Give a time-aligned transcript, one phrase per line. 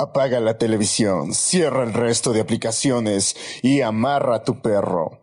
[0.00, 5.20] Apaga la televisión, cierra el resto de aplicaciones y amarra a tu perro.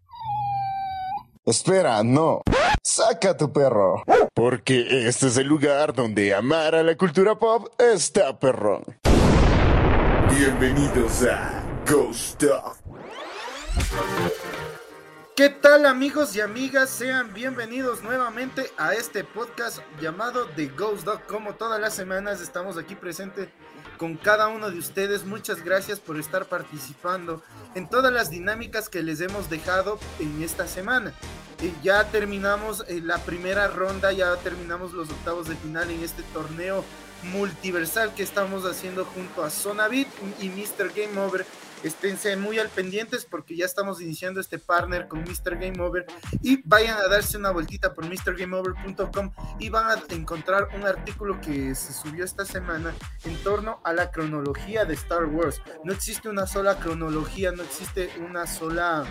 [1.48, 2.44] Espera, no.
[2.84, 4.04] Saca tu perro.
[4.36, 8.84] Porque este es el lugar donde amar a la cultura pop está perrón.
[10.30, 12.78] Bienvenidos a Ghost Talk.
[15.36, 16.90] ¿Qué tal amigos y amigas?
[16.90, 21.26] Sean bienvenidos nuevamente a este podcast llamado The Ghost Dog.
[21.28, 23.48] Como todas las semanas estamos aquí presentes
[23.98, 25.26] con cada uno de ustedes.
[25.26, 27.42] Muchas gracias por estar participando
[27.76, 31.14] en todas las dinámicas que les hemos dejado en esta semana.
[31.62, 36.24] Eh, ya terminamos eh, la primera ronda, ya terminamos los octavos de final en este
[36.34, 36.86] torneo
[37.24, 40.08] multiversal que estamos haciendo junto a Sonabit
[40.40, 40.94] y Mr.
[40.96, 41.46] Game Over
[41.84, 45.58] Esténse muy al pendientes porque ya estamos iniciando este partner con Mr.
[45.60, 46.06] Game Over
[46.42, 51.76] y vayan a darse una vueltita por MrGameOver.com y van a encontrar un artículo que
[51.76, 52.96] se subió esta semana
[53.26, 55.62] en torno a la cronología de Star Wars.
[55.84, 59.06] No existe una sola cronología, no existe una sola,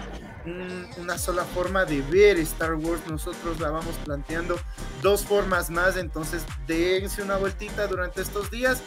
[0.98, 3.02] una sola forma de ver Star Wars.
[3.08, 4.58] Nosotros la vamos planteando
[5.02, 8.82] dos formas más, entonces dense una vueltita durante estos días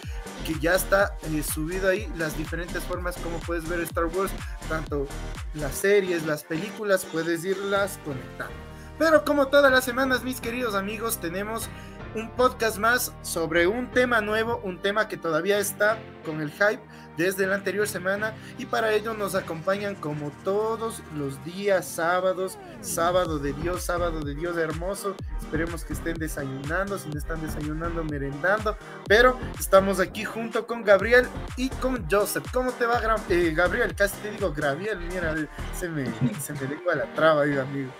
[0.46, 4.32] que ya está eh, subido ahí las diferentes formas como puedes ver Star Wars,
[4.68, 5.08] tanto
[5.54, 8.54] las series, las películas, puedes irlas conectando.
[8.98, 11.70] Pero como todas las semanas, mis queridos amigos, tenemos
[12.16, 16.82] un podcast más sobre un tema nuevo, un tema que todavía está con el hype
[17.20, 23.40] desde la anterior semana y para ello nos acompañan como todos los días sábados, sábado
[23.40, 25.16] de Dios, sábado de Dios hermoso.
[25.42, 31.28] Esperemos que estén desayunando, si no están desayunando, merendando, pero estamos aquí junto con Gabriel
[31.58, 32.46] y con Joseph.
[32.54, 33.94] ¿Cómo te va, eh, Gabriel?
[33.96, 35.36] Casi te digo Gabriel, mira,
[35.78, 36.06] se me,
[36.42, 37.92] se me lengua la traba, amigo.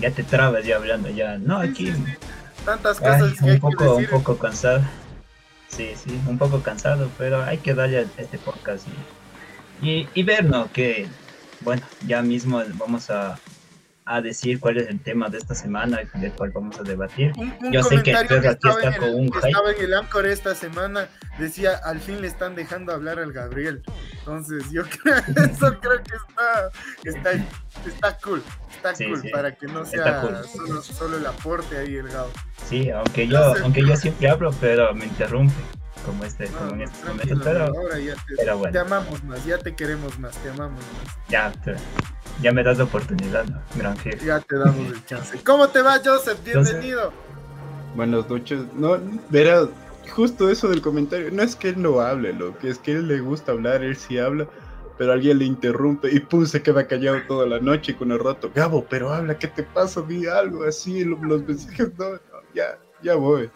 [0.00, 1.38] Ya te trabas ya hablando, ya.
[1.38, 1.92] No, aquí.
[2.64, 4.82] Tantas cosas que un poco, Un poco cansado.
[5.68, 8.86] Sí, sí, un poco cansado, pero hay que darle este podcast
[9.80, 10.70] y, y, ¿no?
[10.72, 11.08] Que,
[11.60, 13.38] bueno, ya mismo vamos a,
[14.08, 17.32] a decir cuál es el tema de esta semana, del cual vamos a debatir.
[17.70, 21.76] Yo sé que, aquí está con un que estaba en el Amcor esta semana, decía,
[21.84, 23.82] al fin le están dejando hablar al Gabriel.
[24.20, 26.70] Entonces, yo creo, eso creo que está,
[27.04, 27.32] está,
[27.86, 32.30] está cool, está cool, para que no sea solo, solo, el aporte ahí el Gabo.
[32.66, 35.54] Sí, aunque yo, aunque yo siempre hablo, pero me interrumpe
[36.04, 38.72] como este, como en este momento, pero, ahora ya te, pero bueno.
[38.72, 41.16] te amamos más, ya te queremos más, te amamos más.
[41.28, 41.78] Ya, pero,
[42.42, 43.60] ya me das la oportunidad, ¿no?
[43.76, 44.26] gran jefe.
[44.26, 45.38] Ya te damos el chance.
[45.44, 46.38] ¿Cómo te va, Joseph?
[46.44, 47.12] Bienvenido.
[47.94, 48.60] Buenas noches.
[48.74, 48.98] No,
[49.30, 49.68] verá,
[50.08, 53.08] justo eso del comentario, no es que él no hable, lo que es que él
[53.08, 54.48] le gusta hablar, él sí habla,
[54.96, 58.50] pero alguien le interrumpe y pum, se queda callado toda la noche con el rato.
[58.54, 60.02] Gabo, pero habla, ¿qué te pasa?
[60.02, 62.18] Di algo así, los, mensajes, no, no,
[62.54, 63.50] ya, ya voy.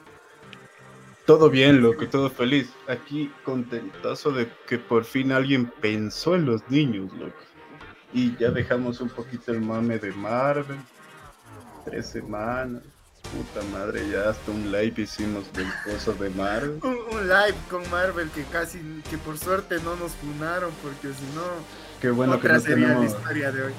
[1.26, 2.70] Todo bien, loco, todo feliz.
[2.88, 7.38] Aquí contentazo de que por fin alguien pensó en los niños, loco.
[8.12, 10.78] Y ya dejamos un poquito el mame de Marvel.
[11.84, 12.82] Tres semanas.
[13.22, 16.80] Puta madre, ya hasta un live hicimos del coso de Marvel.
[16.82, 21.42] Un, live con Marvel que casi, que por suerte no nos funaron, porque si no,
[22.00, 23.72] qué bueno que no tenemos, la historia de hoy.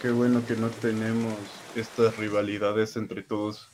[0.00, 1.34] Qué bueno que no tenemos
[1.74, 3.68] estas rivalidades entre todos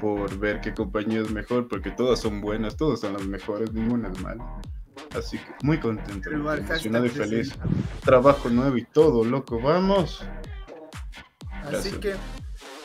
[0.00, 4.08] por ver qué compañía es mejor, porque todas son buenas, todas son las mejores, ninguna
[4.08, 4.60] es mala.
[5.16, 7.52] Así que muy contento, emocionado y feliz.
[8.04, 10.24] Trabajo nuevo y todo, loco, vamos.
[11.64, 12.14] Así que,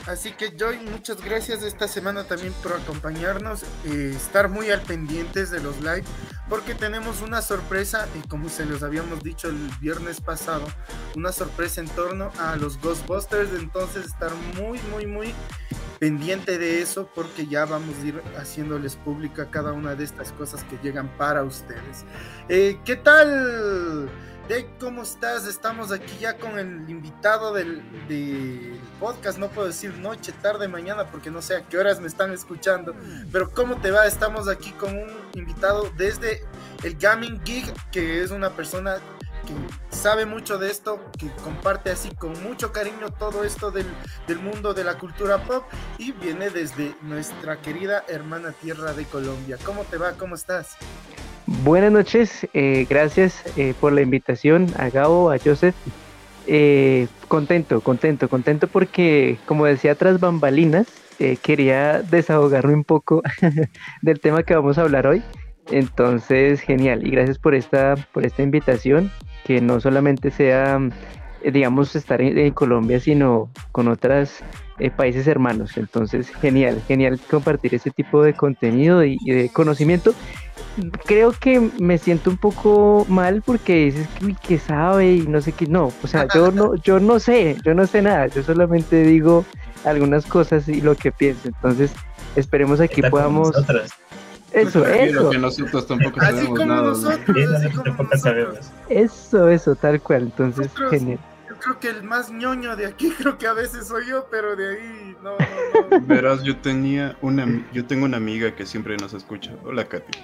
[0.08, 5.52] así que Joy, muchas gracias esta semana también por acompañarnos, eh, estar muy al pendientes
[5.52, 6.04] de los live,
[6.50, 10.66] porque tenemos una sorpresa, y como se los habíamos dicho el viernes pasado,
[11.16, 15.34] una sorpresa en torno a los Ghostbusters, entonces estar muy, muy, muy
[16.00, 20.64] pendiente de eso porque ya vamos a ir haciéndoles pública cada una de estas cosas
[20.66, 22.06] que llegan para ustedes.
[22.50, 24.10] Eh, ¿Qué tal?
[24.48, 25.48] de ¿cómo estás?
[25.48, 27.82] Estamos aquí ya con el invitado del,
[29.00, 32.32] podcast, no puedo decir noche, tarde, mañana, porque no sé a qué horas me están
[32.32, 32.94] escuchando,
[33.32, 34.06] pero ¿cómo te va?
[34.06, 36.44] Estamos aquí con un invitado desde
[36.84, 38.98] el Gaming Geek, que es una persona
[39.46, 43.86] que sabe mucho de esto, que comparte así con mucho cariño todo esto del,
[44.42, 45.64] mundo de la cultura pop
[45.98, 49.58] y viene desde nuestra querida hermana tierra de Colombia.
[49.66, 50.14] ¿Cómo te va?
[50.14, 50.76] ¿Cómo estás?
[51.46, 55.76] Buenas noches, eh, gracias eh, por la invitación a Gabo, a Joseph.
[56.48, 60.88] Eh, contento, contento, contento porque, como decía, tras bambalinas,
[61.42, 63.22] quería desahogarme un poco
[64.02, 65.24] del tema que vamos a hablar hoy.
[65.72, 69.10] Entonces, genial, y gracias por esta, por esta invitación
[69.44, 70.80] que no solamente sea,
[71.42, 74.40] eh, digamos, estar en, Colombia, sino con otros
[74.80, 75.78] eh, países hermanos.
[75.78, 80.14] Entonces, genial, genial compartir ese tipo de contenido y, de conocimiento.
[81.06, 85.42] creo que me siento un poco mal porque dices que uy, que sabe y no
[85.42, 85.68] sé qué.
[85.68, 88.28] No, o sea, yo no, yo no sé, yo no sé nada.
[88.28, 89.46] Yo solamente digo
[89.86, 91.48] algunas cosas y lo que pienso.
[91.48, 91.92] Entonces,
[92.36, 93.52] esperemos aquí Está podamos.
[94.54, 96.82] Eso, eso, que nosotros tampoco Así sabemos como nada.
[96.84, 98.60] nosotros, Sí, así como tampoco nosotros.
[98.90, 100.22] eso, eso, tal cual.
[100.24, 101.20] Entonces, Nosotros- genial.
[101.50, 104.56] Yo creo que el más ñoño de aquí creo que a veces soy yo, pero
[104.56, 106.06] de ahí no, no, no.
[106.06, 109.52] Verás, yo tenía una, yo tengo una amiga que siempre nos escucha.
[109.64, 110.20] Hola, Katy.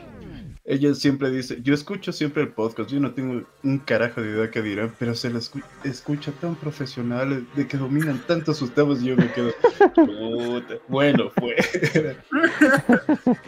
[0.66, 4.52] Ella siempre dice, yo escucho siempre el podcast, yo no tengo un carajo de idea
[4.52, 9.02] que dirán, pero se la escu- escucha tan profesional, de que dominan tanto sus temas
[9.02, 9.52] y yo me quedo,
[9.96, 11.56] puta, bueno, fue.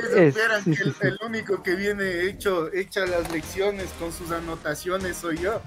[0.00, 0.98] Si Es- supieran que sí, el, sí.
[1.02, 5.60] el único que viene hecho, hecha las lecciones con sus anotaciones soy yo.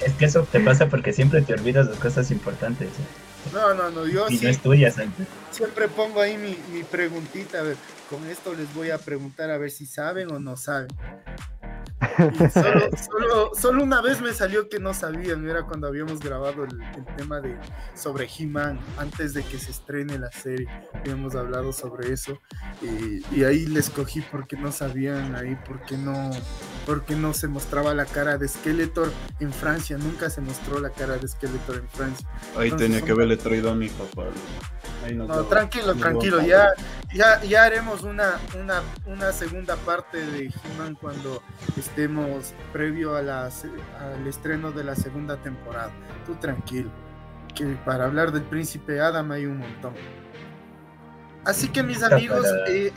[0.00, 3.52] Es que eso te pasa porque siempre te olvidas de cosas importantes ¿eh?
[3.52, 5.26] No, no, no, yo y sí, no estudias antes.
[5.50, 7.76] siempre pongo ahí mi, mi preguntita, a ver,
[8.10, 10.88] con esto les voy a preguntar a ver si saben o no saben.
[12.52, 12.80] Solo,
[13.10, 17.04] solo, solo una vez me salió que no sabían, era cuando habíamos grabado el, el
[17.16, 17.56] tema de
[17.94, 22.38] sobre He-Man, antes de que se estrene la serie, habíamos hablado sobre eso,
[22.82, 26.30] y, y ahí les cogí porque no sabían, ahí porque no,
[26.86, 31.16] porque no se mostraba la cara de Skeletor en Francia, nunca se mostró la cara
[31.16, 32.28] de Skeletor en Francia.
[32.56, 34.24] Ahí Entonces, tenía son- que haberle traído a mi papá.
[35.04, 36.68] Ahí No, tranquilo, tranquilo, ya,
[37.14, 41.42] ya, ya haremos una, una, una segunda parte de He-Man cuando
[41.78, 45.90] estemos previo a la se- al estreno de la segunda temporada.
[46.26, 46.90] Tú tranquilo,
[47.54, 49.94] que para hablar del príncipe Adam hay un montón.
[51.44, 52.92] Así que mis amigos, eh,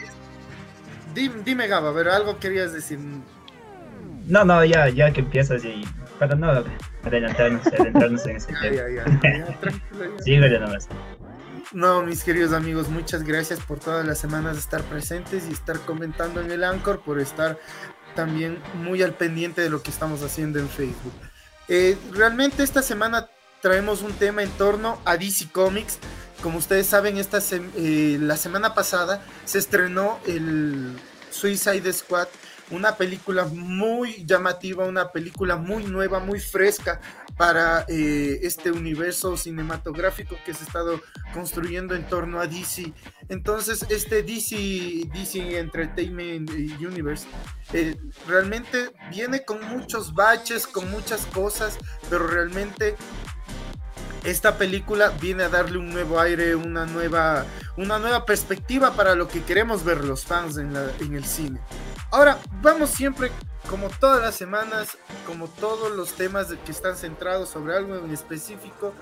[1.13, 2.99] dime, dime Gaba, pero algo querías decir.
[4.27, 5.85] No, no, ya, ya que empiezas y
[6.19, 6.63] para no
[7.03, 8.75] adelantarnos, adentrarnos en ese tema.
[8.75, 9.05] ya, ya,
[9.37, 10.23] ya, tranquilo, ya.
[10.23, 10.87] Síguele nomás.
[11.73, 16.39] No, mis queridos amigos, muchas gracias por todas las semanas estar presentes y estar comentando
[16.39, 17.59] en el Anchor, por estar
[18.15, 21.11] también muy al pendiente de lo que estamos haciendo en Facebook.
[21.67, 23.29] Eh, realmente esta semana
[23.61, 25.99] traemos un tema en torno a DC Comics.
[26.41, 30.97] Como ustedes saben, esta eh, la semana pasada se estrenó el
[31.31, 32.29] Suicide Squad,
[32.71, 36.99] una película muy llamativa, una película muy nueva, muy fresca
[37.37, 41.01] para eh, este universo cinematográfico que se ha estado
[41.33, 42.91] construyendo en torno a DC.
[43.29, 46.49] Entonces, este DC, Entertainment
[46.79, 47.27] Universe
[47.73, 47.95] eh,
[48.27, 51.77] realmente viene con muchos baches, con muchas cosas,
[52.09, 52.95] pero realmente
[54.23, 57.45] esta película viene a darle un nuevo aire, una nueva,
[57.77, 61.59] una nueva perspectiva para lo que queremos ver los fans en, en el cine.
[62.11, 63.31] Ahora, vamos siempre,
[63.69, 68.93] como todas las semanas, como todos los temas que están centrados sobre algo en específico,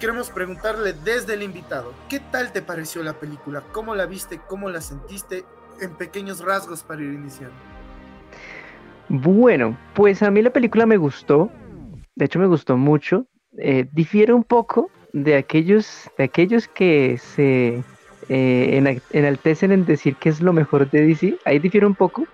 [0.00, 3.62] queremos preguntarle desde el invitado, ¿qué tal te pareció la película?
[3.72, 4.40] ¿Cómo la viste?
[4.48, 5.44] ¿Cómo la sentiste?
[5.80, 7.54] En pequeños rasgos para ir iniciando.
[9.08, 11.50] Bueno, pues a mí la película me gustó,
[12.14, 13.26] de hecho me gustó mucho,
[13.58, 17.84] eh, difiere un poco de aquellos, de aquellos que se
[18.28, 22.24] eh, ena- enaltecen en decir que es lo mejor de DC, ahí difiere un poco.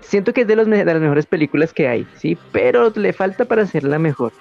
[0.00, 3.98] Siento que es de, las mejores películas que hay, sí, pero le falta para hacerla
[3.98, 4.32] mejor.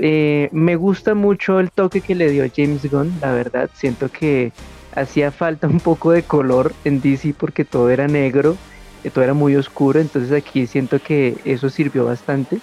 [0.00, 4.52] Eh, me gusta mucho el toque que le dio James Gunn, la verdad, siento que
[4.92, 8.56] hacía falta un poco de color en DC porque todo era negro
[9.02, 12.60] que todo era muy oscuro, entonces aquí siento que eso sirvió bastante.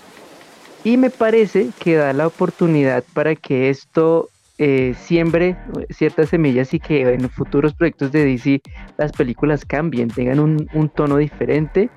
[0.86, 5.58] Y me parece que da la oportunidad para que esto eh, siembre
[5.90, 8.62] ciertas semillas y que en futuros proyectos de DC
[8.98, 11.90] las películas cambien, tengan un, tono diferente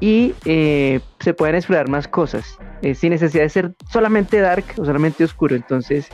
[0.00, 4.84] y eh, se puedan explorar más cosas, eh, sin necesidad de ser solamente dark o
[4.84, 5.54] solamente oscuro.
[5.54, 6.08] Entonces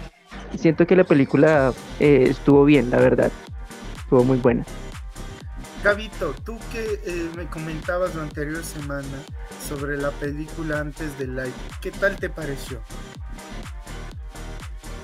[0.57, 3.33] siento que la película eh, estuvo bien, la verdad,
[3.97, 4.67] estuvo muy buena.
[5.83, 9.19] Gabito, tú que eh, me comentabas la anterior semana
[9.61, 12.81] sobre la película antes de Light, ¿qué tal te pareció?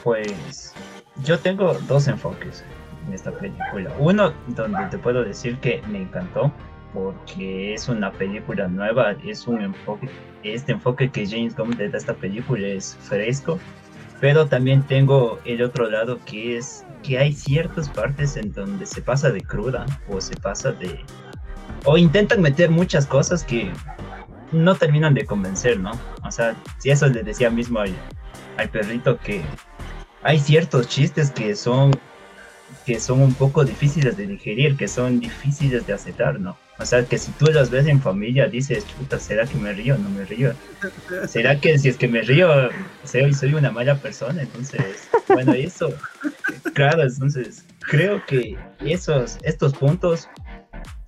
[0.04, 0.72] Pues
[1.24, 2.62] yo tengo dos enfoques
[3.08, 3.92] en esta película.
[3.98, 6.52] Uno donde te puedo decir que me encantó
[6.94, 10.08] porque es una película nueva, es un enfoque,
[10.44, 13.58] este enfoque que James Gunn da a esta película es fresco,
[14.20, 19.00] pero también tengo el otro lado que es que hay ciertas partes en donde se
[19.00, 21.00] pasa de cruda o se pasa de
[21.84, 23.70] o intentan meter muchas cosas que
[24.50, 25.92] no terminan de convencer, ¿no?
[26.24, 27.94] O sea, si eso le decía mismo al,
[28.56, 29.42] al perrito que
[30.22, 31.92] hay ciertos chistes que son
[32.84, 36.56] que son un poco difíciles de digerir, que son difíciles de aceptar, ¿no?
[36.80, 39.98] O sea, que si tú las ves en familia dices, chuta, ¿será que me río?
[39.98, 40.52] No me río.
[41.26, 42.70] ¿Será que si es que me río,
[43.04, 44.42] soy, soy una mala persona?
[44.42, 45.92] Entonces, bueno, eso,
[46.74, 50.28] claro, entonces, creo que esos, estos puntos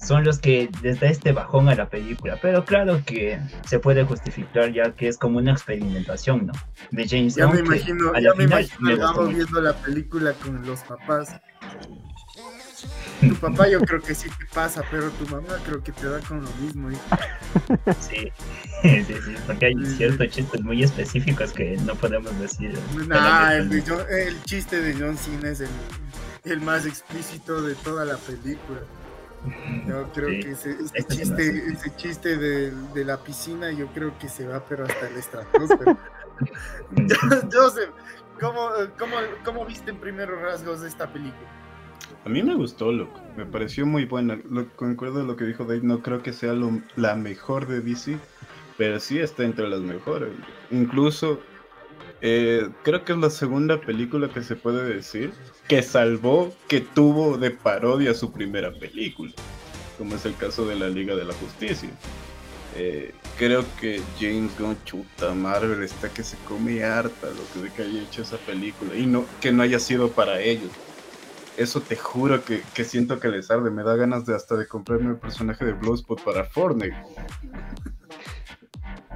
[0.00, 2.38] son los que les da este bajón a la película.
[2.40, 6.52] Pero claro que se puede justificar ya que es como una experimentación, ¿no?
[6.90, 11.36] De James Ya me imagino, ya me imagino me viendo la película con los papás.
[13.26, 16.22] Tu papá yo creo que sí te pasa, pero tu mamá creo que te da
[16.22, 16.90] con lo mismo.
[16.92, 17.02] hijo.
[17.98, 18.32] Sí,
[19.06, 22.88] sí, sí, porque hay ciertos chistes muy específicos que no podemos decir.
[22.88, 25.92] Nah, el, de John- el chiste de John Cena es el,
[26.44, 28.88] el más explícito de toda la película.
[29.84, 34.18] Yo creo Sí, que ese, este chiste, ese chiste de, de la piscina, yo creo
[34.18, 35.96] que se va, pero hasta el estratosfera.
[37.52, 37.90] Joseph,
[38.40, 41.50] ¿cómo, cómo, ¿cómo viste en primeros rasgos esta película?
[42.24, 43.18] A mí me gustó, loco.
[43.36, 44.38] Me pareció muy buena.
[44.50, 45.80] Lo, concuerdo lo que dijo Dave.
[45.82, 46.54] No creo que sea
[46.96, 48.18] la mejor de DC,
[48.76, 50.30] pero sí está entre las mejores.
[50.70, 51.40] Incluso,
[52.20, 55.32] eh, creo que es la segunda película que se puede decir
[55.66, 59.32] que salvó, que tuvo de parodia su primera película,
[59.96, 61.90] como es el caso de la Liga de la Justicia.
[62.76, 67.74] Eh, creo que James Gunn, chuta, Marvel está que se come harta lo que de
[67.74, 70.70] que haya hecho esa película y no que no haya sido para ellos
[71.56, 73.70] eso te juro que, que siento que les arde.
[73.70, 76.96] Me da ganas de hasta de comprarme el personaje de Bloodspot para Fortnite.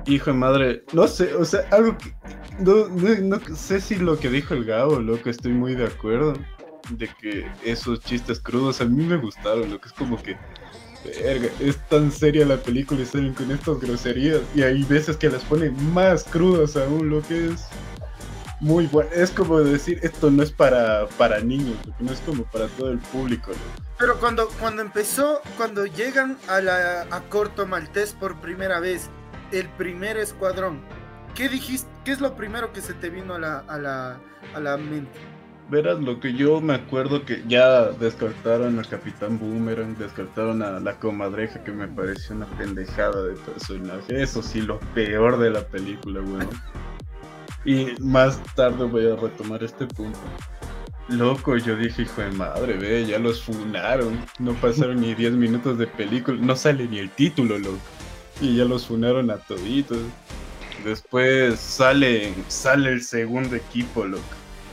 [0.07, 2.15] Hijo de madre, no sé, o sea, algo que.
[2.59, 6.35] No, no- no sé si lo que dijo el Gabo, loco, estoy muy de acuerdo.
[6.91, 10.37] De que esos chistes crudos a mí me gustaron, lo que es como que.
[11.61, 14.41] Es tan seria la película y salen con estas groserías.
[14.55, 17.67] Y hay veces que las ponen más crudas aún, lo que es
[18.65, 19.11] muy bueno.
[19.13, 22.91] Es como decir, esto no es para, para niños, porque no es como para todo
[22.91, 23.51] el público.
[23.51, 23.85] ¿no?
[23.99, 29.11] Pero cuando, cuando empezó, cuando llegan a, la, a Corto Maltés por primera vez,
[29.53, 30.81] el primer escuadrón,
[31.35, 31.89] ¿qué dijiste?
[32.05, 34.21] ¿Qué es lo primero que se te vino a la, a la,
[34.55, 35.19] a la mente?
[35.69, 40.99] Verás, lo que yo me acuerdo que ya descartaron al Capitán Boomerang, descartaron a la
[40.99, 44.23] comadreja que me pareció una pendejada de personaje.
[44.23, 46.49] Eso sí, lo peor de la película, weón.
[47.65, 50.19] Y más tarde voy a retomar este punto.
[51.09, 54.19] Loco, yo dije, hijo de madre, ve, ya los funaron.
[54.39, 57.79] No pasaron ni 10 minutos de película, no sale ni el título, loco.
[58.41, 59.99] Y ya los funaron a toditos.
[60.85, 64.23] Después sale, sale el segundo equipo, loco.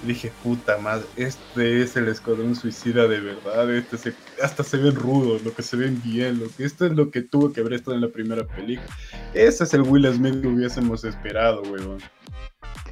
[0.06, 3.72] Dije, puta madre, este es el escuadrón suicida de verdad.
[3.74, 6.94] Este se- hasta se ven rudos, lo que se ven bien, lo que esto es
[6.94, 8.88] lo que tuvo que haber estado en la primera película.
[9.34, 12.00] Ese es el Will Smith que hubiésemos esperado, weón.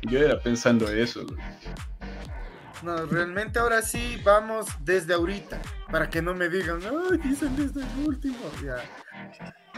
[0.04, 1.26] Yo era pensando eso.
[2.82, 7.82] No, realmente ahora sí vamos desde ahorita, para que no me digan, ay, dicen desde
[7.82, 8.38] el último.
[8.64, 8.78] Ya.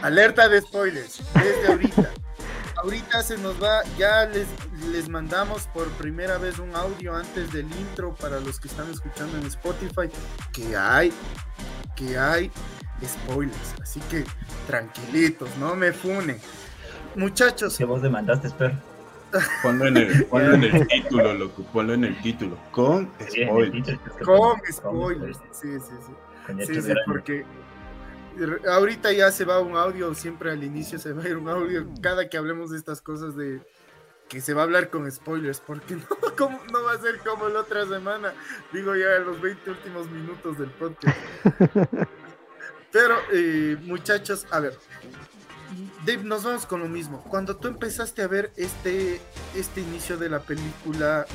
[0.02, 2.10] Alerta de spoilers, desde ahorita.
[2.76, 4.46] ahorita se nos va, ya les,
[4.92, 9.36] les mandamos por primera vez un audio antes del intro para los que están escuchando
[9.36, 10.08] en Spotify,
[10.52, 11.12] que hay,
[11.96, 12.50] que hay
[13.04, 13.74] spoilers.
[13.80, 14.24] Así que
[14.68, 16.38] tranquilitos, no me funen.
[17.16, 18.91] Muchachos, Que vos demandaste, espero.
[19.62, 21.62] Ponlo en el, ponlo en el título, loco.
[21.72, 22.58] Ponlo en el título.
[22.70, 23.98] Con spoilers.
[24.24, 25.38] con spoilers.
[25.52, 26.12] Sí, sí, sí.
[26.46, 27.44] con Sí, sí, porque
[28.68, 31.86] ahorita ya se va un audio, siempre al inicio se va a ir un audio,
[32.00, 33.60] cada que hablemos de estas cosas de
[34.28, 36.06] que se va a hablar con spoilers, porque no,
[36.38, 38.32] ¿cómo- no va a ser como la otra semana,
[38.72, 41.16] digo ya en los 20 últimos minutos del podcast.
[42.92, 44.76] Pero eh, muchachos, a ver,
[46.04, 47.22] Dave, nos vamos con lo mismo.
[47.28, 49.20] Cuando tú empezaste a ver este,
[49.54, 51.26] este inicio de la película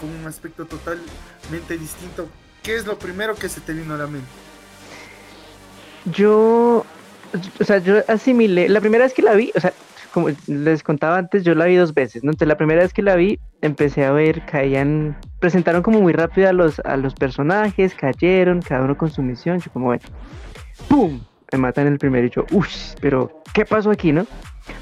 [0.00, 2.28] con un aspecto totalmente distinto,
[2.62, 4.28] ¿qué es lo primero que se te vino a la mente?
[6.04, 6.84] Yo,
[7.60, 9.72] o sea, yo asimilé, la primera vez que la vi, o sea,
[10.12, 12.30] como les contaba antes, yo la vi dos veces, ¿no?
[12.30, 16.48] Entonces la primera vez que la vi, empecé a ver, caían, presentaron como muy rápido
[16.48, 20.04] a los, a los personajes, cayeron, cada uno con su misión, yo como, bueno,
[20.88, 21.20] ¡pum!
[21.50, 24.26] Me matan el primero y yo, uff, pero ¿qué pasó aquí, no?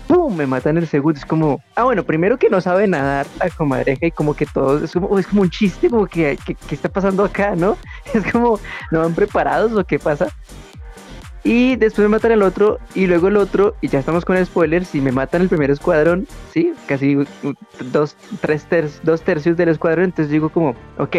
[0.07, 0.37] ¡Pum!
[0.37, 4.07] Me matan el segundo, es como, ah, bueno, primero que no sabe nadar la comadreja
[4.07, 6.89] y como que todo, es como, es como un chiste, como que, ¿qué, qué está
[6.89, 7.77] pasando acá, no?
[8.15, 8.59] Es como,
[8.91, 10.29] ¿no van preparados o qué pasa?
[11.43, 14.95] Y después me matan el otro, y luego el otro, y ya estamos con spoilers,
[14.95, 16.75] y me matan el primer escuadrón, ¿sí?
[16.87, 17.17] Casi
[17.93, 21.17] dos, tres ter- dos tercios del escuadrón, entonces digo como, ok,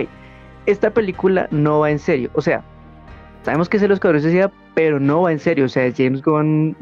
[0.68, 2.64] esta película no va en serio, o sea,
[3.44, 6.76] sabemos que es el escuadrón pero no va en serio, o sea, James Gunn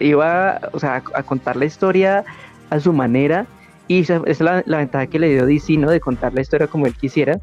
[0.00, 2.24] iba, o sea, a, contar la historia
[2.70, 3.46] a su manera,
[3.88, 5.90] y esa esa es la, la ventaja que le dio DC, ¿no?
[5.90, 7.40] De contar la historia como él quisiera.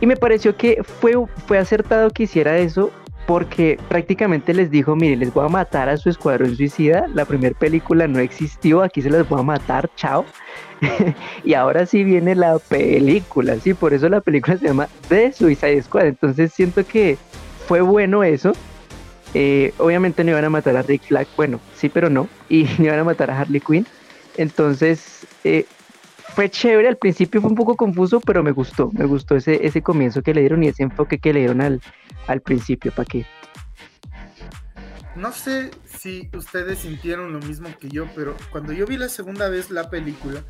[0.00, 1.14] Y me pareció que fue,
[1.46, 2.90] fue acertado que hiciera eso
[3.30, 7.56] porque prácticamente les dijo, mire, les voy a matar a su escuadrón suicida, la primera
[7.56, 10.24] película no existió, aquí se las voy a matar, chao.
[11.44, 15.82] y ahora sí viene la película, sí, por eso la película se llama The Suicide
[15.82, 17.18] Squad, entonces siento que
[17.68, 18.52] fue bueno eso.
[19.34, 22.84] Eh, obviamente no iban a matar a Rick Flag, bueno, sí, pero no, y no
[22.84, 23.86] iban a matar a Harley Quinn.
[24.36, 25.66] Entonces, eh,
[26.34, 29.82] fue chévere, al principio fue un poco confuso, pero me gustó, me gustó ese, ese
[29.82, 31.80] comienzo que le dieron y ese enfoque que le dieron al,
[32.26, 33.26] al principio, ¿para qué?
[35.16, 39.48] No sé si ustedes sintieron lo mismo que yo, pero cuando yo vi la segunda
[39.48, 40.42] vez la película,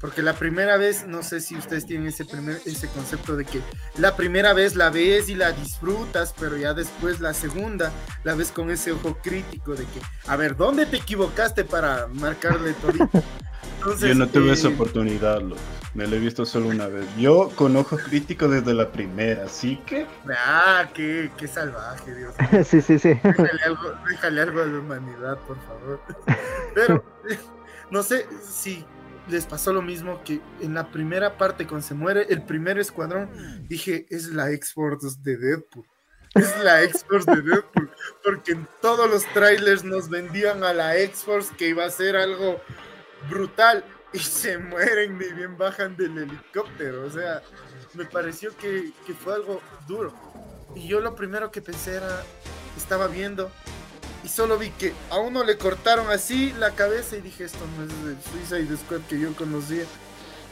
[0.00, 3.60] porque la primera vez, no sé si ustedes tienen ese, primer, ese concepto de que
[3.98, 8.50] la primera vez la ves y la disfrutas, pero ya después la segunda la ves
[8.52, 13.10] con ese ojo crítico de que, a ver, ¿dónde te equivocaste para marcarle todo?
[14.00, 15.60] Yo no tuve esa eh, oportunidad, loco.
[15.94, 17.06] Me lo he visto solo una vez.
[17.16, 20.06] Yo con ojo crítico desde la primera, así que.
[20.28, 22.34] Ah, qué, qué salvaje, Dios.
[22.66, 23.10] sí, sí, sí.
[23.22, 26.00] Déjale algo, déjale algo a la humanidad, por favor.
[26.74, 27.04] Pero
[27.90, 28.84] no sé si
[29.28, 33.66] les pasó lo mismo que en la primera parte, cuando se muere el primer escuadrón,
[33.68, 35.86] dije, es la X-Force de Deadpool.
[36.34, 37.90] Es la X-Force de Deadpool.
[38.22, 42.60] Porque en todos los trailers nos vendían a la X-Force que iba a ser algo
[43.30, 47.04] brutal y se mueren y bien bajan del helicóptero.
[47.04, 47.42] O sea,
[47.94, 50.12] me pareció que, fue algo duro.
[50.74, 52.22] Y yo lo primero que pensé era,
[52.76, 53.50] estaba viendo
[54.24, 57.84] y solo vi que a uno le cortaron así la cabeza y dije, esto no
[57.84, 59.84] es el Suicide Squad que yo conocía.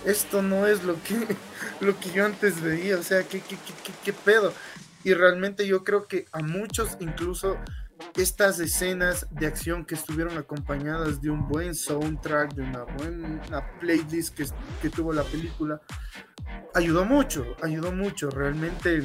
[0.05, 1.37] Esto no es lo que,
[1.81, 2.99] lo que yo antes veía.
[2.99, 4.53] O sea, ¿qué, qué, qué, qué pedo?
[5.05, 7.57] Y realmente yo creo que a muchos incluso
[8.17, 14.35] estas escenas de acción que estuvieron acompañadas de un buen soundtrack, de una buena playlist
[14.35, 14.47] que,
[14.83, 15.81] que tuvo la película,
[16.75, 19.03] ayudó mucho, ayudó mucho, realmente,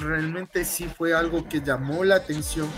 [0.00, 2.68] realmente sí fue algo que llamó la atención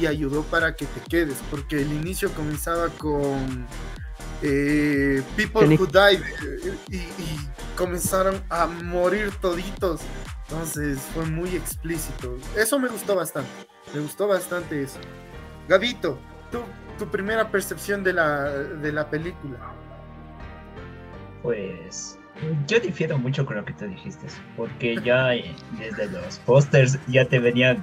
[0.00, 3.66] y ayudó para que te quedes, porque el inicio comenzaba con
[4.42, 6.22] eh, People Who Died
[6.90, 7.38] y, y
[7.76, 10.00] comenzaron a morir toditos,
[10.48, 13.50] entonces fue muy explícito, eso me gustó bastante.
[13.94, 14.98] Me gustó bastante eso.
[15.68, 16.18] Gabito,
[16.50, 16.58] tu,
[16.98, 19.58] tu primera percepción de la, de la película.
[21.42, 22.18] Pues
[22.66, 27.24] yo difiero mucho con lo que tú dijiste, porque ya eh, desde los pósters ya
[27.24, 27.78] te venían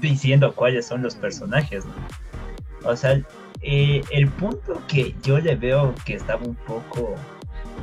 [0.00, 1.92] diciendo cuáles son los personajes, ¿no?
[2.84, 3.20] O sea,
[3.60, 7.16] eh, el punto que yo le veo que estaba un poco,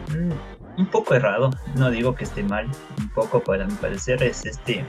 [0.09, 4.45] mm, un poco errado, no digo que esté mal, un poco para mi parecer es
[4.45, 4.85] este,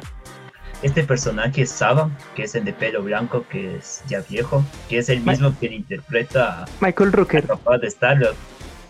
[0.83, 4.98] este personaje es Saba, que es el de pelo blanco, que es ya viejo, que
[4.98, 7.42] es el mismo que interpreta a Michael Rooker.
[7.42, 8.37] El papá de Star-Lord.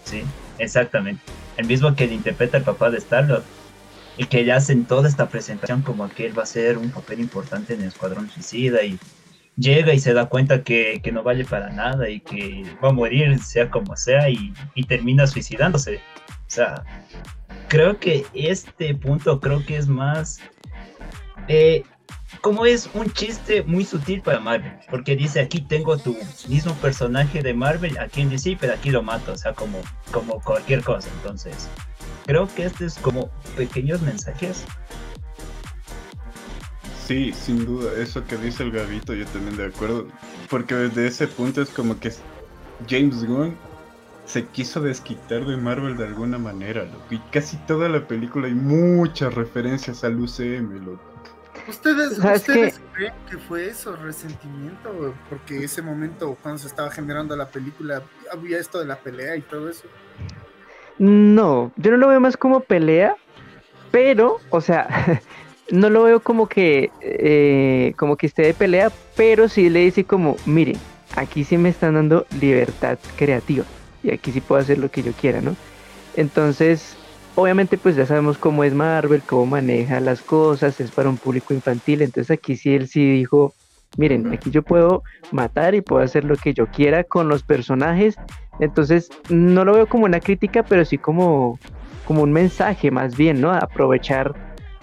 [0.05, 0.23] Sí,
[0.59, 1.23] exactamente.
[1.57, 3.45] El mismo que le interpreta al papá de Star-Lord.
[4.17, 7.21] Y que le hacen toda esta presentación como que él va a ser un papel
[7.21, 8.99] importante en el Escuadrón Suicida y
[9.57, 13.39] llega y se da cuenta que, no vale para nada y que va a morir
[13.41, 15.97] sea como sea y, y termina suicidándose.
[15.97, 16.85] O sea,
[17.69, 20.41] creo que este punto creo que es más
[21.49, 21.85] eh,
[22.41, 26.17] como es un chiste muy sutil para Marvel, porque dice aquí tengo tu
[26.49, 29.81] mismo personaje de Marvel aquí en DC, pero aquí lo mato, o sea, como,
[30.13, 31.09] como cualquier cosa.
[31.17, 31.69] Entonces,
[32.27, 34.65] creo que este es como pequeños mensajes.
[37.07, 40.09] Sí, sin duda, eso que dice el Gavito, yo también de acuerdo,
[40.51, 42.13] porque desde ese punto es como que
[42.89, 43.57] James Gunn
[44.27, 49.33] se quiso desquitar de Marvel de alguna manera, y casi toda la película hay muchas
[49.35, 51.01] referencias al UCM, loco.
[51.69, 55.15] ¿Ustedes, ¿ustedes creen que fue eso, resentimiento?
[55.29, 59.43] Porque ese momento, cuando se estaba generando la película, había esto de la pelea y
[59.43, 59.85] todo eso.
[60.99, 63.17] No, yo no lo veo más como pelea,
[63.91, 65.21] pero, o sea,
[65.71, 70.05] no lo veo como que, eh, como que esté de pelea, pero sí le dice
[70.05, 70.77] como, miren,
[71.17, 73.65] aquí sí me están dando libertad creativa
[74.03, 75.57] y aquí sí puedo hacer lo que yo quiera, ¿no?
[76.17, 76.97] Entonces,
[77.35, 81.55] obviamente pues ya sabemos cómo es Marvel, cómo maneja las cosas, es para un público
[81.55, 83.55] infantil, entonces aquí sí él sí dijo,
[83.97, 88.17] miren, aquí yo puedo matar y puedo hacer lo que yo quiera con los personajes,
[88.61, 91.59] entonces no lo veo como una crítica, pero sí como,
[92.07, 93.53] como un mensaje más bien, ¿no?
[93.53, 94.35] Aprovechar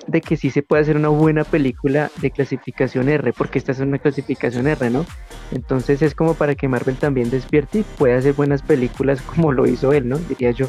[0.07, 3.79] de que sí se puede hacer una buena película de clasificación R, porque esta es
[3.79, 5.05] una clasificación R, ¿no?
[5.51, 9.65] Entonces es como para que Marvel también despierte y pueda hacer buenas películas como lo
[9.65, 10.17] hizo él, ¿no?
[10.17, 10.67] Diría yo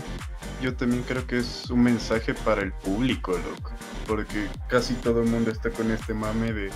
[0.64, 3.70] yo también creo que es un mensaje para el público, loco.
[4.06, 6.70] Porque casi todo el mundo está con este mame de,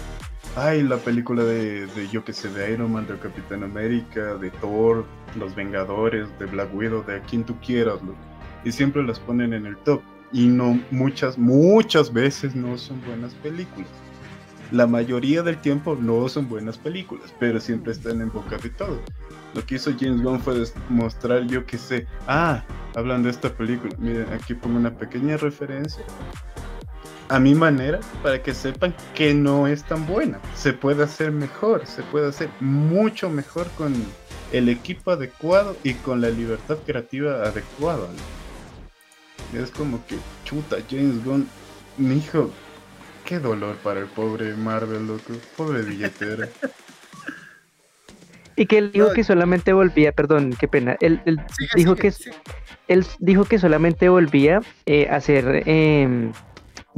[0.59, 4.51] ay, la película de, de yo que sé, de Iron Man, de Capitán América, de
[4.51, 5.05] Thor,
[5.39, 8.19] Los Vengadores, de Black Widow, de a quien tú quieras, loco.
[8.65, 10.03] Y siempre las ponen en el top.
[10.33, 13.89] Y no, muchas, muchas veces no son buenas películas.
[14.71, 19.01] La mayoría del tiempo no son buenas películas, pero siempre están en boca de todo.
[19.55, 22.63] Lo que hizo James Gunn fue mostrar, yo que sé, ah,
[22.95, 26.05] hablando de esta película, miren, aquí pongo una pequeña referencia.
[27.29, 30.41] A mi manera para que sepan que no es tan buena.
[30.55, 33.95] Se puede hacer mejor, se puede hacer mucho mejor con
[34.53, 38.09] el equipo adecuado y con la libertad creativa adecuada.
[39.55, 41.49] Es como que, chuta, James Gunn,
[41.97, 42.51] mi hijo,
[43.25, 46.49] qué dolor para el pobre Marvel, loco, pobre billetera.
[48.57, 50.97] Y que él dijo que solamente volvía, perdón, qué pena.
[51.01, 51.21] Él,
[51.77, 52.13] dijo que
[52.89, 56.33] él dijo que solamente volvía eh, a hacer eh,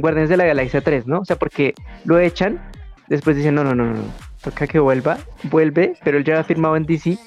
[0.00, 1.20] Guardianes de la Galaxia 3, ¿no?
[1.20, 2.60] O sea, porque lo echan,
[3.08, 4.02] después dicen, no, no, no, no,
[4.42, 7.18] toca que vuelva, vuelve, pero él ya ha firmado en DC.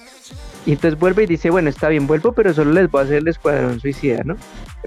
[0.66, 3.18] Y entonces vuelve y dice, bueno, está bien, vuelvo, pero solo les voy a hacer
[3.18, 4.38] el Escuadrón Suicida, ¿no?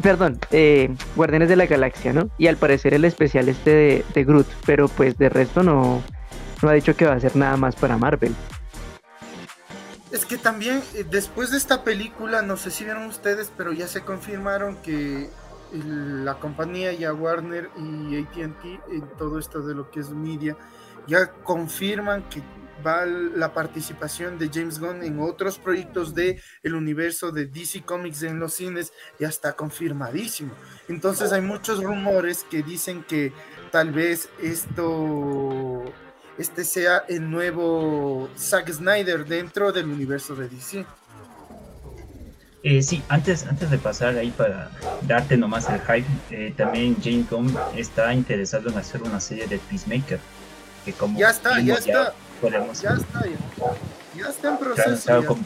[0.03, 2.31] Perdón, eh, Guardianes de la Galaxia, ¿no?
[2.38, 6.03] Y al parecer el especial este de, de Groot, pero pues de resto no,
[6.62, 8.35] no ha dicho que va a hacer nada más para Marvel.
[10.12, 13.87] Es que también eh, después de esta película, no sé si vieron ustedes, pero ya
[13.87, 15.29] se confirmaron que
[15.72, 20.57] la compañía ya Warner y ATT en todo esto de lo que es media
[21.07, 22.42] ya confirman que
[22.87, 28.22] va la participación de James Gunn en otros proyectos de el universo de DC Comics
[28.22, 30.52] en los cines ya está confirmadísimo.
[30.88, 33.33] Entonces hay muchos rumores que dicen que
[33.72, 35.85] tal vez esto
[36.38, 40.87] este sea el nuevo Zack Snyder dentro del universo de DC.
[42.68, 47.31] Eh, sí, antes, antes de pasar ahí para darte nomás el hype, eh, también James
[47.31, 50.18] Gunn está interesado en hacer una serie de Peacemaker.
[50.85, 52.12] Que como ya está, ya, está.
[52.42, 53.24] Ya está,
[54.16, 55.37] ya, está en proceso.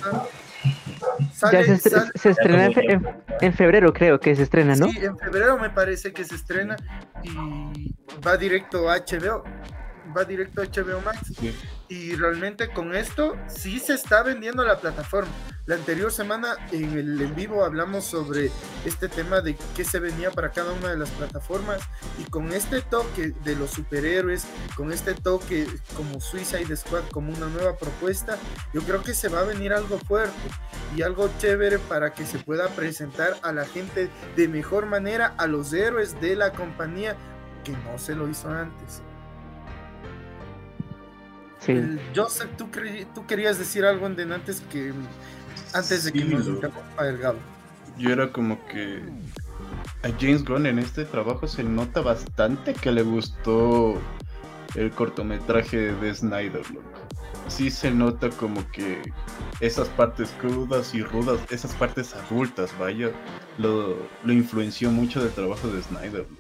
[1.53, 1.79] Ya, se,
[2.19, 3.07] se, estrena en,
[3.43, 4.91] en, febrero, creo que se estrena, ¿no?
[4.91, 6.77] Sí, en febrero me parece que se estrena
[7.23, 7.95] y
[8.27, 9.45] va directo a HBO
[10.17, 11.19] va directo a HBO Max.
[11.91, 15.33] Y realmente con esto sí se está vendiendo la plataforma.
[15.67, 18.53] La anterior semana en el en vivo hablamos sobre
[18.85, 21.81] este tema de qué se venía para cada una de las plataformas
[22.17, 27.49] y con este toque de los superhéroes, con este toque como Suicide Squad como una
[27.49, 28.39] nueva propuesta,
[28.73, 30.39] yo creo que se va a venir algo fuerte
[30.97, 35.49] y algo chévere para que se pueda presentar a la gente de mejor manera a
[35.49, 37.17] los héroes de la compañía
[37.65, 39.03] que no se lo hizo antes.
[42.15, 42.69] Joseph, ¿tú,
[43.15, 44.93] tú, querías decir algo en antes que
[45.75, 47.39] antes de que nos interrumpa el Gabo.
[47.99, 49.03] Yo era como que
[50.03, 53.99] a James Gunn en este trabajo se nota bastante que le gustó
[54.75, 56.89] el cortometraje de Snyder, loco.
[57.49, 59.03] Sí se nota como que
[59.61, 63.11] esas partes crudas y rudas, esas partes adultas, vaya,
[63.59, 66.27] lo, lo influenció mucho del trabajo de Snyder.
[66.29, 66.40] Loco.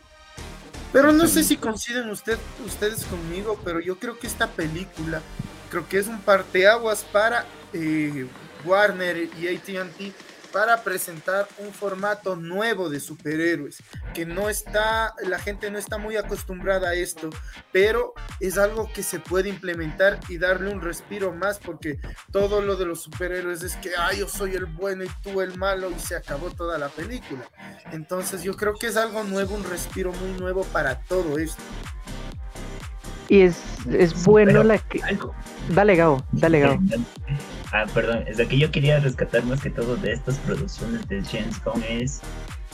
[0.92, 5.22] Pero no sé si coinciden usted, ustedes conmigo, pero yo creo que esta película,
[5.70, 8.26] creo que es un parteaguas para eh,
[8.64, 10.14] Warner y ATT
[10.52, 13.82] para presentar un formato nuevo de superhéroes,
[14.14, 17.30] que no está, la gente no está muy acostumbrada a esto,
[17.72, 21.98] pero es algo que se puede implementar y darle un respiro más, porque
[22.30, 25.56] todo lo de los superhéroes es que, ay, yo soy el bueno y tú el
[25.56, 27.42] malo y se acabó toda la película.
[27.92, 31.62] Entonces yo creo que es algo nuevo, un respiro muy nuevo para todo esto.
[33.28, 33.58] Y es,
[33.88, 35.00] es bueno la que...
[35.68, 36.80] Dale, Gabo, dale, Gabo.
[37.72, 41.22] Ah, perdón, es lo que yo quería rescatar más que todo de estas producciones de
[41.22, 42.20] James Gunn es,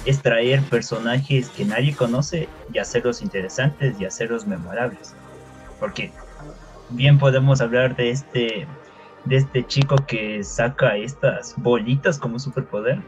[0.07, 5.15] extraer personajes que nadie conoce y hacerlos interesantes y hacerlos memorables.
[5.79, 6.13] Porque
[6.91, 8.67] bien podemos hablar de este
[9.27, 13.01] de este chico que saca estas bolitas como superpoder,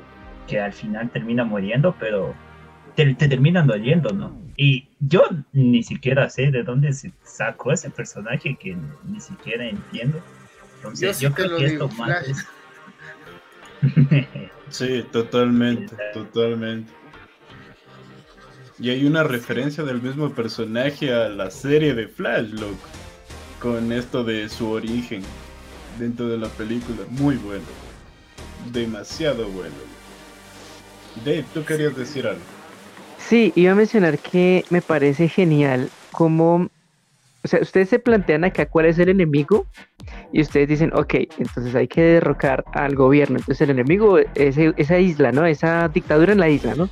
[0.48, 2.35] que al final termina muriendo, pero
[2.96, 4.37] te, te, terminan doliendo, ¿no?
[4.57, 5.22] Y yo
[5.53, 10.20] ni siquiera sé de dónde se sacó ese personaje que ni siquiera entiendo.
[10.78, 12.24] Entonces, yo, creo que esto más
[14.70, 16.92] Sí, totalmente, totalmente.
[18.78, 22.76] Y hay una referencia del mismo personaje a la serie de Flash, loco.
[23.60, 25.22] Con esto de su origen
[25.98, 26.98] dentro de la película.
[27.08, 27.64] Muy bueno.
[28.72, 29.74] Demasiado bueno.
[31.24, 32.40] Dave, tú querías decir algo.
[33.18, 36.70] Sí, iba a mencionar que me parece genial como
[37.44, 39.66] o sea, ustedes se plantean acá cuál es el enemigo
[40.33, 43.38] y ustedes dicen, ok, entonces hay que derrocar al gobierno.
[43.38, 45.46] Entonces el enemigo es esa isla, ¿no?
[45.46, 46.88] Esa dictadura en la isla, ¿no?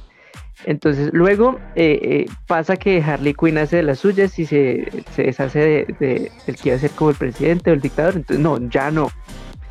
[0.65, 5.59] Entonces luego eh, eh, pasa que Harley Quinn hace de las suyas y se, deshace
[5.99, 8.17] de, del que iba a ser como el presidente o el dictador.
[8.17, 9.11] Entonces, no, ya no.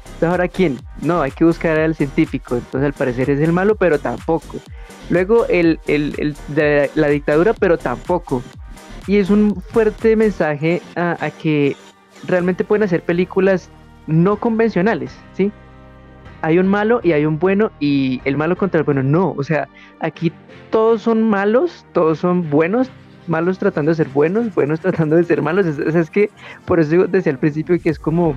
[0.06, 0.78] Entonces, ¿ahora quién?
[1.02, 2.56] No, hay que buscar al científico.
[2.56, 4.58] Entonces, al parecer es el malo, pero tampoco.
[5.10, 8.44] Luego, el, el, el de la dictadura, pero tampoco
[9.08, 11.76] y es un fuerte mensaje a, que
[12.28, 13.70] realmente pueden hacer películas
[14.08, 15.52] no convencionales, ¿sí?
[16.42, 19.44] Hay un malo y hay un bueno y el malo contra el bueno no, o
[19.44, 19.68] sea,
[20.00, 20.32] aquí
[20.70, 22.90] todos son malos, todos son buenos
[23.28, 25.66] malos tratando de ser buenos, buenos tratando de ser malos.
[25.66, 26.30] Es, es, que
[26.66, 28.36] por eso decía al principio que es como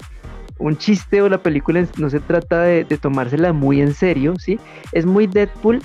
[0.58, 4.58] un chiste o la película no se trata de, tomársela muy en serio, ¿sí?
[4.92, 5.80] Es muy Deadpool,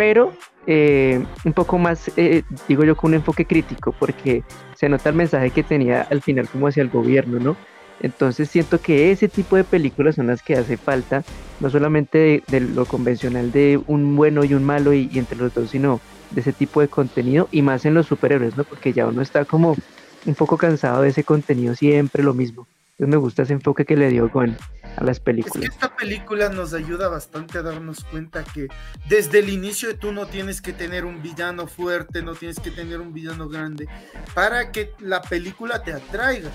[0.00, 0.32] pero
[0.66, 5.14] eh, un poco más, eh, digo yo, con un enfoque crítico, porque se nota el
[5.14, 7.54] mensaje que tenía al final como hacia el gobierno, ¿no?
[8.00, 11.22] Entonces siento que ese tipo de películas son las que hace falta,
[11.60, 15.68] no solamente de, lo convencional de un bueno y un malo y, entre los dos,
[15.68, 18.64] sino de ese tipo de contenido y más en los superhéroes, ¿no?
[18.64, 19.76] Porque ya uno está como
[20.24, 22.66] un poco cansado de ese contenido siempre lo mismo.
[23.00, 24.54] Entonces me gusta ese enfoque que le dio con
[24.96, 25.56] a las películas.
[25.56, 28.68] Es que esta película nos ayuda bastante a darnos cuenta que
[29.08, 33.00] desde el inicio tú no tienes que tener un villano fuerte, no tienes que tener
[33.00, 33.88] un villano grande
[34.34, 36.50] para que la película te atraiga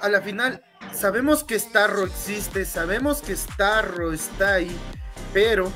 [0.00, 4.74] a la final sabemos que Starro existe, sabemos que Starro está ahí,
[5.34, 5.70] pero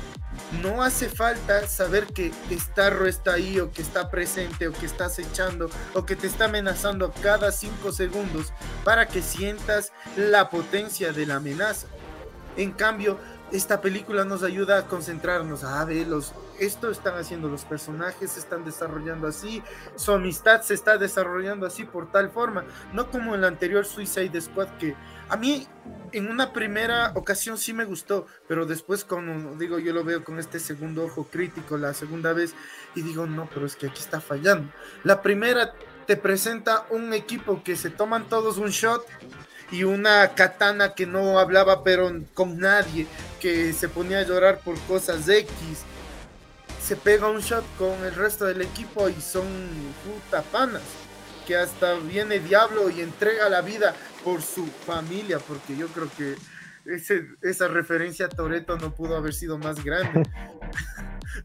[0.61, 5.05] no hace falta saber que Starro está ahí o que está presente o que está
[5.05, 11.25] acechando o que te está amenazando cada cinco segundos para que sientas la potencia de
[11.25, 11.87] la amenaza.
[12.57, 13.17] En cambio,
[13.51, 18.39] esta película nos ayuda a concentrarnos, a ver, los, esto están haciendo los personajes, se
[18.39, 19.63] están desarrollando así,
[19.95, 24.39] su amistad se está desarrollando así por tal forma, no como en la anterior Suicide
[24.39, 24.95] Squad que
[25.29, 25.67] a mí
[26.11, 30.39] en una primera ocasión sí me gustó, pero después como digo yo lo veo con
[30.39, 32.55] este segundo ojo crítico la segunda vez
[32.95, 34.71] y digo no, pero es que aquí está fallando.
[35.03, 35.73] La primera
[36.07, 39.05] te presenta un equipo que se toman todos un shot
[39.71, 43.05] y una katana que no hablaba pero con nadie,
[43.39, 45.53] que se ponía a llorar por cosas X.
[46.81, 49.45] Se pega un shot con el resto del equipo y son
[50.03, 50.81] puta panas.
[51.49, 56.35] Que hasta viene Diablo y entrega la vida por su familia, porque yo creo que
[56.85, 60.29] ese, esa referencia a Toreto no pudo haber sido más grande.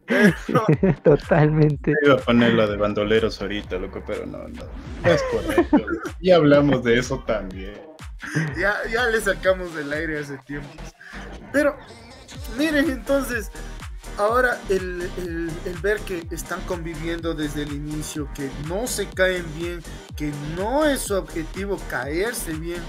[1.05, 1.95] Totalmente.
[2.03, 4.65] Iba a poner la de bandoleros ahorita, loco, pero no, no,
[5.03, 5.87] no es correcto.
[6.21, 7.81] y hablamos de eso también.
[8.59, 10.69] ya, ya le sacamos del aire hace tiempo.
[11.51, 11.79] Pero,
[12.59, 13.51] miren, entonces,
[14.19, 15.11] ahora el,
[15.83, 19.83] ver que están conviviendo desde el inicio, que no se caen bien,
[20.17, 22.83] que no es su objetivo caerse bien,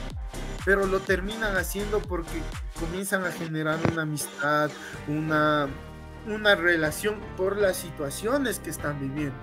[0.63, 2.41] pero lo terminan haciendo porque
[2.79, 4.71] comienzan a generar una amistad,
[5.07, 5.67] una,
[6.27, 9.37] una relación por las situaciones que están viviendo.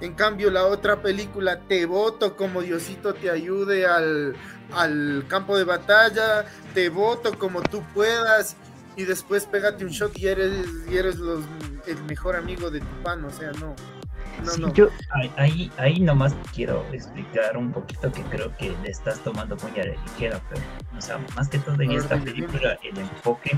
[0.00, 4.36] En cambio, la otra película, Te voto como Diosito te ayude al,
[4.72, 8.56] al campo de batalla, te voto como tú puedas
[8.98, 11.44] y después pégate un shot y eres, y eres los,
[11.86, 13.74] el mejor amigo de tu pan, o sea, no.
[14.44, 14.74] No, no.
[14.74, 14.88] Yo...
[15.36, 19.84] Ahí, ahí nomás quiero explicar un poquito que creo que le estás tomando muy a
[19.84, 20.62] la ligera, pero,
[20.96, 23.56] o sea, más que todo en esta película, el enfoque,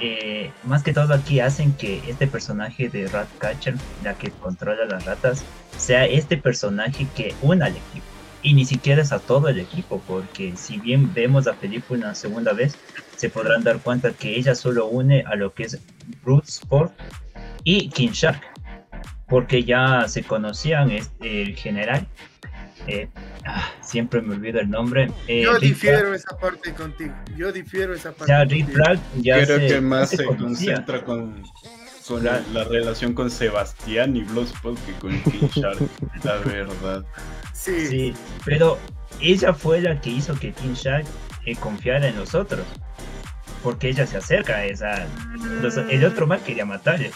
[0.00, 5.04] eh, más que todo aquí hacen que este personaje de Ratcatcher, la que controla las
[5.04, 5.44] ratas,
[5.76, 8.06] sea este personaje que una al equipo
[8.42, 12.14] y ni siquiera es a todo el equipo, porque si bien vemos la película una
[12.14, 12.76] segunda vez,
[13.18, 15.78] se podrán dar cuenta que ella solo une a lo que es
[16.22, 16.92] Brute Sport
[17.64, 18.40] y King Shark,
[19.26, 22.06] porque ya se conocían este, el general.
[22.86, 23.08] Eh,
[23.44, 25.10] ah, siempre me olvido el nombre.
[25.26, 27.12] Eh, yo difiero esa parte contigo.
[27.36, 28.32] Yo difiero esa parte.
[28.32, 28.68] Ya Rick
[29.16, 31.42] ya Creo que más se, concentra con,
[32.06, 35.80] con la, relación con Sebastián y Bloodsport que con King Shark,
[36.22, 37.04] la verdad.
[37.52, 38.14] Sí.
[38.44, 38.78] pero
[39.20, 41.04] ella fue la que hizo que King Shark
[41.52, 42.64] eh, confiara en nosotros.
[43.62, 45.06] Porque ella se acerca a esa.
[45.90, 47.10] el otro mal quería matarle.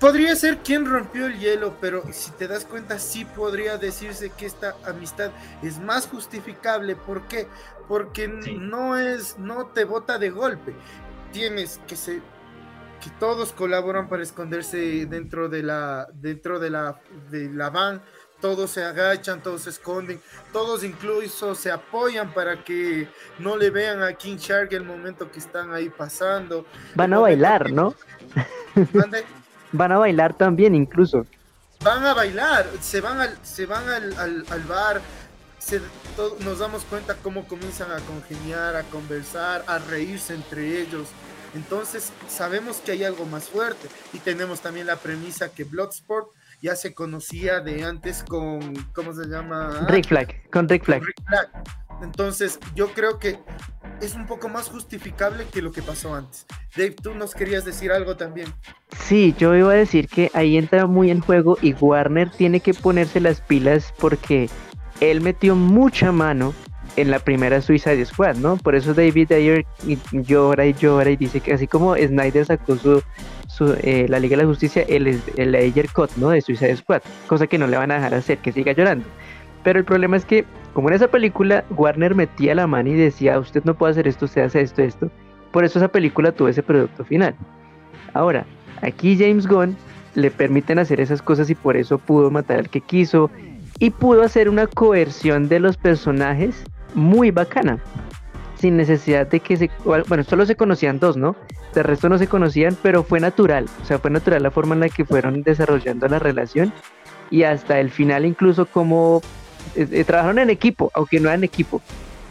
[0.00, 4.44] Podría ser quien rompió el hielo, pero si te das cuenta, sí podría decirse que
[4.44, 5.30] esta amistad
[5.62, 6.96] es más justificable.
[6.96, 7.46] ¿Por qué?
[7.88, 10.74] Porque no es, no te bota de golpe.
[11.32, 12.16] Tienes que se,
[13.02, 18.02] que todos colaboran para esconderse dentro de la, dentro de la, de la van
[18.44, 20.20] todos se agachan, todos se esconden,
[20.52, 25.38] todos incluso se apoyan para que no le vean a King Shark el momento que
[25.38, 26.66] están ahí pasando.
[26.94, 27.94] Van a bailar, ¿no?
[29.72, 31.24] van a bailar también incluso.
[31.82, 35.00] Van a bailar, se van al, se van al, bar,
[36.40, 41.08] nos damos cuenta cómo comienzan a congeniar, a conversar, a reírse entre ellos.
[41.54, 46.28] Entonces sabemos que hay algo más fuerte y tenemos también la premisa que Bloodsport
[46.64, 49.86] ya se conocía de antes con, ¿cómo se llama?
[49.90, 51.02] Rick Flag, con Rick Flag.
[52.02, 53.38] Entonces, yo creo que
[54.00, 56.46] es un poco más justificable que lo que pasó antes.
[56.74, 58.48] Dave, tú nos querías decir algo también.
[58.98, 62.72] Sí, yo iba a decir que ahí entra muy en juego y Warner tiene que
[62.72, 64.48] ponerse las pilas porque
[65.00, 66.54] él metió mucha mano
[66.96, 68.56] en la primera Suicide Squad, ¿no?
[68.56, 69.66] Por eso David Ayer
[70.12, 73.02] llora y llora y dice que así como Snyder sacó su,
[73.82, 76.30] eh, la Liga de la Justicia, el, el Ayer Cut, ¿no?
[76.30, 79.06] De Suicide Squad, cosa que no le van a dejar hacer, que siga llorando.
[79.62, 83.38] Pero el problema es que, como en esa película, Warner metía la mano y decía,
[83.38, 85.10] usted no puede hacer esto, usted hace esto, esto.
[85.50, 87.34] Por eso esa película tuvo ese producto final.
[88.12, 88.44] Ahora,
[88.82, 89.76] aquí James Gunn
[90.14, 93.30] le permiten hacer esas cosas y por eso pudo matar al que quiso
[93.78, 97.78] y pudo hacer una coerción de los personajes muy bacana
[98.58, 101.36] sin necesidad de que se bueno solo se conocían dos no
[101.74, 104.80] de resto no se conocían pero fue natural o sea fue natural la forma en
[104.80, 106.72] la que fueron desarrollando la relación
[107.30, 109.22] y hasta el final incluso como
[109.74, 111.82] eh, eh, trabajaron en equipo aunque no eran equipo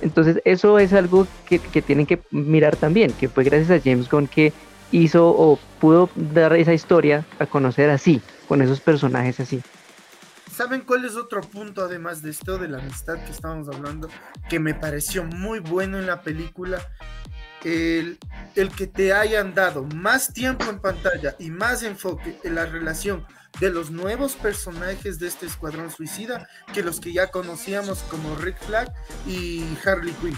[0.02, 4.10] entonces eso es algo que, que tienen que mirar también que fue gracias a James
[4.10, 4.54] Gunn que
[4.93, 9.62] hizo o pudo dar esa historia a conocer así, con esos personajes así.
[10.54, 14.08] ¿Saben cuál es otro punto, además de esto de la amistad que estábamos hablando,
[14.50, 16.80] que me pareció muy bueno en la película?
[17.63, 18.20] El,
[18.56, 23.26] el, que te hayan dado más tiempo en pantalla y más enfoque en la relación
[23.60, 28.58] de los nuevos personajes de este escuadrón suicida que los que ya conocíamos como Rick
[28.60, 28.94] Flag
[29.28, 30.38] y Harley Quinn.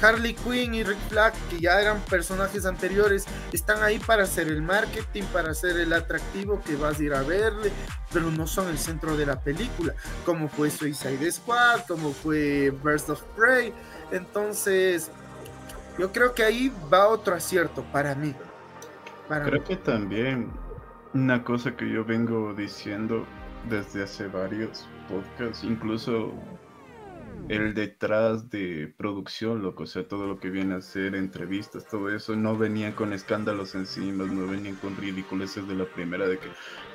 [0.00, 4.62] Harley Quinn y Rick Flag, que ya eran personajes anteriores, están ahí para hacer el
[4.62, 7.72] marketing, para hacer el atractivo que vas a ir a verle,
[8.12, 13.10] pero no son el centro de la película, como fue Suicide Squad, como fue Burst
[13.10, 13.72] of Prey.
[14.12, 15.10] Entonces,
[15.98, 18.34] yo creo que ahí va otro acierto para mí.
[19.28, 20.48] creo que también
[21.14, 23.26] una cosa que yo vengo diciendo
[23.68, 26.32] desde hace varios podcasts, incluso
[27.48, 32.14] el detrás de producción, loco, o sea, todo lo que viene a ser entrevistas, todo
[32.14, 36.48] eso, no venían con escándalos encima, no venían con ridiculeces de la primera de que,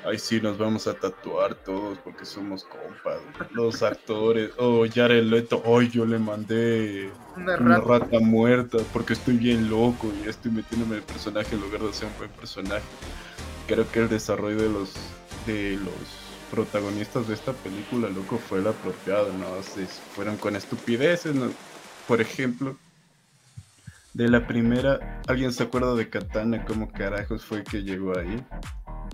[0.04, 3.18] ay, sí, nos vamos a tatuar todos porque somos compas,
[3.50, 8.20] los actores, o oh, Jared Leto, hoy yo le mandé una rata.
[8.20, 12.08] muerta porque estoy bien loco y estoy metiéndome en el personaje en lugar de ser
[12.08, 12.84] un buen personaje.
[13.66, 14.92] Creo que el desarrollo de los,
[15.46, 15.94] de los
[16.50, 19.62] protagonistas de esta película, loco, fue el apropiado, ¿no?
[19.62, 21.50] Se fueron con estupideces, ¿no?
[22.06, 22.76] Por ejemplo,
[24.14, 26.64] de la primera, ¿alguien se acuerda de Katana?
[26.64, 28.40] ¿Cómo carajos fue que llegó ahí?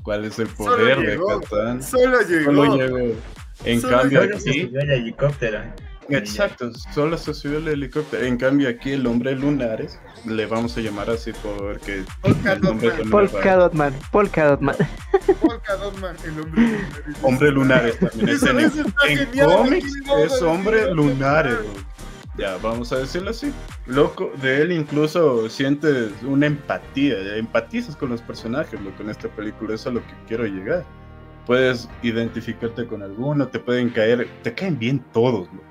[0.03, 1.83] ¿Cuál es el poder de Katana?
[1.83, 2.53] Solo llegó.
[2.53, 3.17] Solo llegó.
[3.65, 4.71] En cambio aquí...
[4.75, 5.63] el helicóptero.
[6.11, 8.25] Exacto, solo se subió el helicóptero.
[8.25, 12.05] En cambio aquí el hombre lunares, le vamos a llamar así porque...
[12.23, 13.11] Polka Dotman.
[13.11, 13.95] Polka Dotman.
[15.41, 17.19] Polka Dotman, el hombre lunares.
[17.23, 18.29] Hombre lunares también.
[18.29, 19.93] Es en, en cómics
[20.25, 21.59] es hombre lunares.
[22.37, 23.53] Ya, vamos a decirlo así.
[23.87, 29.75] Loco, de él incluso sientes una empatía, empatizas con los personajes, loco, en esta película,
[29.75, 30.85] eso es a lo que quiero llegar.
[31.47, 35.70] Puedes identificarte con alguno, te pueden caer, te caen bien todos, loco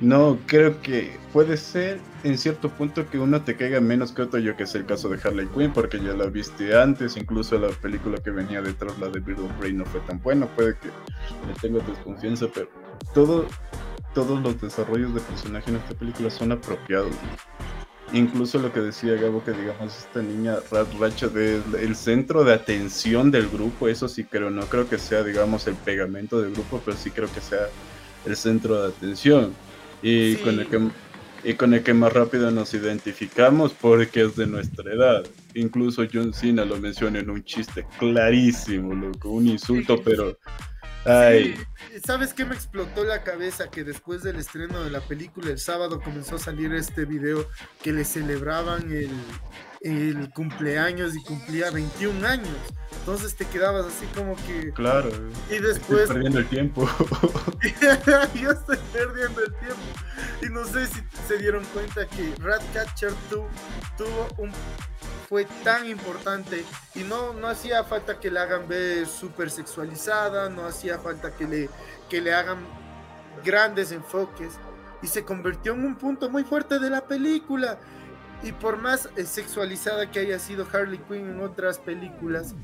[0.00, 4.38] no, creo que puede ser en cierto punto que uno te caiga menos que otro,
[4.38, 7.68] yo que sé el caso de Harley Quinn, porque ya la viste antes, incluso la
[7.68, 11.54] película que venía detrás, la de Bird of no fue tan buena, puede que le
[11.60, 12.68] tenga desconfianza, pero
[13.12, 13.46] todo,
[14.14, 17.12] todos los desarrollos de personaje en esta película son apropiados.
[18.12, 21.28] Incluso lo que decía Gabo, que digamos, esta niña Rat Racha
[21.78, 25.74] el centro de atención del grupo, eso sí creo, no creo que sea, digamos, el
[25.74, 27.68] pegamento del grupo, pero sí creo que sea
[28.24, 29.52] el centro de atención
[30.02, 30.88] y, con el que,
[31.44, 35.26] y con el que más rápido nos identificamos porque es de nuestra edad.
[35.54, 40.38] Incluso John Cena lo menciona en un chiste clarísimo, loco, un insulto, pero...
[41.04, 41.54] Ay.
[42.04, 43.70] ¿Sabes qué me explotó la cabeza?
[43.70, 47.48] Que después del estreno de la película, el sábado comenzó a salir este video
[47.82, 49.10] que le celebraban el,
[49.80, 52.56] el cumpleaños y cumplía 21 años.
[53.00, 54.72] Entonces te quedabas así como que.
[54.72, 55.10] Claro.
[55.50, 56.02] Y después.
[56.02, 56.88] Estoy perdiendo el tiempo.
[58.34, 59.82] Yo estoy perdiendo el tiempo.
[60.42, 63.40] Y no sé si se dieron cuenta que Ratcatcher 2
[63.96, 64.50] tuvo un.
[65.28, 66.64] Fue tan importante
[66.94, 71.46] y no, no hacía falta que le hagan ver súper sexualizada, no hacía falta que
[71.46, 71.70] le,
[72.08, 72.58] que le hagan
[73.44, 74.54] grandes enfoques
[75.02, 77.78] y se convirtió en un punto muy fuerte de la película
[78.42, 82.54] y por más eh, sexualizada que haya sido Harley Quinn en otras películas,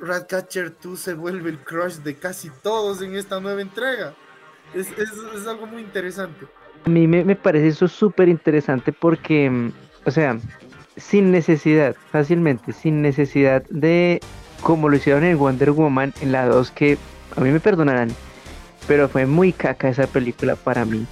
[0.00, 4.14] Ratcatcher 2 se vuelve el crush de casi todos en esta nueva entrega.
[4.74, 4.88] Es,
[5.46, 6.46] algo muy interesante.
[6.84, 9.72] A mí me, parece eso súper interesante porque, mm,
[10.06, 10.38] o sea,
[10.96, 14.20] sin necesidad, fácilmente, sin necesidad de,
[14.62, 16.98] como lo hicieron en Wonder Woman, en la 2, que
[17.36, 18.10] a mí me perdonarán,
[18.88, 21.06] pero fue muy caca esa película para mí.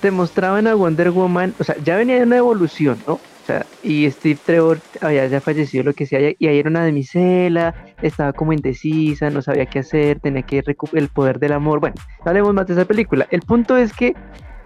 [0.00, 3.14] Te mostraban a Wonder Woman, o sea, ya venía de una evolución, ¿no?
[3.14, 6.84] O sea, y Steve Trevor había ya fallecido, lo que sea, y ahí era una
[6.84, 11.80] demisela, estaba como indecisa, no sabía qué hacer, tenía que recuperar el poder del amor.
[11.80, 13.26] Bueno, no hablemos más de esa película.
[13.30, 14.14] El punto es que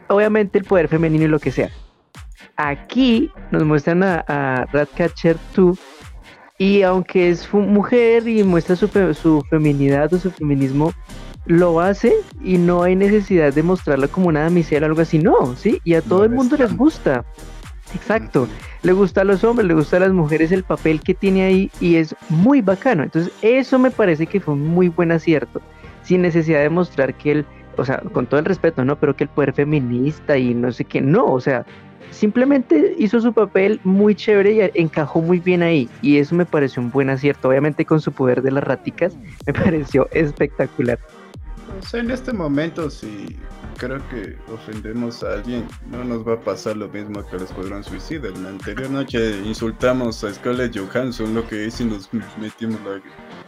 [0.09, 1.71] obviamente el poder femenino y lo que sea.
[2.57, 5.79] Aquí nos muestran a, a Ratcatcher 2
[6.59, 10.93] y aunque es mujer y muestra su, su feminidad o su feminismo,
[11.47, 15.55] lo hace y no hay necesidad de mostrarla como una damisela o algo así, no,
[15.57, 15.81] ¿sí?
[15.85, 17.25] Y a todo el mundo les gusta.
[17.95, 18.49] Exacto.
[18.83, 21.71] Le gusta a los hombres, le gusta a las mujeres el papel que tiene ahí
[21.81, 23.03] y es muy bacano.
[23.03, 25.61] Entonces, eso me parece que fue un muy buen acierto,
[26.03, 28.97] sin necesidad de mostrar que él, o sea, con todo el respeto, ¿no?
[28.97, 31.65] Pero que el poder feminista y no sé qué, no, o sea,
[32.11, 35.89] simplemente hizo su papel muy chévere y encajó muy bien ahí.
[36.03, 37.49] Y eso me pareció un buen acierto.
[37.49, 39.17] Obviamente con su poder de las ráticas,
[39.47, 40.99] me pareció espectacular.
[41.79, 43.39] O sea, en este momento, si
[43.77, 47.85] creo que ofendemos a alguien, no nos va a pasar lo mismo que al Escuadrón
[47.85, 48.31] Suicida.
[48.31, 52.09] La anterior noche insultamos a Scarlett Johansson, lo que hice y nos
[52.39, 53.01] metimos la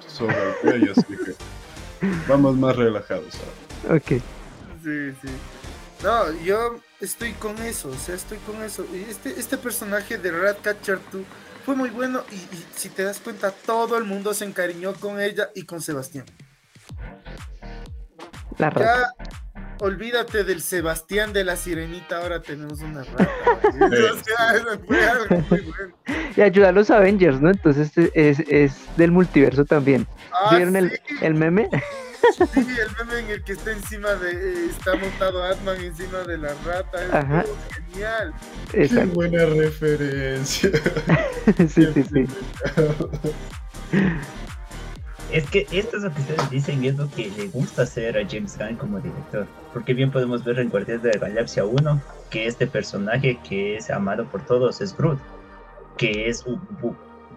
[0.06, 1.34] soga al cuello, así que
[2.28, 3.34] vamos más relajados
[3.84, 3.96] ahora.
[3.96, 4.08] Ok.
[4.82, 5.28] Sí, sí.
[6.02, 8.84] No, yo estoy con eso, o sea, estoy con eso.
[8.92, 11.22] Y este, este personaje de Ratcatcher 2
[11.64, 15.50] fue muy bueno y, si te das cuenta, todo el mundo se encariñó con ella
[15.54, 16.26] y con Sebastián.
[18.58, 19.12] La rata.
[19.54, 23.28] Ya, olvídate del Sebastián de la Sirenita, ahora tenemos una rata.
[24.86, 25.94] fue algo muy bueno.
[26.36, 27.50] Y ayuda a los Avengers, ¿no?
[27.50, 30.06] Entonces es, es del multiverso también.
[30.32, 30.78] Ah, ¿Vieron sí.
[30.78, 31.68] el, el meme?
[32.52, 34.30] Sí, el meme en el que está encima de.
[34.32, 37.04] eh, está montado Atman encima de la rata.
[37.04, 37.44] Es Ajá.
[37.92, 38.34] genial.
[38.72, 39.14] Qué Exacto.
[39.14, 40.70] buena referencia.
[41.68, 42.26] Sí, sí, sí.
[45.32, 48.26] Es que esto es lo que ustedes dicen es lo que le gusta hacer a
[48.28, 49.46] James Gunn como director.
[49.72, 52.00] Porque bien podemos ver en Guardianes de la Galaxia 1
[52.30, 55.18] que este personaje que es amado por todos es Groot,
[55.96, 56.44] que es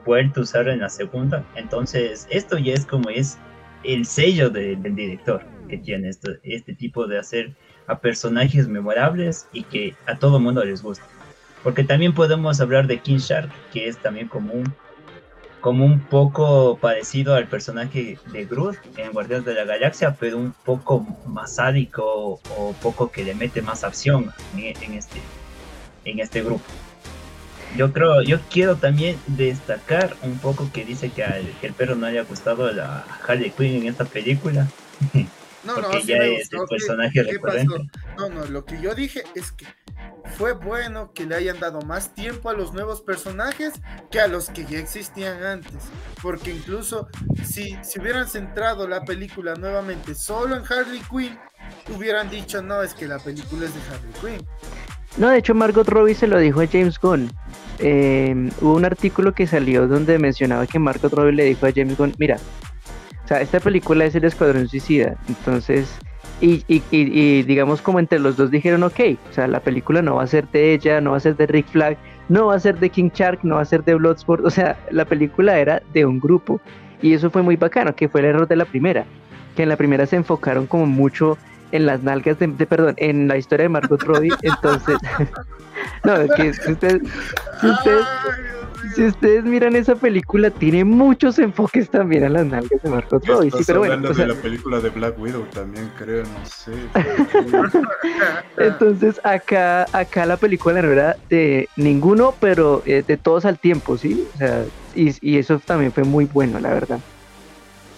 [0.06, 1.44] vuelto a usar en la segunda.
[1.56, 3.38] Entonces, esto ya es como es
[3.84, 7.56] el sello de- del director que tiene esto, este tipo de hacer
[7.88, 11.06] a personajes memorables y que a todo mundo les gusta.
[11.64, 14.74] Porque también podemos hablar de King Shark, que es también como un
[15.62, 20.54] como un poco parecido al personaje de Groot en Guardianes de la Galaxia, pero un
[20.66, 25.20] poco más sádico o poco que le mete más acción en, en este
[26.06, 26.64] en este grupo.
[27.78, 31.96] Yo creo, yo quiero también destacar un poco que dice que, al, que el perro
[31.96, 34.66] no haya gustado la Harley Quinn en esta película.
[35.14, 36.66] No, no, Porque sí ya es el gustó.
[36.66, 37.76] ¿Qué- personaje recurrente.
[38.18, 39.66] No, no, lo que yo dije es que
[40.38, 43.74] fue bueno que le hayan dado más tiempo a los nuevos personajes
[44.12, 45.84] que a los que ya existían antes.
[46.22, 47.08] Porque incluso
[47.44, 51.38] si, si hubieran centrado la película nuevamente solo en Harley Quinn,
[51.96, 54.48] hubieran dicho, no, es que la película es de Harley Quinn.
[55.18, 57.32] No, de hecho Margot Robbie se lo dijo a James Gunn.
[57.80, 61.98] Eh, hubo un artículo que salió donde mencionaba que Margot Robbie le dijo a James
[61.98, 62.38] Gunn, mira,
[63.24, 65.90] o sea, esta película es el Escuadrón Suicida, entonces,
[66.42, 70.16] y, y, y, digamos como entre los dos dijeron, ok, o sea, la película no
[70.16, 71.98] va a ser de ella, no va a ser de Rick Flag,
[72.30, 74.78] no va a ser de King Shark, no va a ser de Bloodsport, o sea,
[74.92, 76.62] la película era de un grupo,
[77.02, 79.06] y eso fue muy bacano, que fue el error de la primera,
[79.56, 81.38] que en la primera se enfocaron como mucho
[81.72, 84.98] en las nalgas de, de- perdón, en la historia de Margot Robbie, entonces,
[86.04, 87.02] no, es que ustedes,
[87.64, 88.06] ustedes.
[88.96, 93.52] Si ustedes miran esa película, tiene muchos enfoques también a las nalgas de Margot Robbie,
[93.52, 96.46] sí, pero bueno, hablando o sea, de la película de Black Widow también, creo, no
[96.46, 96.72] sé.
[98.58, 103.98] entonces acá, acá la película no era de ninguno, pero eh, de todos al tiempo,
[103.98, 104.28] ¿sí?
[104.36, 104.66] O sea,
[104.96, 107.00] y, y eso también fue muy bueno, la verdad.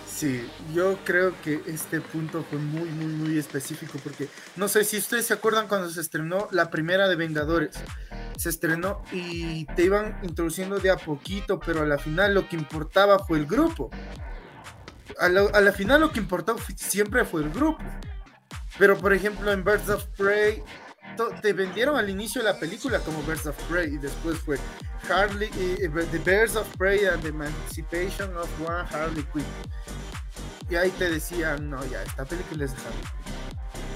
[0.08, 0.42] Sí,
[0.74, 5.26] yo creo que este punto fue muy, muy, muy específico porque no sé si ustedes
[5.26, 7.80] se acuerdan cuando se estrenó la primera de Vengadores.
[8.38, 12.56] Se estrenó y te iban introduciendo de a poquito, pero a la final lo que
[12.56, 13.90] importaba fue el grupo.
[15.20, 17.84] A la, a la final lo que importaba siempre fue el grupo.
[18.78, 20.64] Pero por ejemplo en Birds of Prey
[21.42, 24.58] te vendieron al inicio de la película como Birds of Prey y después fue
[25.10, 29.46] Harley, eh, The Birds of Prey and the Emancipation of One Harley Quinn
[30.72, 33.42] y ahí te decían, no, ya, esta película es Harley Quinn.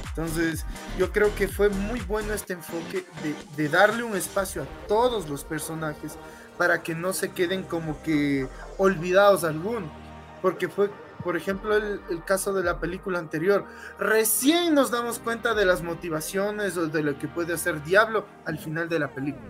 [0.09, 0.65] Entonces,
[0.97, 5.29] yo creo que fue muy bueno este enfoque de, de darle un espacio a todos
[5.29, 6.17] los personajes
[6.57, 8.47] para que no se queden como que
[8.77, 9.89] olvidados algunos.
[10.41, 10.89] Porque fue,
[11.25, 13.65] por ejemplo, el, el caso de la película anterior.
[13.97, 18.59] Recién nos damos cuenta de las motivaciones o de lo que puede hacer Diablo al
[18.59, 19.49] final de la película.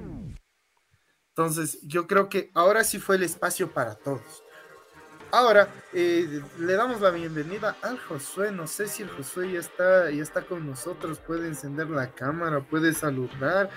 [1.31, 4.41] Entonces, yo creo que ahora sí fue el espacio para todos.
[5.31, 8.53] Ahora eh, le damos la bienvenida al Josué.
[8.53, 11.19] No sé si el Josué ya está, ya está con nosotros.
[11.19, 13.69] Puede encender la cámara, puede saludar.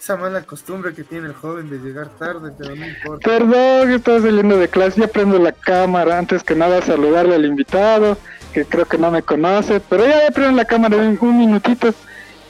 [0.00, 3.28] Esa mala costumbre que tiene el joven de llegar tarde, pero no importa.
[3.28, 6.18] Perdón, estaba saliendo de clase, ya prendo la cámara.
[6.18, 8.16] Antes que nada, saludarle al invitado,
[8.52, 11.92] que creo que no me conoce, pero ya, ya prendo la cámara en un minutito.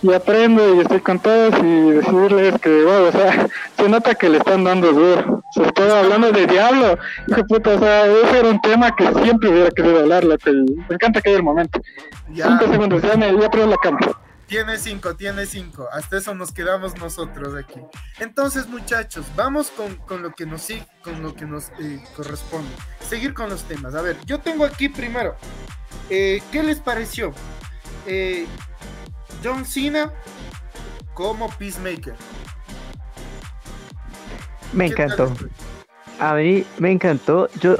[0.00, 4.28] y aprendo y estoy con todos y decirles que, wow, o sea, se nota que
[4.28, 5.42] le están dando duro.
[5.52, 9.48] Se está hablando de Diablo, hijo puta, o sea, ese era un tema que siempre
[9.48, 11.80] hubiera querido hablar, loco, y me encanta que haya el momento.
[12.32, 14.12] Ya, Cinco segundos, ya me ya prendo la cámara.
[14.48, 15.86] Tiene cinco, tiene cinco.
[15.92, 17.80] Hasta eso nos quedamos nosotros aquí.
[18.18, 22.70] Entonces, muchachos, vamos con, con lo que nos sí, con lo que nos eh, corresponde.
[23.00, 23.94] Seguir con los temas.
[23.94, 25.36] A ver, yo tengo aquí primero.
[26.10, 27.32] eh, ¿Qué les pareció?
[28.06, 28.46] Eh,
[29.44, 30.12] John Cena
[31.12, 32.14] como Peacemaker.
[34.72, 35.48] Me ¿Qué tal encantó.
[36.20, 37.48] A mí me encantó.
[37.60, 37.76] Yo,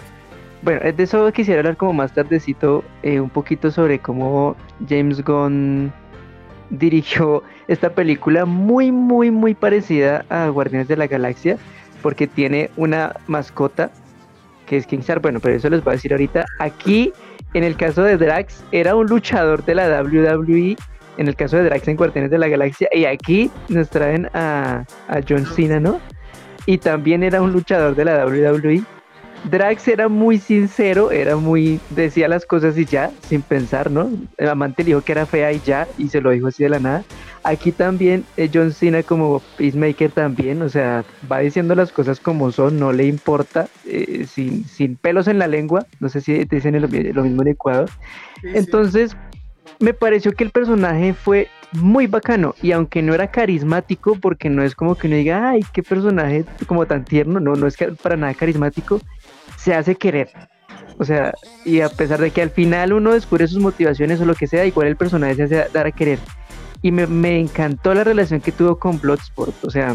[0.63, 4.55] bueno, de eso quisiera hablar como más tardecito, un poquito sobre cómo
[4.89, 5.93] James Gunn
[6.71, 11.57] dirigió esta película muy, muy, muy parecida a Guardianes de la Galaxia,
[12.03, 13.91] porque tiene una mascota
[14.67, 15.21] que es Kingstar.
[15.21, 16.45] Bueno, pero eso les voy a decir ahorita.
[16.61, 17.13] Aquí,
[17.55, 20.77] en el caso de Drax, era un luchador de la WWE.
[21.17, 22.89] En el caso de Drax en Guardianes de la Galaxia.
[22.93, 26.01] Y aquí nos traen a, a John Cena, ¿no?
[26.69, 28.83] y también era un luchador de la WWE.
[29.45, 34.11] Drax era muy sincero, era muy, decía las cosas y ya, sin pensar, ¿no?
[34.37, 36.69] El amante le dijo que era fea y ya, y se lo dijo así de
[36.71, 37.05] la nada.
[37.45, 42.51] Aquí también eh, John Cena como Peacemaker también, o sea, va diciendo las cosas como
[42.53, 46.81] son, no le importa, eh, sin, sin pelos en la lengua, no sé si dicen
[46.81, 47.89] lo, lo mismo en Ecuador.
[48.43, 49.28] Sí, sí.
[49.81, 54.63] Me pareció que el personaje fue muy bacano y aunque no era carismático, porque no
[54.63, 58.17] es como que uno diga, ay, qué personaje como tan tierno, no, no es para
[58.17, 59.01] nada carismático,
[59.57, 60.31] se hace querer.
[60.99, 61.33] O sea,
[61.65, 64.67] y a pesar de que al final uno descubre sus motivaciones o lo que sea,
[64.67, 66.19] igual el personaje se hace dar a querer.
[66.83, 69.95] Y me, me encantó la relación que tuvo con Bloodsport, o sea,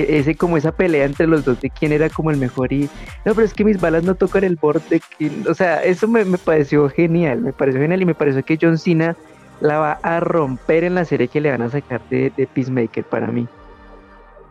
[0.00, 2.88] ese como esa pelea entre los dos de quién era como el mejor y
[3.24, 6.24] no pero es que mis balas no tocan el borde que- o sea eso me,
[6.24, 9.16] me pareció genial me pareció genial y me pareció que John Cena
[9.60, 13.04] la va a romper en la serie que le van a sacar de, de Peacemaker
[13.04, 13.46] para mí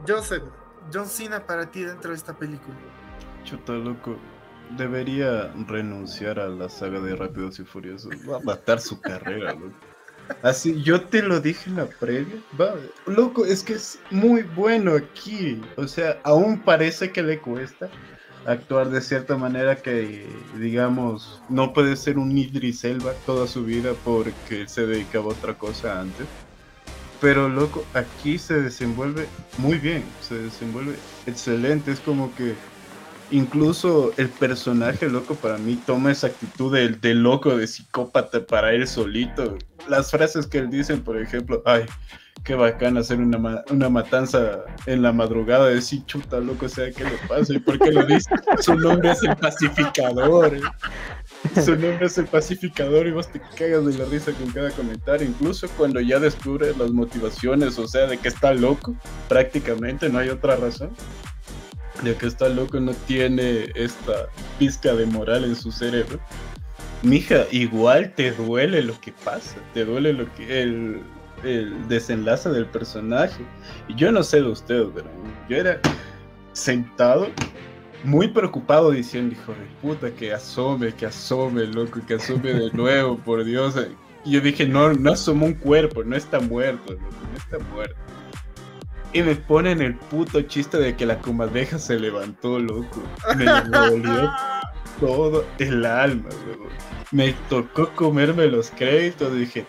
[0.07, 0.43] Joseph,
[0.93, 2.75] John Cena para ti dentro de esta película.
[3.45, 4.17] Chuta, loco.
[4.77, 8.11] Debería renunciar a la saga de Rápidos y Furiosos.
[8.29, 9.71] Va a matar su carrera, loco.
[10.41, 12.36] Así, yo te lo dije en la previa.
[12.59, 15.61] Va, loco, es que es muy bueno aquí.
[15.78, 17.89] O sea, aún parece que le cuesta
[18.45, 20.28] actuar de cierta manera que,
[20.59, 25.53] digamos, no puede ser un Idris Elba toda su vida porque se dedicaba a otra
[25.53, 26.28] cosa antes.
[27.21, 30.95] Pero loco, aquí se desenvuelve muy bien, se desenvuelve
[31.26, 31.91] excelente.
[31.91, 32.53] Es como que
[33.32, 38.88] incluso el personaje loco para mí toma esa actitud de, loco, de psicópata para él
[38.88, 39.57] solito.
[39.88, 41.86] Las frases que él dice, por ejemplo, ay,
[42.43, 47.17] qué bacán hacer una matanza en la madrugada, decir chuta loco, o sea, ¿qué le
[47.28, 47.53] pasa?
[47.53, 48.30] ¿Y por qué lo dice?
[48.59, 50.55] Su nombre es el pacificador.
[50.55, 50.61] ¿eh?
[51.61, 55.28] Su nombre es el pacificador y vos te cagas de la risa con cada comentario,
[55.28, 58.95] incluso cuando ya descubres las motivaciones, o sea, de que está loco,
[59.28, 60.91] prácticamente no hay otra razón.
[62.01, 64.27] De que está loco, no tiene esta
[64.57, 66.19] pizca de moral en su cerebro.
[67.03, 71.01] Mija, igual te duele lo que pasa, te duele lo que el,
[71.43, 73.43] el desenlace del personaje.
[73.87, 75.07] Y yo no sé de ustedes, pero
[75.49, 75.79] yo era
[76.53, 77.27] sentado
[78.03, 83.17] muy preocupado diciendo, hijo de puta, que asome, que asome, loco, que asome de nuevo,
[83.17, 83.75] por Dios.
[84.25, 87.95] Y yo dije, no, no asomó un cuerpo, no está muerto, loco, no está muerto.
[89.14, 93.03] Y me ponen el puto chiste de que la comadreja se levantó, loco.
[93.38, 94.32] Me dolió
[94.99, 96.70] todo el alma, loco.
[97.11, 99.66] Me tocó comerme los créditos, dije,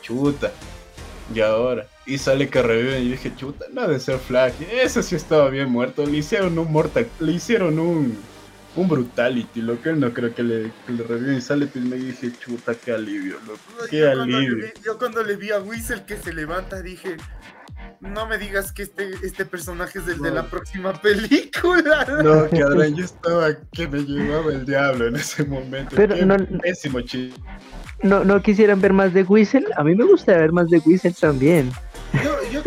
[0.00, 0.50] chuta.
[1.34, 4.54] Y ahora, y sale que revive y dije, chuta, no ha de ser Flash.
[4.72, 6.06] Ese sí estaba bien muerto.
[6.06, 8.16] Le hicieron un mortal, le hicieron un,
[8.76, 11.36] un brutality, lo que él no creo que le, que le revive.
[11.36, 13.60] Y sale y me dije, chuta, qué alivio, loco.
[13.90, 14.56] Qué Yo cuando, le alivio.
[14.56, 17.16] vi, yo cuando le vi a Whistle que se levanta dije,
[18.00, 22.06] no me digas que este, este personaje es el de la próxima película.
[22.22, 25.94] No, que ahora yo estaba que me llevaba el diablo en ese momento.
[25.96, 27.40] Pero Qué no- pésimo chiste.
[28.02, 31.14] no, no quisieran ver más de Whistle a mí me gusta ver más de Whistle
[31.18, 31.70] también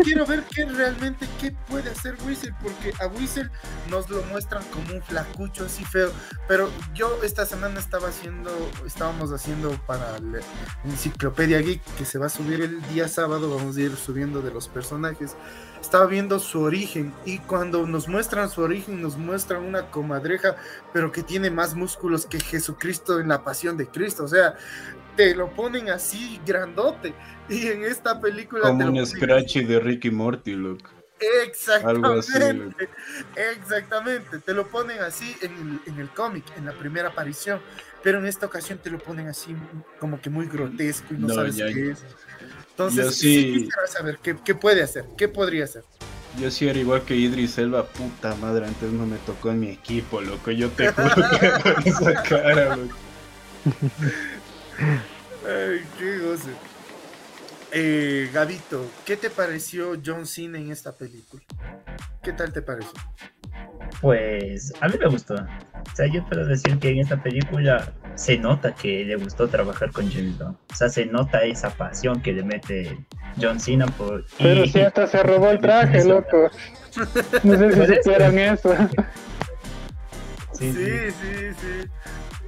[0.02, 3.50] quiero ver qué realmente qué puede hacer Whistle, porque a Whistle
[3.88, 6.10] nos lo muestran como un flacucho así feo.
[6.48, 8.50] Pero yo esta semana estaba haciendo,
[8.86, 10.40] estábamos haciendo para la
[10.84, 14.52] enciclopedia geek que se va a subir el día sábado, vamos a ir subiendo de
[14.52, 15.36] los personajes.
[15.80, 20.56] Estaba viendo su origen y cuando nos muestran su origen nos muestran una comadreja,
[20.92, 24.24] pero que tiene más músculos que Jesucristo en la pasión de Cristo.
[24.24, 24.56] O sea,
[25.20, 27.12] te lo ponen así grandote.
[27.48, 30.88] Y en esta película Como te lo un ponen scratchy de Ricky Morty, loco.
[31.84, 32.88] Algo así, Exactamente,
[33.36, 34.38] exactamente.
[34.38, 37.60] Te lo ponen así en el, en el cómic, en la primera aparición,
[38.02, 39.54] pero en esta ocasión te lo ponen así
[39.98, 42.02] como que muy grotesco y no, No, sabes ya- qué es.
[42.70, 45.84] Entonces, Yo sí sí- quisiera saber qué, qué puede hacer, qué podría hacer.
[46.40, 49.68] Yo sí era igual que Idris Elba, puta madre, antes no me tocó en mi
[49.68, 50.50] equipo, loco.
[50.50, 52.94] Yo te juro que con esa cara, loco.
[54.80, 56.50] Ay, qué goce.
[57.72, 61.42] Eh, Gabito, ¿qué te pareció John Cena en esta película?
[62.22, 62.92] ¿Qué tal te pareció?
[64.00, 65.34] Pues a mí me gustó.
[65.34, 69.92] O sea, yo puedo decir que en esta película se nota que le gustó trabajar
[69.92, 70.56] con James Gunn.
[70.70, 72.98] O sea, se nota esa pasión que le mete
[73.40, 74.20] John Cena por...
[74.38, 76.08] y- Pero si hasta se robó el traje, Eso.
[76.08, 76.50] loco.
[77.44, 78.74] No sé si supieron eso.
[80.52, 81.88] Sí, Sí, sí, sí.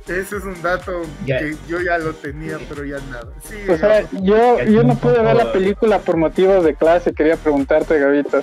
[0.08, 1.38] Ese es un dato Ya.
[1.38, 3.28] que yo ya lo tenía, pero ya nada.
[3.42, 4.08] Sí, O sea, Gabo.
[4.22, 7.12] yo, yo no pude ver la película por motivos de clase.
[7.12, 8.40] Quería preguntarte, Gavito.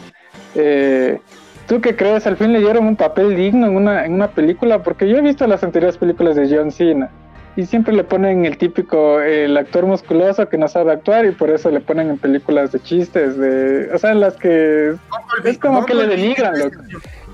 [0.55, 1.19] Eh,
[1.67, 2.25] ¿Tú qué crees?
[2.25, 4.81] ¿Al fin le dieron un papel digno en una, en una película?
[4.81, 7.09] Porque yo he visto las anteriores películas de John Cena.
[7.55, 11.49] Y siempre le ponen el típico, el actor musculoso que no sabe actuar y por
[11.49, 14.95] eso le ponen en películas de chistes, de, o sea, en las que
[15.43, 16.77] es como que le denigran, loco.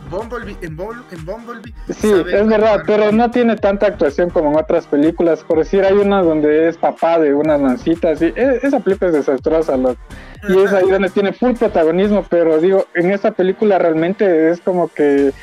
[0.09, 1.73] Bumblebee, en, Bumble- en Bumblebee.
[1.89, 5.43] Sí, es verdad, pero no tiene tanta actuación como en otras películas.
[5.43, 9.15] Por decir, hay una donde es papá de unas mancitas y e- esa película es
[9.17, 9.99] desastrosa, loco.
[10.47, 14.87] Y es ahí donde tiene full protagonismo, pero digo, en esta película realmente es como
[14.89, 15.33] que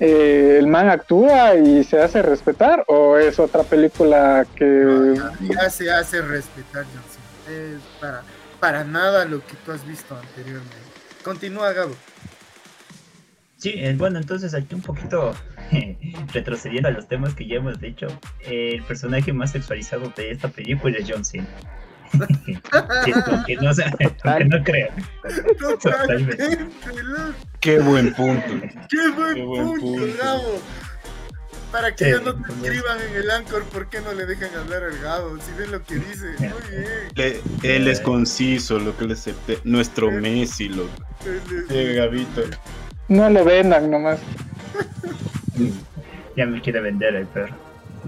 [0.00, 4.64] eh, el man actúa y se hace respetar o es otra película que...
[4.64, 7.58] No, ya, ya se hace respetar, John Cena.
[7.74, 8.22] Es para,
[8.60, 10.76] para nada lo que tú has visto anteriormente.
[11.24, 11.92] Continúa, Gabo.
[13.62, 15.32] Sí, eh, bueno, entonces aquí un poquito
[16.32, 18.08] retrocediendo a los temas que ya hemos dicho,
[18.40, 21.46] el personaje más sexualizado de esta película es John Cena.
[23.30, 24.90] Aunque no, aunque no crean.
[27.60, 28.48] Qué buen punto.
[28.90, 30.18] Qué buen, Qué buen punto, punto.
[30.18, 30.60] Gabo.
[31.70, 34.54] Para que Sí, ya no te escriban en el Anchor, ¿por qué no le dejan
[34.56, 35.38] hablar al Gabo?
[35.38, 36.26] Si ven lo que dice.
[36.38, 36.48] Muy
[37.14, 37.40] bien.
[37.62, 39.58] Le- él es conciso, lo que le acepté.
[39.64, 40.90] Nuestro Messi, loco.
[41.68, 42.42] Sí, Gabito.
[43.08, 44.20] No lo vendan nomás.
[46.34, 47.54] Ya me quiere vender el perro.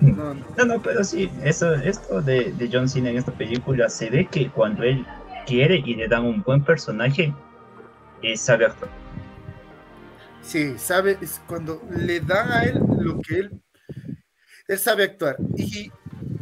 [0.00, 0.46] No, no.
[0.56, 4.26] No, no, pero sí, eso, esto de, de John Cena en esta película se ve
[4.30, 5.04] que cuando él
[5.46, 7.34] quiere y le dan un buen personaje,
[8.22, 8.90] eh, sabe actuar.
[10.42, 13.50] Sí, sabe, es cuando le dan a él lo que él,
[14.68, 15.36] él sabe actuar.
[15.56, 15.90] Y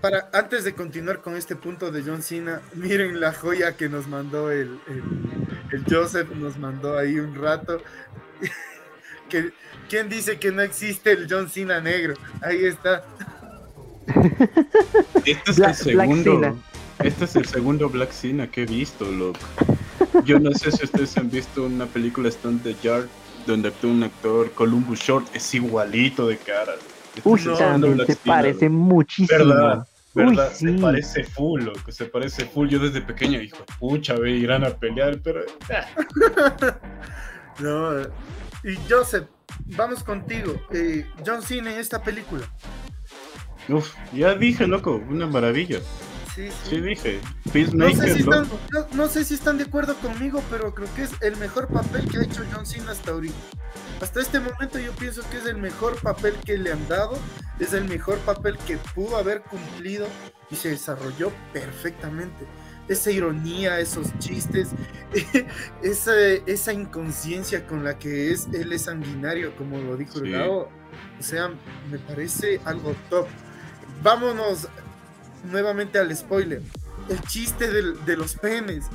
[0.01, 4.09] para, antes de continuar con este punto de John Cena, miren la joya que nos
[4.09, 5.03] mandó el, el,
[5.73, 7.81] el Joseph, nos mandó ahí un rato.
[9.29, 9.51] que,
[9.89, 12.15] ¿Quién dice que no existe el John Cena negro?
[12.41, 13.05] Ahí está.
[15.25, 16.33] Este es Black- el Black segundo.
[16.41, 16.55] Cena.
[17.05, 19.39] Este es el segundo Black Cena que he visto, loco.
[20.25, 23.07] Yo no sé si ustedes han visto una película Stone the Yard
[23.47, 26.75] donde actúa un actor Columbus Short, es igualito de cara.
[27.17, 28.77] Este Uy, Black se Cena, parece loco.
[28.77, 29.39] muchísimo.
[29.39, 29.87] ¿Verdad?
[30.15, 30.49] ¿Verdad?
[30.51, 30.79] Uy, Se sí.
[30.81, 31.91] parece full, loco.
[31.93, 32.69] Se parece full.
[32.69, 35.41] Yo desde pequeño, hijo, pucha, ve, irán a pelear, pero.
[37.59, 38.01] No,
[38.65, 39.29] y Joseph,
[39.77, 40.55] vamos contigo.
[40.73, 42.45] Eh, John Cena en esta película.
[43.69, 45.81] Uf, ya dije, loco, una maravilla.
[46.35, 46.71] Sí, sí.
[46.71, 47.21] Sí, dije.
[47.75, 51.03] No sé, si están, no, no sé si están de acuerdo conmigo, pero creo que
[51.03, 53.35] es el mejor papel que ha hecho John Cena hasta ahorita.
[54.01, 57.19] Hasta este momento yo pienso que es el mejor papel que le han dado,
[57.59, 60.07] es el mejor papel que pudo haber cumplido
[60.51, 62.47] y se desarrolló perfectamente.
[62.93, 64.69] Esa ironía, esos chistes,
[65.83, 66.13] esa,
[66.47, 70.31] esa inconsciencia con la que es, él es sanguinario, como lo dijo el Sí.
[70.33, 70.69] Gabo.
[71.19, 71.51] O sea,
[71.91, 73.27] me parece algo top.
[74.03, 74.69] Vámonos
[75.51, 76.61] nuevamente al spoiler.
[77.09, 78.87] El chiste de los penes.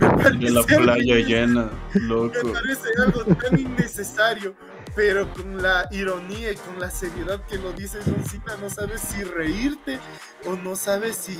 [0.00, 2.52] Me De la algo playa llena, Me loco.
[2.52, 4.54] parece algo tan innecesario,
[4.96, 9.00] pero con la ironía y con la seriedad que lo dice John Cena, no sabes
[9.02, 9.98] si reírte
[10.46, 11.36] o no sabes si.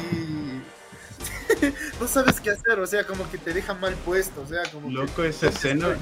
[2.00, 4.88] no sabes qué hacer, o sea, como que te deja mal puesto, o sea, como
[4.88, 5.96] que- Loco, esa escena,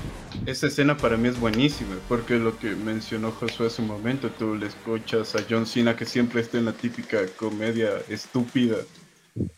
[0.46, 4.54] esa escena para mí es buenísima, porque lo que mencionó Josué hace un momento, tú
[4.54, 8.76] le escuchas a John Cena que siempre está en la típica comedia estúpida,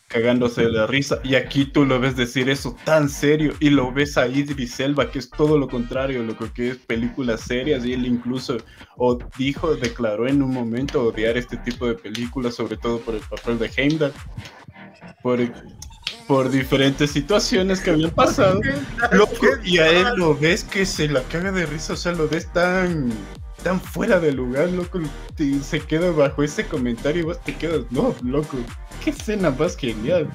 [0.08, 3.92] cagándose de la risa, y aquí tú lo ves decir eso tan serio, y lo
[3.92, 7.92] ves a Idris Elba, que es todo lo contrario, lo que es películas serias, y
[7.94, 8.58] él incluso
[8.96, 13.20] o dijo, declaró en un momento odiar este tipo de películas, sobre todo por el
[13.20, 14.12] papel de Heimdall,
[15.22, 15.38] por,
[16.26, 18.60] por diferentes situaciones que habían pasado.
[19.12, 22.28] Loco, y a él lo ves que se la caga de risa, o sea, lo
[22.28, 23.10] ves tan,
[23.62, 25.00] tan fuera de lugar, loco,
[25.62, 28.56] se queda bajo ese comentario y vos te quedas, no, loco,
[29.04, 30.28] qué escena más genial.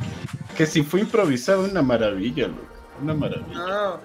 [0.57, 3.53] Que si fue improvisado, una maravilla, loco, una maravilla.
[3.53, 3.99] No,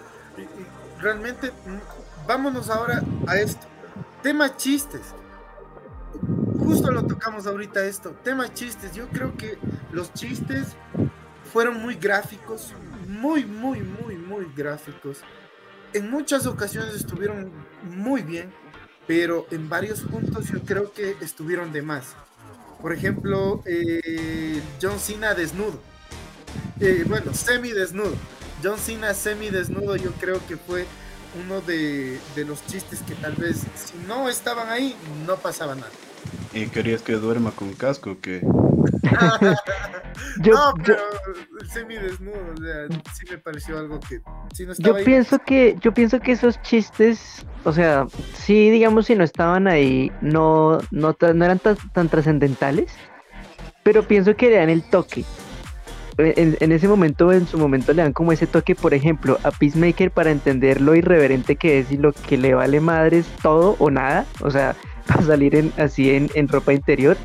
[1.01, 3.67] realmente, mm, vámonos ahora a esto.
[4.23, 5.15] Tema chistes.
[6.59, 8.11] Justo lo tocamos ahorita esto.
[8.23, 8.95] Tema chistes.
[8.95, 9.59] Yo creo que
[9.93, 10.69] los chistes
[11.53, 12.73] fueron muy gráficos,
[13.07, 15.19] muy, muy, muy, muy gráficos.
[15.93, 17.51] En muchas ocasiones estuvieron
[17.83, 18.53] muy bien,
[19.07, 22.15] pero en varios puntos yo creo que estuvieron de más.
[22.81, 25.81] Por ejemplo, eh, John Cena desnudo.
[26.79, 28.15] Eh, bueno, semi desnudo.
[28.63, 30.87] John Cena semi desnudo yo creo que fue
[31.45, 35.91] uno de, de los chistes que tal vez si no estaban ahí no pasaba nada.
[36.53, 38.41] ¿Y querías que duerma con casco o qué?
[40.43, 41.03] Yo, no, yo- pero
[41.73, 44.21] semi desnudo, o sea, sí me pareció algo que
[44.55, 49.07] si no Yo ahí, pienso que, yo pienso que esos chistes, o sea, sí, digamos,
[49.07, 52.93] si no estaban ahí, no, no, no eran tan, tan trascendentales,
[53.83, 55.25] pero pienso que le dan el toque.
[56.25, 59.51] En, en ese momento, en su momento, le dan como ese toque, por ejemplo, a
[59.51, 63.91] Peacemaker para entender lo irreverente que es y lo que le vale madres todo o
[63.91, 64.75] nada, o sea,
[65.07, 67.17] para salir en, así en, en ropa interior.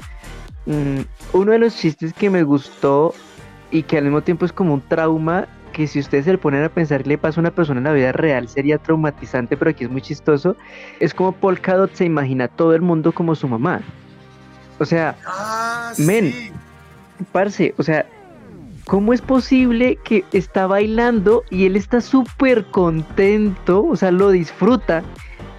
[0.66, 1.02] Mm,
[1.34, 3.14] uno de los chistes que me gustó
[3.72, 6.64] y que al mismo tiempo es como un trauma que si ustedes se le ponen
[6.64, 9.72] a pensar que le pasa a una persona en la vida real sería traumatizante, pero
[9.72, 10.56] aquí es muy chistoso,
[11.02, 13.82] es como Polka Dot se imagina a todo el mundo como su mamá.
[14.80, 16.32] O sea, Ah, Men.
[16.32, 16.52] sí.
[17.34, 18.06] parce, o sea,
[18.86, 25.04] ¿cómo es posible que está bailando y él está súper contento, o sea, lo disfruta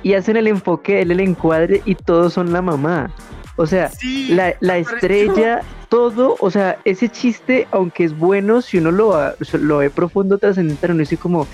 [0.02, 3.10] y hacen el enfoque, él el encuadre y todos son la mamá?
[3.56, 8.78] O sea, Sí, la, la estrella, todo, o sea, ese chiste, aunque es bueno, si
[8.78, 11.46] uno lo, lo ve profundo, trascendental, uno dice como,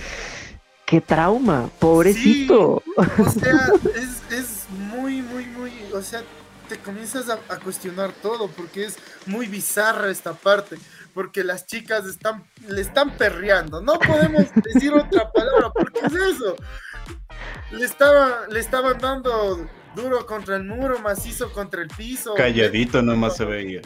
[0.84, 2.82] qué trauma, pobrecito.
[2.96, 6.22] O sea, es, es muy, muy, muy, o sea,
[6.68, 8.96] te comienzas a, a cuestionar todo porque es
[9.26, 10.76] muy bizarra esta parte,
[11.14, 16.56] porque las chicas están, le están perreando, no podemos decir otra palabra, porque es eso.
[17.70, 22.34] Le, estaba, le estaban dando duro contra el muro, macizo contra el piso.
[22.34, 23.80] Calladito nomás se veía.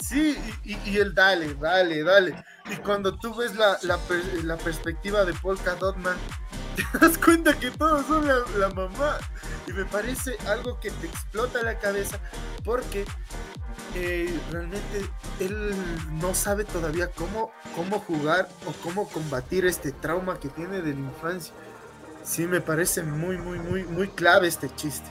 [0.00, 2.44] Sí, y, y- y él dale, dale, dale.
[2.70, 6.16] Y cuando tú ves la, la, per- la perspectiva de Polka Dotman,
[6.92, 9.18] te das cuenta que todos son la, mamá.
[9.66, 12.18] Y me parece algo que te explota la cabeza
[12.64, 13.04] porque
[13.94, 15.08] eh, realmente
[15.40, 15.74] él
[16.20, 21.00] no sabe todavía cómo, cómo jugar o cómo combatir este trauma que tiene de la
[21.00, 21.54] infancia.
[22.22, 25.08] Sí, me parece muy, muy, muy, muy clave este chiste.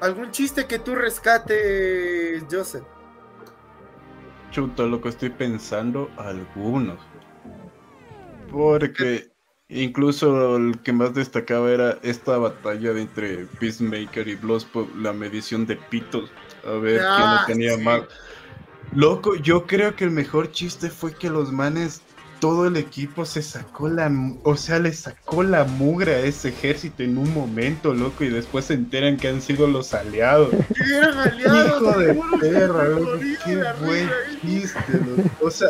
[0.00, 2.84] ¿Algún chiste que tú rescates, Joseph?
[4.50, 6.98] Chuta, lo que estoy pensando, algunos.
[8.50, 9.29] Porque
[9.70, 15.66] incluso el que más destacaba era esta batalla de entre Peacemaker y Bloodsport, la medición
[15.66, 16.30] de pitos.
[16.66, 17.82] A ver Ah, quién le tenía sí.
[17.84, 18.02] más.
[18.92, 22.02] Loco, yo creo que el mejor chiste fue que los manes,
[22.40, 24.10] todo el equipo se sacó la,
[24.42, 28.64] o sea, le sacó la mugre a ese ejército en un momento, loco, y después
[28.64, 30.50] se enteran que han sido los aliados.
[30.92, 31.82] Eran aliados.
[31.82, 33.10] Hijo de perra, loco,
[33.44, 34.10] qué buen
[34.40, 35.30] chiste, loco.
[35.40, 35.68] O sea,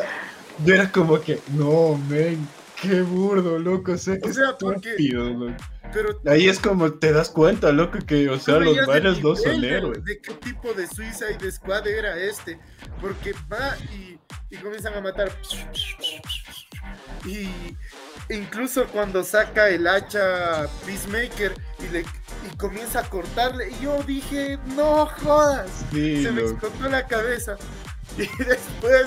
[0.64, 2.48] yo era como que, no, men,
[2.80, 5.54] qué burdo, loco, sea, qué O sea, porque- loco.
[5.92, 9.64] Pero Ahí es como te das cuenta, loco, que, o sea, los manes no son
[9.64, 10.04] héroes.
[10.04, 12.60] De qué tipo de Suiza y de Squad era este.
[13.00, 14.16] Porque va y,
[14.50, 15.32] y comienzan a matar.
[17.26, 17.48] Y
[18.32, 23.70] incluso cuando saca el hacha Peacemaker y, le, y comienza a cortarle.
[23.70, 25.84] Y yo dije, no jodas.
[25.92, 27.56] Sí, Se me explotó la cabeza.
[28.18, 29.06] Y después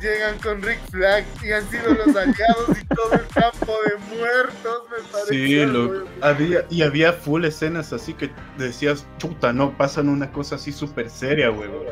[0.00, 4.82] llegan con Rick Flag y han sido los aliados y todo el campo de muertos.
[4.90, 6.08] Me pareció Sí, loco.
[6.22, 11.10] Había, y había full escenas así que decías, chuta, no, pasan una cosa así súper
[11.10, 11.84] seria, huevo.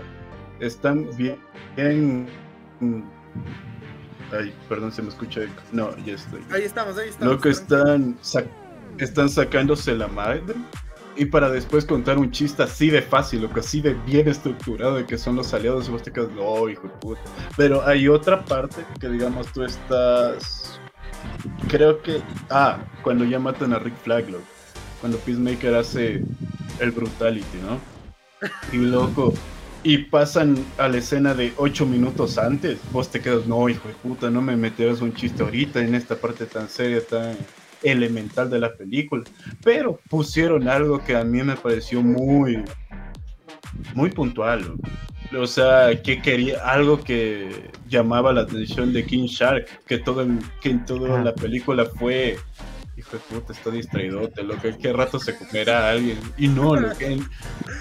[0.61, 1.39] Están bien,
[1.77, 2.29] bien-
[4.33, 5.43] Ay, perdón, se me escucha.
[5.73, 6.43] No, ya estoy.
[6.53, 7.35] Ahí estamos, ahí estamos.
[7.35, 8.49] Loco, están, sac-
[8.99, 10.43] están sacándose la madre.
[11.17, 15.07] Y para después contar un chiste así de fácil, loco, así de bien estructurado, de
[15.07, 17.21] que son los aliados, y vos te quedas, no, hijo de puta.
[17.57, 20.81] Pero hay otra parte que, digamos, tú estás.
[21.69, 22.23] Creo que.
[22.49, 24.45] Ah, cuando ya matan a Rick Flag, loco.
[25.01, 26.23] Cuando Peacemaker hace
[26.79, 27.79] el Brutality, ¿no?
[28.73, 29.35] Y loco.
[29.85, 32.79] Y pasan a la escena de 8 minutos antes.
[32.93, 36.17] Vos te quedas, no, hijo de puta, no me meterás un chiste ahorita en esta
[36.17, 37.37] parte tan seria, tan
[37.83, 39.25] elemental de la película.
[39.63, 42.65] Pero pusieron algo que a mí me pareció muy,
[43.95, 44.75] muy puntual.
[45.39, 50.27] O sea, que quería algo que llamaba la atención de King Shark, que todo
[50.61, 52.37] que en toda la película fue
[52.97, 56.19] hijo de puta, está distraídote, lo que qué rato se comerá a alguien.
[56.37, 57.21] Y no, lo que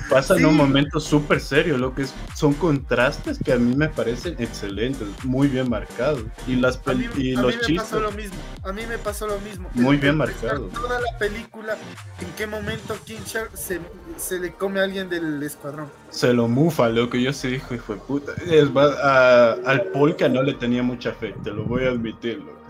[0.10, 0.46] pasa en Sí.
[0.46, 5.08] un momento súper serio, lo que es- son contrastes que a mí me parecen excelentes,
[5.24, 6.24] muy bien marcados.
[6.48, 7.78] Y las A mí, y a mí los me chistes.
[7.90, 8.38] pasó lo mismo.
[8.64, 9.70] A mí me pasó lo mismo.
[9.74, 10.68] Muy bien marcado.
[10.68, 11.76] Toda la película,
[12.20, 13.80] en qué momento King Shark se,
[14.18, 15.90] se le come a alguien del escuadrón.
[16.10, 18.32] Se lo mufa, lo que yo sí dijo, hijo de puta.
[18.50, 22.38] Es más, a- al Polka no le tenía mucha fe, te lo voy a admitir,
[22.40, 22.61] loco.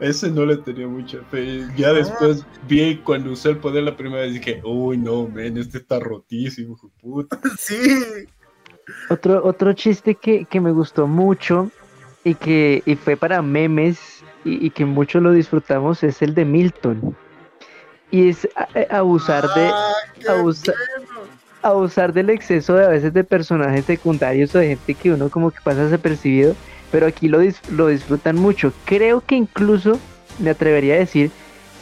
[0.00, 1.66] Ese no le tenía mucha fe.
[1.76, 5.78] Ya después vi cuando usé el poder la primera vez dije, uy, no, men, este
[5.78, 7.38] está rotísimo, puta.
[7.58, 8.26] sí.
[9.10, 11.70] Otro, otro chiste que, que me gustó mucho
[12.24, 13.98] y que y fue para memes
[14.44, 17.16] y, y que mucho lo disfrutamos es el de Milton.
[18.10, 21.28] Y es a- abusar de Ah, qué abusa- bueno.
[21.62, 25.50] abusar del exceso de a veces de personajes secundarios o de gente que uno como
[25.50, 26.54] que pasa desapercibido,
[26.90, 28.72] pero aquí lo, dis- lo disfrutan mucho.
[28.84, 29.98] Creo que incluso
[30.38, 31.30] me atrevería a decir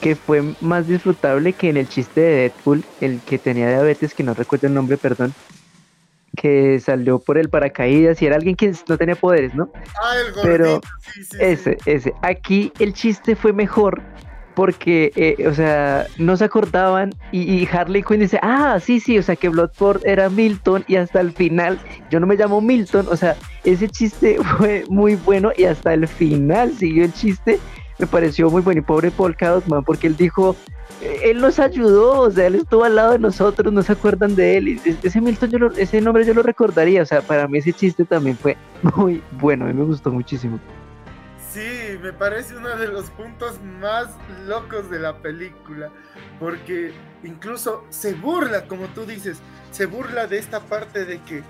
[0.00, 4.22] que fue más disfrutable que en el chiste de Deadpool, el que tenía diabetes, que
[4.22, 5.32] no recuerdo el nombre, perdón,
[6.36, 9.70] que salió por el paracaídas y era alguien que no tenía poderes, ¿no?
[10.02, 10.42] Ah, el gordito.
[10.42, 10.80] Pero
[11.14, 11.36] sí, sí, sí.
[11.40, 12.12] Ese, ese.
[12.20, 14.02] Aquí el chiste fue mejor
[14.56, 19.22] porque, eh, o sea, no se acordaban y, Harley Quinn dice, ah, sí, sí, o
[19.22, 21.78] sea, que Bloodsport era Milton y hasta el final,
[22.10, 26.08] yo no me llamo Milton, o sea, ese chiste fue muy bueno y hasta el
[26.08, 27.58] final siguió el chiste,
[27.98, 30.56] me pareció muy bueno y pobre Paul Dogman porque él dijo,
[31.02, 34.34] eh, él nos ayudó, o sea, él estuvo al lado de nosotros, no se acuerdan
[34.36, 37.46] de él, y ese Milton, yo lo- ese nombre yo lo recordaría, o sea, para
[37.46, 38.56] mí ese chiste también fue
[38.96, 40.58] muy bueno, a mí me gustó muchísimo.
[41.56, 44.08] Sí, me parece uno de los puntos más
[44.46, 45.88] locos de la película,
[46.38, 46.92] porque
[47.24, 49.38] incluso se burla, como tú dices,
[49.70, 51.42] se burla de esta parte de que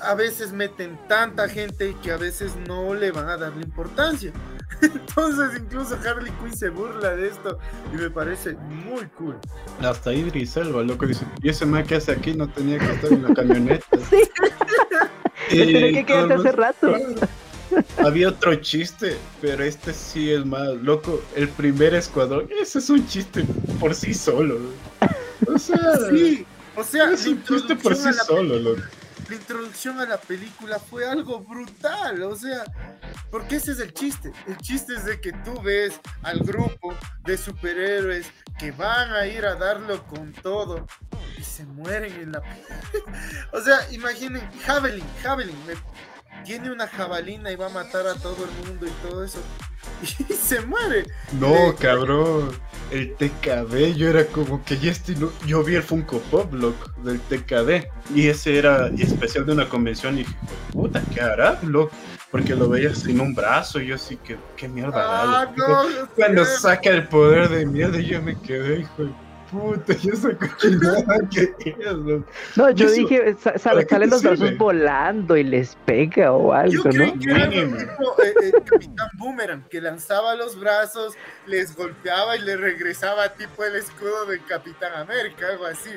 [0.00, 4.32] a veces meten tanta gente y que a veces no le van a darle importancia.
[4.80, 7.58] Entonces incluso Harley Quinn se burla de esto
[7.92, 9.36] y me parece muy cool.
[9.82, 13.12] Hasta Idris Elba, loco, dice, ¿y ese man que hace aquí no tenía que estar
[13.12, 13.84] en la camioneta?
[15.50, 15.58] Sí.
[15.58, 16.94] Tenía que quedarse todos- hace rato.
[17.98, 21.22] Había otro chiste, pero este sí es más loco.
[21.34, 23.44] El primer escuadrón, ese es un chiste
[23.80, 24.58] por sí solo.
[25.46, 25.78] O sea,
[26.10, 28.82] Sí, o sea, es un chiste por sí solo, loco.
[29.28, 32.64] la introducción a la película fue algo brutal, o sea,
[33.30, 34.32] porque ese es el chiste.
[34.46, 38.26] El chiste es de que tú ves al grupo de superhéroes
[38.58, 40.86] que van a ir a darlo con todo
[41.38, 42.42] y se mueren en la...
[43.52, 45.74] o sea, imaginen, Javelin, Javelin, me-
[46.44, 49.38] tiene una jabalina y va a matar a todo el mundo y todo eso.
[50.28, 51.04] Y se muere.
[51.40, 52.50] No, cabrón.
[52.90, 55.16] El TKD, yo era como que ya estoy.
[55.16, 57.88] no- Yo vi el Funko Pop, loco, del TKD.
[58.14, 60.14] Y ese era especial de una convención.
[60.14, 60.34] Y dije,
[60.72, 61.92] puta, ¿qué hará, loco?
[62.30, 63.80] Porque lo veías sin un brazo.
[63.80, 65.84] Y yo así que, ¿qué mierda Ah, no,
[66.14, 69.10] Cuando saca el poder de mierda, yo me quedé, hijo de
[69.50, 71.86] puta, y esa cochinada que es.
[72.56, 76.32] No, yo Eso, dije, sa- sa- ¿para qué salen los brazos volando y les pega
[76.32, 77.20] o Yo algo, creí ¿no?
[77.20, 81.14] que era tipo eh, eh, Capitán Boomerang, que lanzaba los brazos,
[81.46, 85.90] les golpeaba y le regresaba tipo el escudo de Capitán América, algo así.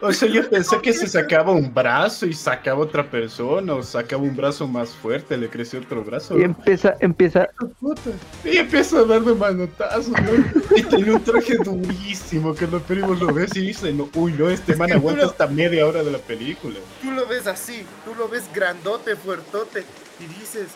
[0.00, 4.22] O sea, yo pensé que se sacaba un brazo y sacaba otra persona, o sacaba
[4.22, 6.38] un brazo más fuerte, le creció otro brazo.
[6.38, 7.48] Y empieza, empieza,
[7.80, 8.10] Puta.
[8.44, 10.76] Y empieza a dar de manotazos, ¿no?
[10.76, 14.50] Y tiene un traje durísimo que los primos lo ves y dicen, no, uy, no,
[14.50, 16.76] este man aguanta lo- hasta media hora de la película.
[17.00, 19.84] Tú lo ves así, tú lo ves grandote, fuertote,
[20.20, 20.68] y dices,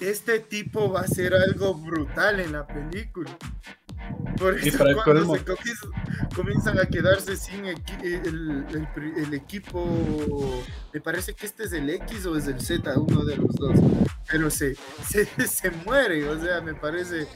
[0.00, 3.36] este tipo va a hacer algo brutal en la película.
[4.38, 5.90] Por Y eso para cuando colmo- se comienzan,
[6.34, 11.72] comienzan a quedarse sin equi- el, el pri- el equipo, me parece que este es
[11.72, 13.78] el X o es el Z, uno de los dos,
[14.28, 14.76] pero se,
[15.08, 17.28] se, se muere, o sea, me parece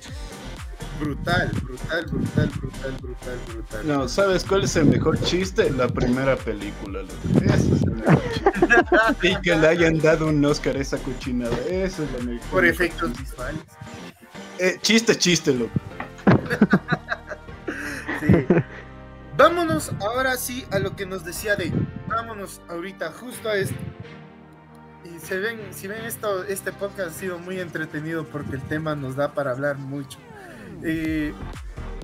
[1.01, 3.87] brutal, brutal, brutal, brutal, brutal, brutal.
[3.87, 5.71] No, ¿sabes cuál es el mejor chiste?
[5.71, 7.03] La primera película.
[7.45, 9.29] Ese es el mejor chiste.
[9.29, 11.57] Y que le hayan dado un Oscar a esa cochinada.
[11.69, 12.49] Eso es lo mejor.
[12.51, 13.61] Por efectos visuales.
[14.59, 15.71] Eh, chiste, chiste, loco.
[19.37, 21.73] Vámonos ahora sí a lo que nos decía de
[22.09, 23.77] vámonos ahorita justo a esto.
[25.05, 28.97] Y se ven, si ven esto, este podcast ha sido muy entretenido porque el tema
[28.97, 30.19] nos da para hablar mucho.
[30.83, 31.33] Eh,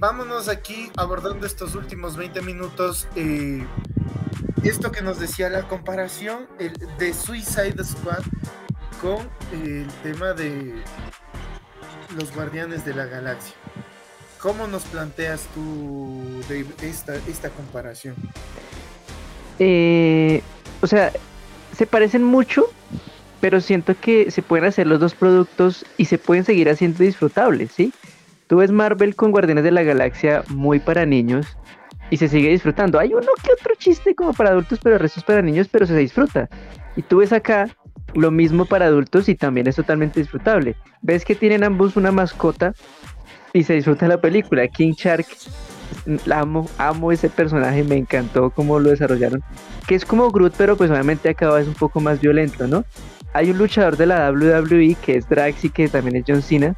[0.00, 3.08] vámonos aquí abordando estos últimos 20 minutos.
[3.16, 3.66] eh,
[4.62, 8.22] esto que nos decía la comparación el, de Suicide Squad
[9.02, 10.82] con eh, el tema de
[12.16, 13.54] los Guardianes de la Galaxia.
[14.44, 16.20] ¿Cómo nos planteas tú
[16.82, 18.14] esta, esta comparación?
[19.58, 20.42] eh,
[20.82, 21.12] o sea,
[21.74, 22.66] se parecen mucho,
[23.40, 27.72] pero siento que se pueden hacer los dos productos y se pueden seguir haciendo disfrutables,
[27.72, 27.94] ¿sí?
[28.46, 31.46] Tú ves Marvel con Guardianes de la Galaxia muy para niños
[32.10, 32.98] y se sigue disfrutando.
[32.98, 35.86] Hay uno que otro chiste como para adultos, pero el resto es para niños, pero
[35.86, 36.50] se disfruta.
[36.96, 37.74] Y tú ves acá
[38.12, 40.76] lo mismo para adultos y también es totalmente disfrutable.
[41.00, 42.74] Ves que tienen ambos una mascota
[43.54, 44.66] y se disfruta la película.
[44.66, 45.26] King Shark,
[46.30, 49.42] amo, amo ese personaje, me encantó cómo lo desarrollaron.
[49.86, 52.84] Que es como Groot, pero pues obviamente acá es un poco más violento, ¿no?
[53.32, 56.74] Hay un luchador de la WWE que es Drax y que también es John Cena.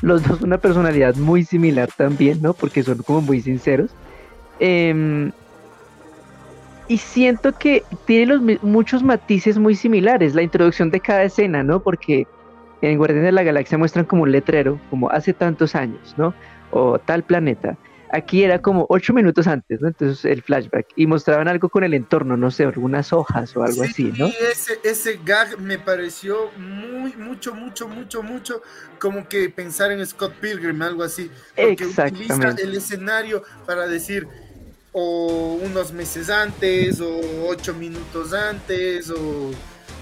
[0.00, 2.54] Los dos una personalidad muy similar también, ¿no?
[2.54, 3.90] Porque son como muy sinceros.
[4.60, 5.30] Em,
[6.88, 10.34] y siento que tiene los, muchos matices muy similares.
[10.34, 11.82] La introducción de cada escena, ¿no?
[11.82, 12.26] Porque
[12.82, 16.34] en Guardianes de la Galaxia muestran como un letrero, como hace tantos años, ¿no?
[16.70, 17.76] O tal planeta.
[18.10, 19.88] Aquí era como ocho minutos antes, ¿no?
[19.88, 20.86] Entonces el flashback.
[20.96, 24.26] Y mostraban algo con el entorno, no sé, algunas hojas o algo así, ¿no?
[24.26, 28.62] Y ese, ese gag me pareció muy, mucho, mucho, mucho, mucho
[28.98, 31.30] como que pensar en Scott Pilgrim, algo así.
[31.56, 34.28] Porque utiliza el escenario para decir
[34.92, 39.50] o unos meses antes, o ocho minutos antes, o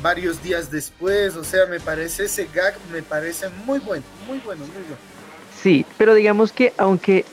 [0.03, 1.36] varios días después.
[1.36, 4.96] O sea, me parece ese gag, me parece muy bueno, muy bueno, muy bueno.
[5.61, 7.24] Sí, pero digamos que aunque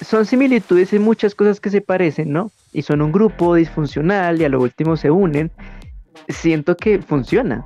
[0.00, 2.50] son similitudes y muchas cosas que se parecen, ¿no?
[2.72, 5.50] Y son un grupo disfuncional y a lo último se unen.
[6.28, 7.64] Siento que funciona.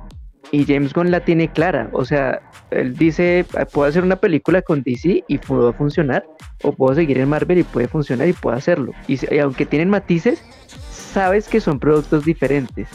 [0.51, 1.89] Y James Gunn la tiene clara.
[1.93, 2.41] O sea,
[2.71, 6.25] él dice, puedo hacer una película con DC y puedo funcionar.
[6.63, 8.93] O puedo seguir en Marvel y puede funcionar y puedo hacerlo.
[9.07, 10.43] Y, aunque tienen matices,
[10.91, 12.87] sabes que son productos diferentes.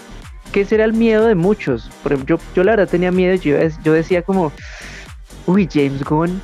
[0.57, 1.91] ¿Qué será el miedo de muchos?
[2.03, 3.35] Por ejemplo, yo, yo la verdad tenía miedo.
[3.35, 4.53] Yo, yo decía como,
[5.45, 6.41] uy, James Gunn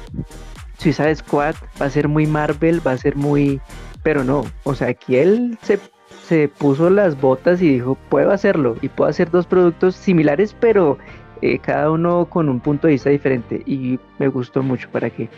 [0.77, 3.59] Suicide Squad va a ser muy Marvel, va a ser muy...
[4.03, 5.81] Pero no, o sea, aquí él se,
[6.29, 10.99] se puso las botas y dijo, puedo hacerlo y puedo hacer dos productos similares, pero
[11.41, 15.31] eh, cada uno con un punto de vista diferente y me gustó mucho para qué.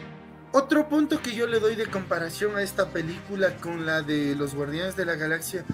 [0.51, 4.57] Otro punto que yo le doy de comparación a esta película con la de los
[4.57, 5.65] Guardianes de la Galaxia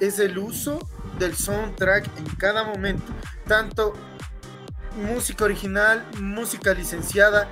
[0.00, 0.78] es el uso
[1.18, 3.12] del soundtrack en cada momento,
[3.46, 3.94] tanto
[4.96, 7.48] música original, música licenciada,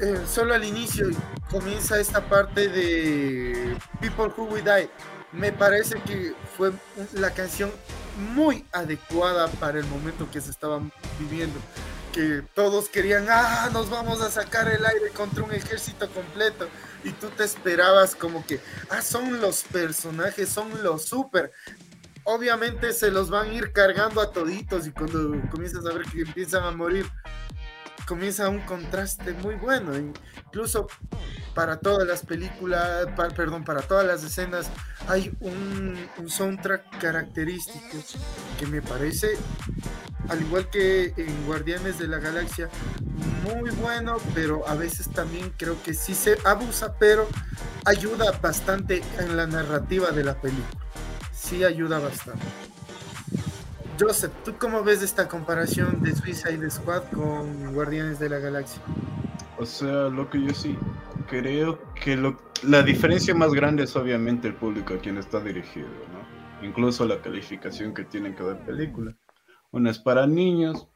[0.00, 1.08] eh, solo al inicio
[1.50, 4.88] comienza esta parte de People Who We Die.
[5.32, 6.72] Me parece que fue
[7.12, 7.70] la canción
[8.34, 10.80] muy adecuada para el momento que se estaba
[11.18, 11.58] viviendo.
[12.12, 16.68] Que todos querían, ah, nos vamos a sacar el aire contra un ejército completo.
[17.04, 21.52] Y tú te esperabas como que, ah, son los personajes, son los super.
[22.24, 26.22] Obviamente se los van a ir cargando a toditos y cuando comienzas a ver que
[26.22, 27.06] empiezan a morir,
[28.08, 29.92] comienza un contraste muy bueno.
[29.96, 30.88] Incluso
[31.54, 33.06] para todas las películas,
[33.36, 34.70] perdón, para todas las escenas
[35.06, 35.96] hay un,
[36.26, 37.98] soundtrack característico
[38.58, 39.36] que me parece,
[40.28, 42.68] al igual que en Guardianes de la Galaxia,
[43.44, 47.28] muy bueno, pero a veces también creo que sí se abusa, pero
[47.84, 50.66] ayuda bastante en la narrativa de la película.
[51.32, 52.44] Sí ayuda bastante.
[53.98, 58.80] Joseph, ¿tú cómo ves esta comparación de Suicide Squad con Guardianes de la Galaxia?
[59.58, 60.78] O sea, lo que yo sí
[61.28, 62.16] creo que
[62.62, 66.66] la diferencia más grande es obviamente el público a quien está dirigido, ¿no?
[66.66, 69.16] Incluso la calificación que tiene cada película.
[69.72, 70.86] Una es para niños,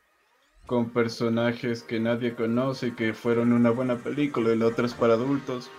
[0.67, 4.95] con personajes que nadie conoce y que fueron una buena película, y la otra es
[4.95, 5.71] para adultos,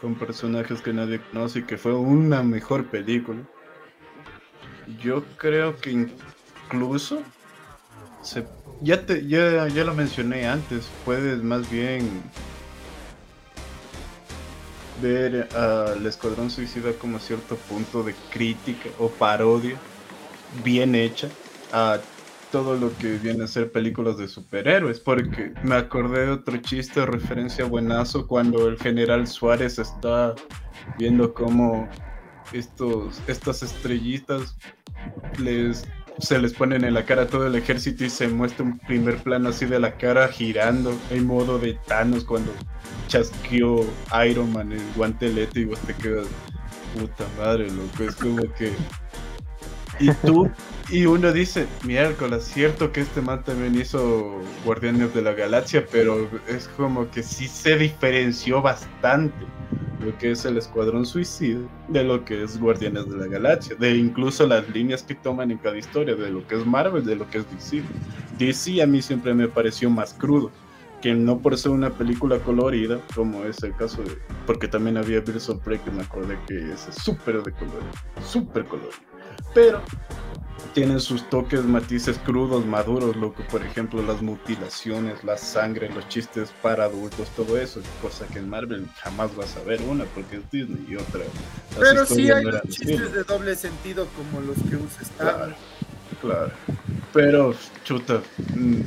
[0.00, 3.42] con personajes que nadie conoce y que fue una mejor película.
[5.02, 6.08] Yo creo que
[6.66, 7.22] incluso
[8.82, 12.22] ya, te, ya, ya lo mencioné antes, puedes más bien
[15.00, 19.76] ver al Escuadrón Suicida como cierto punto de crítica o parodia
[20.64, 21.28] bien hecha
[21.72, 21.98] a
[22.50, 27.00] todo lo que viene a ser películas de superhéroes, porque me acordé de otro chiste
[27.00, 30.34] de referencia buenazo cuando el general Suárez está
[30.98, 31.88] viendo cómo
[32.52, 34.56] estos, estas estrellitas
[35.38, 35.84] les
[36.18, 39.50] se les ponen en la cara todo el ejército y se muestra un primer plano
[39.50, 42.52] así de la cara girando en modo de Thanos cuando
[43.08, 43.84] chasqueó
[44.28, 46.26] Iron Man el guantelete y vos te quedas
[46.98, 48.72] puta madre, loco, es como que
[49.98, 50.50] y tú
[50.90, 56.28] y uno dice, miércoles, cierto que este man también hizo Guardianes de la Galaxia, pero
[56.46, 59.34] es como que sí se diferenció bastante
[60.00, 63.96] lo que es el Escuadrón Suicida de lo que es Guardianes de la Galaxia, de
[63.96, 67.28] incluso las líneas que toman en cada historia, de lo que es Marvel, de lo
[67.30, 67.82] que es DC.
[68.38, 70.50] DC a mí siempre me pareció más crudo,
[71.00, 75.20] que no por ser una película colorida, como es el caso de, porque también había
[75.20, 77.82] Birds of Prey que me acordé que es súper de color,
[78.22, 78.94] súper colorido,
[79.54, 79.82] pero
[80.76, 83.42] tienen sus toques, matices crudos, maduros, loco.
[83.50, 87.80] Por ejemplo, las mutilaciones, la sangre, los chistes para adultos, todo eso.
[88.02, 91.20] Cosa que en Marvel jamás vas a ver una porque es Disney y otra.
[91.20, 95.36] las Pero sí hay los chistes de doble sentido como los que usa Star.
[95.36, 95.54] Claro,
[96.20, 96.52] claro.
[97.14, 98.20] Pero, chuta,
[98.54, 98.80] mm,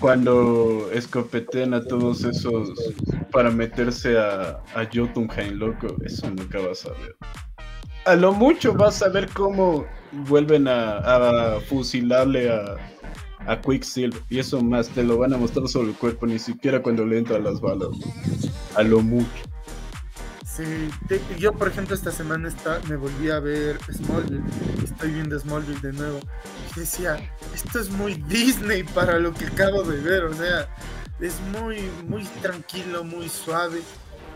[0.00, 2.72] cuando escopetean a todos esos
[3.30, 7.16] para meterse a, a Jotunheim, loco, eso nunca vas a ver.
[8.06, 10.98] A lo mucho vas a ver cómo vuelven a,
[11.56, 12.76] a fusilarle a,
[13.46, 14.20] a Quicksilver.
[14.28, 17.18] Y eso más te lo van a mostrar sobre el cuerpo, ni siquiera cuando le
[17.18, 17.88] entran las balas.
[18.76, 19.28] A lo mucho.
[20.44, 20.62] Sí,
[21.36, 24.44] yo por ejemplo esta semana está, me volví a ver Smallville,
[24.84, 26.20] estoy viendo Smallville de nuevo
[26.76, 27.18] y decía,
[27.52, 30.68] esto es muy Disney para lo que acabo de ver, o sea,
[31.18, 33.80] es muy, muy tranquilo, muy suave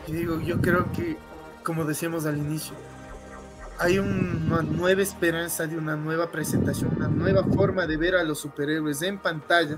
[0.09, 1.17] y digo, yo creo que,
[1.63, 2.75] como decíamos al inicio,
[3.79, 8.41] hay una nueva esperanza de una nueva presentación, una nueva forma de ver a los
[8.41, 9.77] superhéroes en pantalla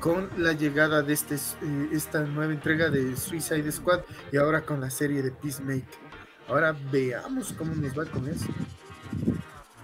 [0.00, 4.00] con la llegada de este, eh, esta nueva entrega de Suicide Squad
[4.32, 5.98] y ahora con la serie de Peacemaker.
[6.48, 8.46] Ahora veamos cómo nos va con eso.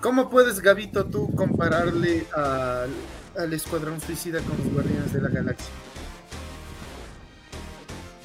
[0.00, 2.90] ¿Cómo puedes, Gavito, tú compararle al,
[3.38, 5.70] al Escuadrón Suicida con los Guardianes de la Galaxia?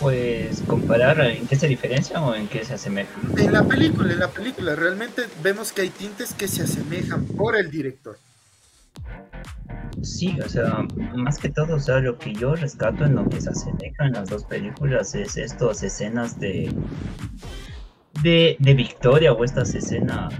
[0.06, 3.10] Pues comparar en qué se diferencia o en qué se asemeja.
[3.39, 7.56] En la película, en la película, realmente vemos que hay tintes que se asemejan por
[7.56, 8.20] el director.
[10.03, 10.86] Sí, o sea,
[11.16, 14.12] más que todo, o sea, lo que yo rescato en lo que se asemeja en
[14.12, 16.72] las dos películas es estas escenas de,
[18.22, 20.36] de, de victoria o estas escenas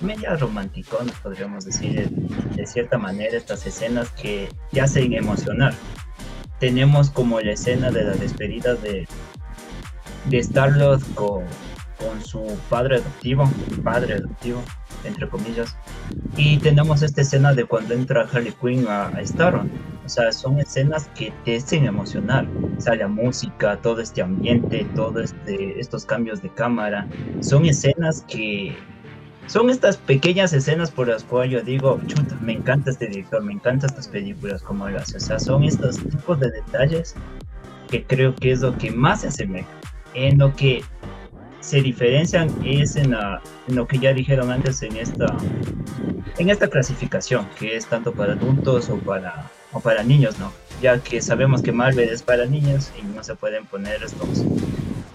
[0.00, 5.72] media romanticonas, podríamos decir, de, de cierta manera, estas escenas que te hacen emocionar.
[6.64, 9.06] Tenemos como la escena de la despedida de,
[10.30, 11.44] de Star-Lord con,
[11.98, 13.52] con su padre adoptivo,
[13.82, 14.62] padre adoptivo,
[15.04, 15.76] entre comillas,
[16.38, 19.66] y tenemos esta escena de cuando entra Harley Quinn a, a Starro.
[20.06, 22.46] O sea, son escenas que te hacen emocionar.
[22.78, 27.06] O sea, la música, todo este ambiente, todos este, estos cambios de cámara.
[27.40, 28.74] Son escenas que...
[29.46, 33.52] Son estas pequeñas escenas por las cuales yo digo, chuta, me encanta este director, me
[33.52, 35.18] encantan estas películas como él hace.
[35.18, 37.14] O sea, son estos tipos de detalles
[37.88, 39.68] que creo que es lo que más se asemeja.
[40.14, 40.82] En lo que
[41.60, 43.14] se diferencian es en,
[43.68, 45.26] lo que ya dijeron antes en esta
[46.38, 50.98] en esta clasificación que es tanto para adultos o para o para niños no ya
[50.98, 54.44] que sabemos que Marvel es para niños y no se pueden poner estos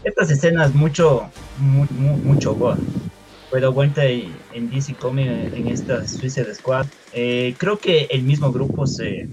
[0.04, 2.80] estas escenas mucho mu- mu- mucho gore
[3.52, 6.86] pero vuelta en DC Comics en esta Suicide Squad.
[7.14, 9.30] Eh, creo que el mismo grupo se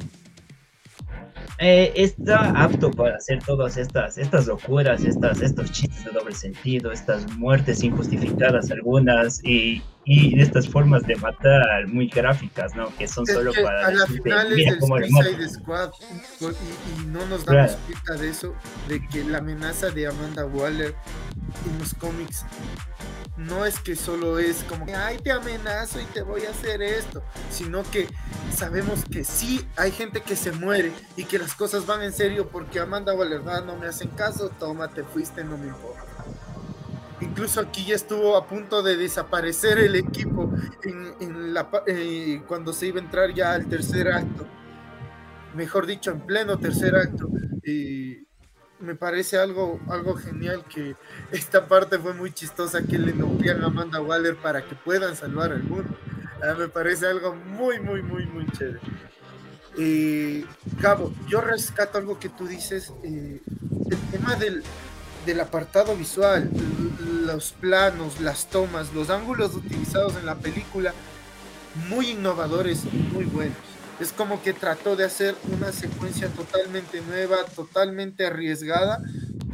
[1.59, 6.93] eh, está apto para hacer todas estas, estas locuras, estas, estos chistes de doble sentido,
[6.93, 12.95] estas muertes injustificadas algunas y, y estas formas de matar muy gráficas, ¿no?
[12.97, 15.33] Que son Es solo que para a decirte, del cómo lo matan".
[15.35, 15.91] Suicide Squad
[16.41, 17.79] y, y no nos damos Claro.
[17.87, 18.55] cuenta de eso,
[18.89, 20.95] de que la amenaza de Amanda Waller
[21.69, 22.45] en los cómics
[23.37, 26.81] no es que solo es como que, ay, te amenazo y te voy a hacer
[26.83, 28.09] esto, sino que
[28.55, 32.49] sabemos que sí hay gente que se muere y que las cosas van en serio
[32.49, 36.06] porque Amanda Waller, "Ah, no me hacen caso, toma, te fuiste, no me importa.
[37.21, 40.53] Incluso aquí ya estuvo a punto de desaparecer el equipo
[41.87, 44.47] eh, cuando se iba a entrar ya al tercer acto.
[45.55, 47.29] Mejor dicho, en pleno tercer acto.
[47.65, 48.27] Y
[48.81, 50.95] me parece algo, algo genial que
[51.33, 55.53] esta parte fue muy chistosa que le noquean a Amanda Waller para que puedan salvar
[55.53, 55.97] al mundo.
[56.43, 58.81] Ah, me parece algo muy, muy, muy, muy chévere.
[59.79, 60.45] Eh,
[60.81, 63.41] Gabo, yo rescato algo que tú dices, eh,
[63.91, 64.63] el tema del,
[65.27, 66.49] del apartado visual,
[67.27, 70.95] los planos, las tomas, los ángulos utilizados en la película,
[71.89, 73.57] muy innovadores y muy buenos.
[74.01, 79.03] Es como que trató de hacer una secuencia totalmente nueva, totalmente arriesgada,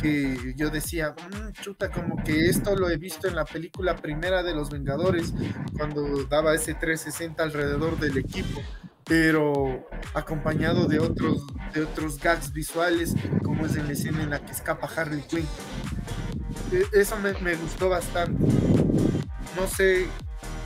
[0.00, 4.42] que yo decía, "Mm, chuta, como que esto lo he visto en la película primera
[4.42, 5.32] de los Vengadores,
[5.76, 8.60] cuando daba ese 360 alrededor del equipo,
[9.12, 11.42] pero acompañado de otros,
[11.74, 13.14] de otros gags visuales,
[13.44, 15.46] como es en la escena en la que escapa Harley Quinn.
[16.72, 18.42] E- Eso me, me gustó bastante.
[19.54, 20.06] No sé,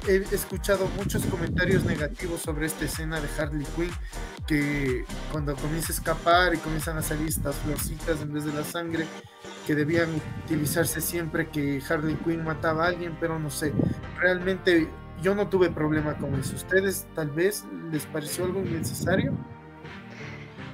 [0.07, 3.91] he escuchado muchos comentarios negativos sobre esta escena de Harley Quinn,
[4.47, 8.63] que cuando comienza a escapar y comienzan a salir estas florcitas en vez de la
[8.63, 9.07] sangre,
[9.67, 10.09] que debían
[10.45, 13.73] utilizarse siempre que Harley Quinn mataba a alguien, pero no sé,
[14.21, 14.89] realmente
[15.23, 16.57] yo no tuve problema con eso.
[16.57, 19.33] ¿Ustedes tal vez les pareció algo innecesario?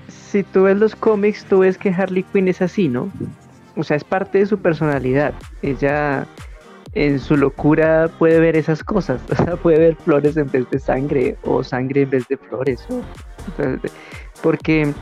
[0.09, 3.10] Si tú ves los cómics, tú ves que Harley Quinn es así, ¿no?
[3.77, 5.35] O sea, es parte de su personalidad.
[5.62, 6.27] Ella
[6.94, 10.78] en su locura puede ver esas cosas, o sea, puede ver flores en vez de
[10.78, 12.86] sangre o sangre en vez de flores,
[14.43, 14.93] porque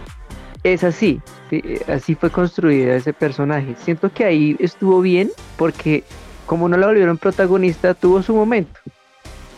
[0.63, 1.63] es así, ¿sí?
[1.89, 3.75] así fue construida ese personaje.
[3.79, 6.05] Siento que ahí estuvo bien porque
[6.47, 8.81] como no la volvieron protagonista, tuvo su momento.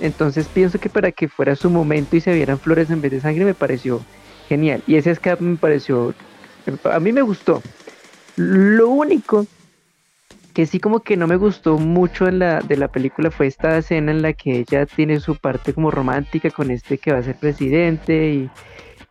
[0.03, 3.21] Entonces pienso que para que fuera su momento y se vieran flores en vez de
[3.21, 4.01] sangre me pareció
[4.49, 4.83] genial.
[4.89, 6.13] Y ese escape me pareció,
[6.85, 7.63] a mí me gustó.
[8.35, 9.47] Lo único
[10.55, 13.79] que sí como que no me gustó mucho en la, de la película fue esta
[13.79, 17.23] escena en la que ella tiene su parte como romántica con este que va a
[17.23, 18.51] ser presidente y,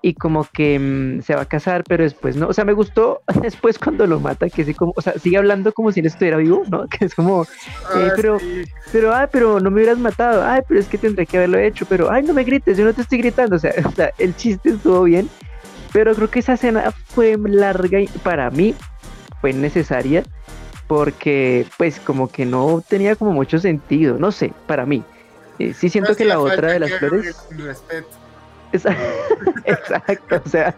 [0.03, 2.47] y como que mm, se va a casar, pero después no.
[2.47, 5.71] O sea, me gustó después cuando lo mata, que sí como, o sea, sigue hablando
[5.73, 6.87] como si él estuviera vivo, ¿no?
[6.89, 7.45] Que es como,
[7.93, 8.63] Ah, pero- sí.
[8.91, 11.85] pero, ay, pero no me hubieras matado, ay, pero es que tendré que haberlo hecho,
[11.87, 14.35] pero, ay, no me grites, yo no te estoy gritando, o sea, o sea, el
[14.35, 15.29] chiste estuvo bien,
[15.93, 18.73] pero creo que esa escena fue larga y para mí
[19.41, 20.23] fue necesaria
[20.87, 25.03] porque, pues, como que no tenía como mucho sentido, no sé, para mí.
[25.59, 27.35] Eh, sí siento No que la otra de las flores...
[27.57, 28.07] respeto.
[29.65, 30.75] Exacto, o sea,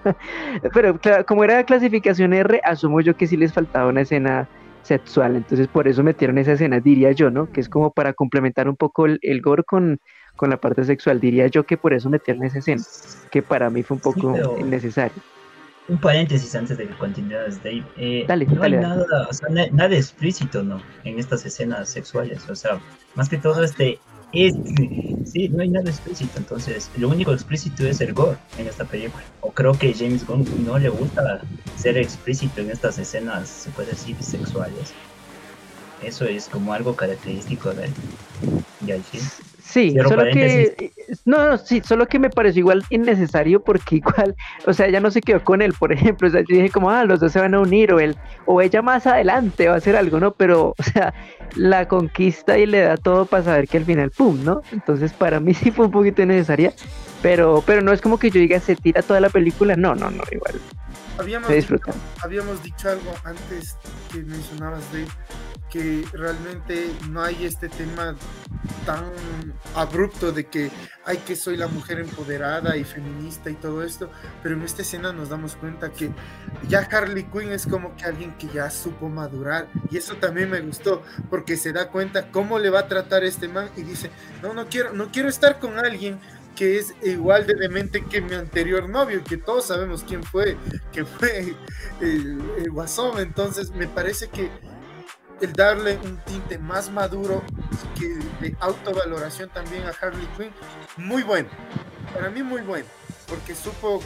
[0.74, 4.48] pero claro, como era clasificación R, asumo yo que sí les faltaba una escena
[4.84, 7.50] sexual, entonces por eso metieron esa escena, diría yo, ¿no?
[7.52, 10.00] Que es como para complementar un poco el, el gore con,
[10.36, 12.84] con la parte sexual, diría yo que por eso metieron esa escena,
[13.32, 15.22] que para mí fue un poco pero- innecesario.
[15.90, 17.84] Un paréntesis antes de que continúes, Dave.
[17.98, 18.96] Eh, Dale, no dale, hay dale.
[19.06, 20.82] nada, o sea, na- nada explícito, ¿no?
[21.04, 22.50] En estas escenas sexuales.
[22.50, 22.80] O sea,
[23.16, 24.00] más que todo este.
[24.34, 24.56] Es-
[25.24, 26.40] sí, no hay nada explícito.
[26.40, 29.26] Entonces, lo único explícito es el gore en esta película.
[29.40, 31.22] O creo que James Gunn no le gusta
[31.74, 34.98] ser explícito en estas escenas, se puede decir, sexuales.
[35.98, 37.98] Eso es como algo característico de él.
[38.80, 39.34] Y al fin.
[39.74, 40.92] Sí, solo que
[41.26, 44.36] no, no, sí, solo que me pareció igual innecesario porque igual,
[44.68, 46.92] o sea, ella no se quedó con él, por ejemplo, o sea, yo dije como,
[46.92, 49.78] ah, los dos se van a unir o él o ella más adelante va a
[49.78, 50.36] hacer algo, ¿no?
[50.36, 51.12] Pero, o sea,
[51.56, 54.62] la conquista y le da todo para saber que al final, pum, ¿no?
[54.72, 56.72] Entonces, para mí sí fue un poquito innecesaria,
[57.24, 60.12] pero, pero no es como que yo diga se tira toda la película, no, no,
[60.12, 60.54] no, igual
[61.18, 61.76] Habíamos se dicho,
[62.22, 63.76] habíamos dicho algo antes
[64.12, 65.08] que mencionabas de
[65.74, 68.16] que realmente no hay este tema
[68.86, 69.12] tan
[69.76, 70.70] abrupto de que
[71.04, 74.12] ay que soy la mujer empoderada y feminista y todo esto,
[74.44, 76.12] pero en esta escena nos damos cuenta que
[76.70, 80.62] ya Harley Quinn es como que alguien que ya supo madurar y eso también me
[80.62, 81.02] gustó
[81.32, 84.12] porque se da cuenta cómo le va a tratar este man y dice,
[84.44, 86.20] "No, no quiero no quiero estar con alguien
[86.56, 90.56] que es igual de demente que mi anterior novio, que todos sabemos quién fue,
[90.92, 91.56] que fue
[92.00, 93.20] el, el Guasón.
[93.20, 94.52] Entonces, me parece que
[95.44, 97.44] el darle un tinte más maduro
[98.00, 98.08] que
[98.40, 100.52] de autovaloración también a Harley Quinn,
[100.96, 101.50] muy bueno.
[102.14, 102.86] Para mí, muy bueno,
[103.28, 104.02] porque supo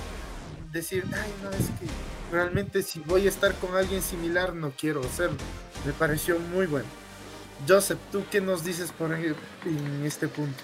[0.71, 1.85] decir, ay, no, es que
[2.31, 5.37] realmente si voy a estar con alguien similar, no quiero hacerlo.
[5.85, 6.87] Me pareció muy bueno.
[7.67, 10.63] Joseph, ¿tú qué nos dices por ejemplo, en este punto?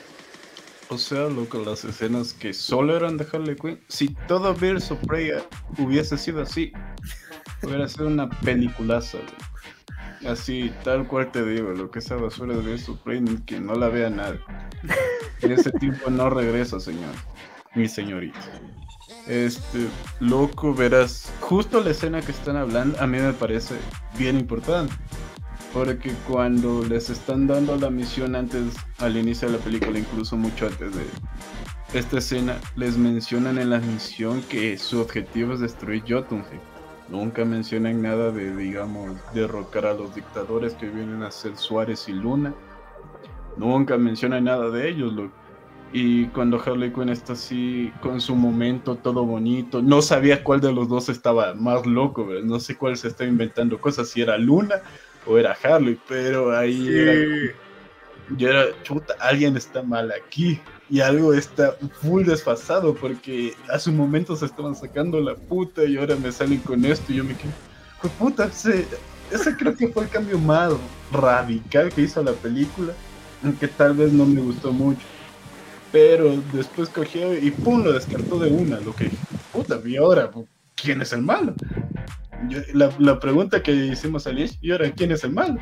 [0.90, 3.80] O sea, loco, las escenas que solo eran de Harley Quinn.
[3.90, 5.32] Si todo Birds of Prey
[5.78, 6.72] hubiese sido así,
[7.62, 9.20] hubiera sido una peliculaza.
[10.28, 14.10] Así, tal cual te digo, lo que esa basura de ni que no la vea
[14.10, 14.40] nadie.
[15.41, 17.14] Ese tipo no regresa, señor.
[17.76, 18.40] Mi señorita.
[19.28, 19.88] Este,
[20.20, 23.76] loco, verás, justo la escena que están hablando a mí me parece
[24.18, 24.94] bien importante.
[25.74, 30.68] Porque cuando les están dando la misión antes, al inicio de la película, incluso mucho
[30.68, 31.04] antes de
[31.94, 36.62] esta escena, les mencionan en la misión que su objetivo es destruir Jotunheim.
[37.10, 42.14] Nunca mencionan nada de, digamos, derrocar a los dictadores que vienen a ser Suárez y
[42.14, 42.54] Luna.
[43.58, 45.44] Nunca mencionan nada de ellos, loco.
[45.96, 50.74] Y cuando Harley Quinn está así, con su momento todo bonito, no sabía cuál de
[50.74, 52.46] los dos estaba más loco, ¿verdad?
[52.46, 54.82] no sé cuál se está inventando cosas, si era Luna
[55.28, 57.54] o era Harley, pero ahí era,
[58.36, 60.60] yo era, chuta, alguien está mal aquí
[60.94, 65.98] y algo está full desfasado porque a su momento se estaban sacando la puta y
[65.98, 67.52] ahora me salen con esto y yo me quedo,
[67.99, 68.86] pues puta, ese,
[69.32, 70.72] ese creo que fue el cambio más
[71.11, 72.94] radical que hizo la película,
[73.44, 75.02] aunque tal vez no me gustó mucho.
[75.91, 78.80] Pero después cogió y pum, lo descartó de una.
[78.80, 79.10] Lo que,
[79.52, 80.30] puta, y ahora,
[80.76, 81.56] ¿quién es el malo?
[82.49, 85.57] Yo- la, la pregunta que hicimos a Lish, ¿y ahora quién es el malo?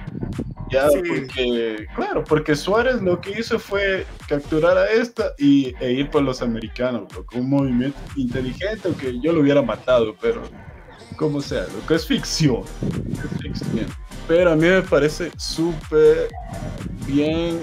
[0.70, 1.02] Ya, Sí.
[1.08, 6.24] porque, claro, porque Suárez lo que hizo fue capturar a esta y, e ir por
[6.24, 10.42] los americanos, loco, un movimiento inteligente, aunque yo lo hubiera matado, pero
[11.18, 12.64] como sea, lo que es ficción,
[13.12, 13.86] es ficción.
[14.30, 16.30] Pero a mí me parece súper
[17.06, 17.60] bien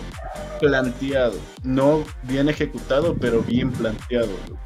[0.61, 4.27] planteado, no bien ejecutado, pero bien planteado.
[4.49, 4.61] loco.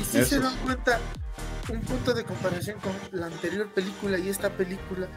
[0.00, 1.00] Y si Eso se dan cuenta,
[1.70, 5.08] un punto de comparación con la anterior película y esta película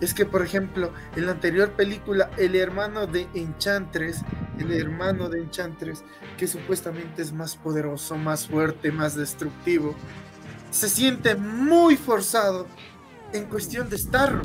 [0.00, 4.22] es que, por ejemplo, en la anterior película, el hermano de Enchantress,
[4.58, 6.04] el hermano de Enchantress,
[6.36, 9.94] que supuestamente es más poderoso, más fuerte, más destructivo,
[10.70, 12.66] se siente muy forzado
[13.32, 14.42] en cuestión de estar.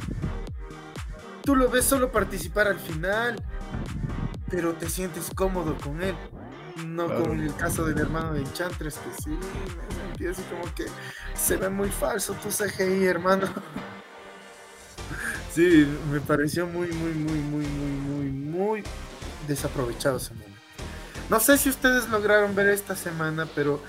[1.43, 3.43] Tú lo ves solo participar al final,
[4.49, 6.15] pero te sientes cómodo con él.
[6.85, 10.73] No como en el caso del hermano de Enchantress, que sí, me sentí así como
[10.75, 10.85] que
[11.35, 13.47] se ve muy falso tu CGI, hermano.
[15.53, 18.83] Sí, me pareció muy, muy, muy, muy, muy, muy, muy
[19.47, 20.49] desaprovechado ese momento.
[21.29, 23.81] No sé si ustedes lograron ver esta semana, pero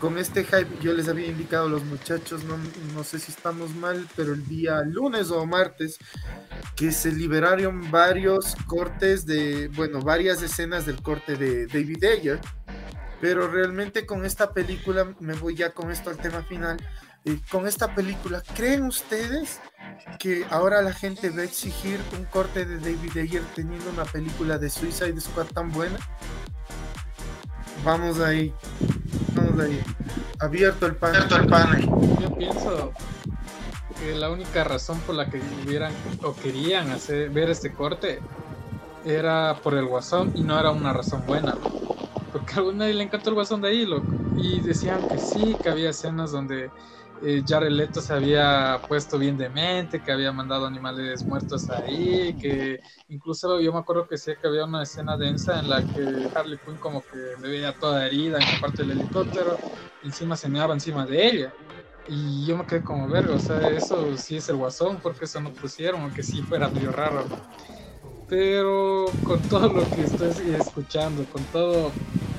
[0.00, 2.58] con este hype yo les había indicado a los muchachos, no,
[2.94, 5.98] no sé si estamos mal, pero el día lunes o martes,
[6.74, 12.40] que se liberaron varios cortes de, bueno, varias escenas del corte de David Ayer.
[13.20, 16.76] Pero realmente con esta película, me voy ya con esto al tema final,
[17.24, 19.60] eh, con esta película, ¿creen ustedes
[20.18, 24.58] que ahora la gente va a exigir un corte de David Ayer teniendo una película
[24.58, 25.98] de Suicide Squad tan buena?
[27.84, 28.52] Vamos ahí,
[30.38, 31.22] Abierto el panel.
[31.22, 31.90] Abierto el panel.
[32.20, 32.92] Yo pienso
[34.00, 35.92] que la única razón por la que hubieran
[36.22, 38.20] o querían hacer ver este corte
[39.04, 41.54] era por el guasón y no era una razón buena.
[42.32, 44.06] Porque a nadie le encantó el guasón de ahí, loco.
[44.36, 46.70] Y decían que sí, que había escenas donde
[47.20, 52.80] eh, Jared Leto se había puesto bien demente, que había mandado animales muertos ahí, que
[53.08, 56.58] incluso yo me acuerdo que sí que había una escena densa en la que Harley
[56.64, 59.62] Quinn como que le veía toda herida en la parte del helicóptero,
[60.00, 61.56] encima se meaba encima de ella.
[62.04, 65.40] Y yo me quedé como verga, o sea, eso sí es el guasón, porque eso
[65.40, 67.32] no pusieron, aunque sí fuera medio raro.
[68.28, 71.92] Pero con todo lo que estoy escuchando, con todo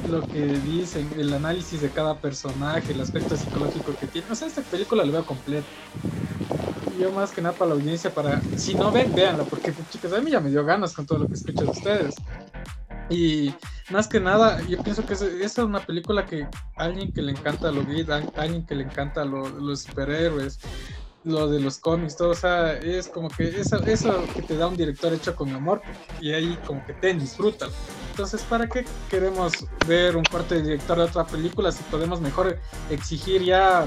[0.09, 4.27] lo que dicen, el análisis de cada personaje, el aspecto psicológico que tiene.
[4.29, 5.67] O sea, esta película la veo completa.
[6.99, 8.41] Yo más que nada para la audiencia, para...
[8.57, 11.27] Si no ven, véanla, porque chicas, a mí ya me dio ganas con todo lo
[11.27, 12.15] que escucho de ustedes.
[13.09, 13.53] Y
[13.89, 17.71] más que nada, yo pienso que esa es una película que alguien que le encanta
[17.71, 18.05] lo gay,
[18.35, 20.59] alguien que le encanta los superhéroes,
[21.27, 24.67] lo de los cómics, todo, o sea, es como que eso, eso que te da
[24.67, 25.81] un director hecho con amor
[26.21, 27.67] y ahí como que te disfruta.
[28.11, 29.53] Entonces, ¿para qué queremos
[29.85, 32.57] ver un corte de director de otra película si podemos mejor
[32.89, 33.85] exigir ya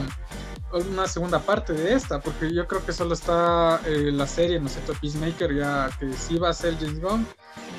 [0.73, 2.21] una segunda parte de esta?
[2.21, 6.39] Porque yo creo que solo está eh, la serie, ¿no sé, Peacemaker, ya que sí
[6.39, 7.27] va a ser James Gunn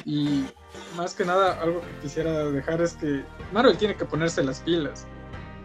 [0.06, 0.46] y
[0.98, 3.24] más que nada algo que quisiera dejar es que
[3.54, 5.06] Marvel tiene que ponerse las pilas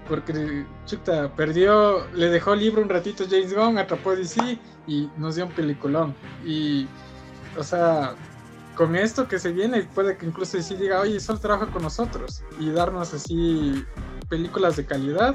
[0.08, 5.46] porque chuta, perdió, le dejó libre un ratito James Gunn, atrapó DC y nos dio
[5.46, 6.14] un peliculón.
[6.44, 6.86] Y,
[7.58, 8.14] o sea,
[8.76, 12.42] con esto que se viene, puede que incluso DC diga, oye, solo trabaja con nosotros
[12.58, 13.84] y darnos así
[14.28, 15.34] películas de calidad.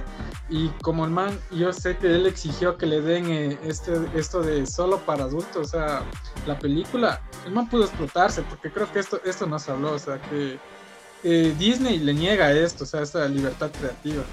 [0.50, 4.42] Y como el man, yo sé que él exigió que le den eh, este, esto
[4.42, 6.04] de solo para adultos, o sea,
[6.46, 10.22] la película, el man pudo explotarse, porque creo que esto, esto nos habló, o sea,
[10.22, 10.60] que
[11.24, 14.24] eh, Disney le niega esto, o sea, esta libertad creativa.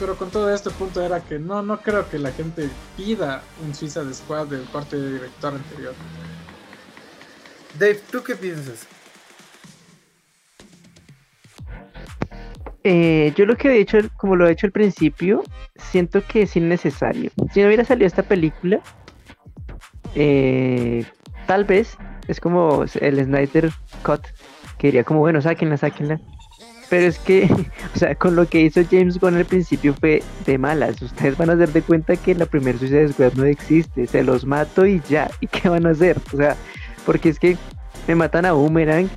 [0.00, 3.74] Pero con todo este punto era que no, no creo que la gente pida un
[3.74, 5.94] Suiza de Squad del parte de director anterior.
[7.78, 8.86] Dave, ¿tú qué piensas?
[12.82, 15.42] Eh, yo lo que he hecho, como lo he hecho al principio,
[15.76, 17.30] siento que es innecesario.
[17.52, 18.80] Si no hubiera salido esta película,
[20.14, 21.04] eh,
[21.46, 21.96] tal vez
[22.28, 23.70] es como el Snyder
[24.04, 24.22] Cut,
[24.78, 26.20] que diría como, bueno, sáquenla, sáquenla.
[26.88, 27.44] Pero es que,
[27.94, 31.00] o sea, con lo que hizo James Gunn al principio fue de malas.
[31.02, 34.06] Ustedes van a hacer de cuenta que la primera Suicide Squad no existe.
[34.06, 35.30] Se los mato y ya.
[35.40, 36.18] ¿Y qué van a hacer?
[36.32, 36.56] O sea,
[37.04, 37.56] porque es que
[38.06, 39.08] me matan a Boomerang,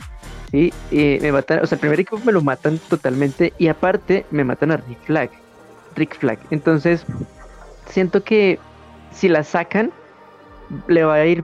[0.52, 0.74] ¿sí?
[0.92, 4.44] Y me matan, o sea, el primer equipo me lo matan totalmente y aparte me
[4.44, 5.30] matan a Rick Flag.
[5.96, 6.40] Rick Flag.
[6.50, 7.06] Entonces,
[7.88, 8.60] siento que
[9.12, 9.92] si la sacan,
[10.88, 11.44] le va a ir,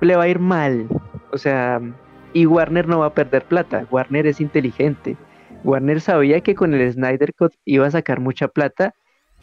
[0.00, 0.86] le va a ir mal.
[1.30, 1.80] O sea,
[2.32, 3.86] y Warner no va a perder plata.
[3.90, 5.16] Warner es inteligente.
[5.64, 8.94] Warner sabía que con el Snyder Cut iba a sacar mucha plata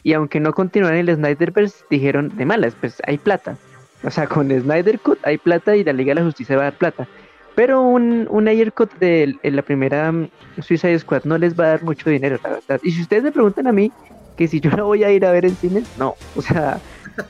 [0.02, 3.56] y aunque no continuaran el Snyderverse, dijeron de malas, pues hay plata.
[4.02, 6.62] O sea, con el Snyder Cut hay plata y la Liga de la Justicia va
[6.62, 7.06] a dar plata.
[7.54, 10.30] Pero un, un Ayer Cut de la primera mm,
[10.62, 12.80] Suicide Squad no les va a dar mucho dinero, la verdad.
[12.82, 13.92] Y si ustedes me preguntan a mí
[14.36, 16.14] que si yo la voy a ir a ver en cine, no.
[16.36, 16.80] O sea,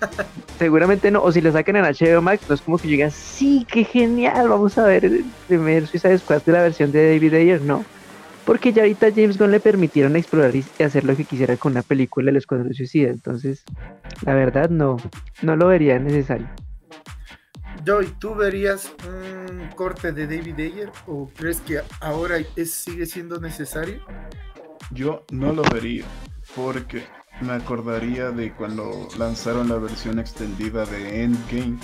[0.58, 1.22] seguramente no.
[1.22, 4.48] O si la sacan en HBO Max, no es como que yo sí, qué genial,
[4.48, 7.84] vamos a ver el primer Suicide Squad de la versión de David Ayer, no.
[8.50, 11.82] Porque ya ahorita James Gunn le permitieron explorar y hacer lo que quisiera con una
[11.82, 13.08] película de los Escuadrón Suicida.
[13.08, 13.62] Entonces,
[14.26, 14.96] la verdad no,
[15.40, 16.48] no lo vería necesario.
[17.86, 23.38] Joy, ¿tú verías un corte de David Ayer o crees que ahora es, sigue siendo
[23.38, 24.00] necesario?
[24.90, 26.06] Yo no lo vería,
[26.56, 27.04] porque
[27.42, 31.78] me acordaría de cuando lanzaron la versión extendida de Endgame.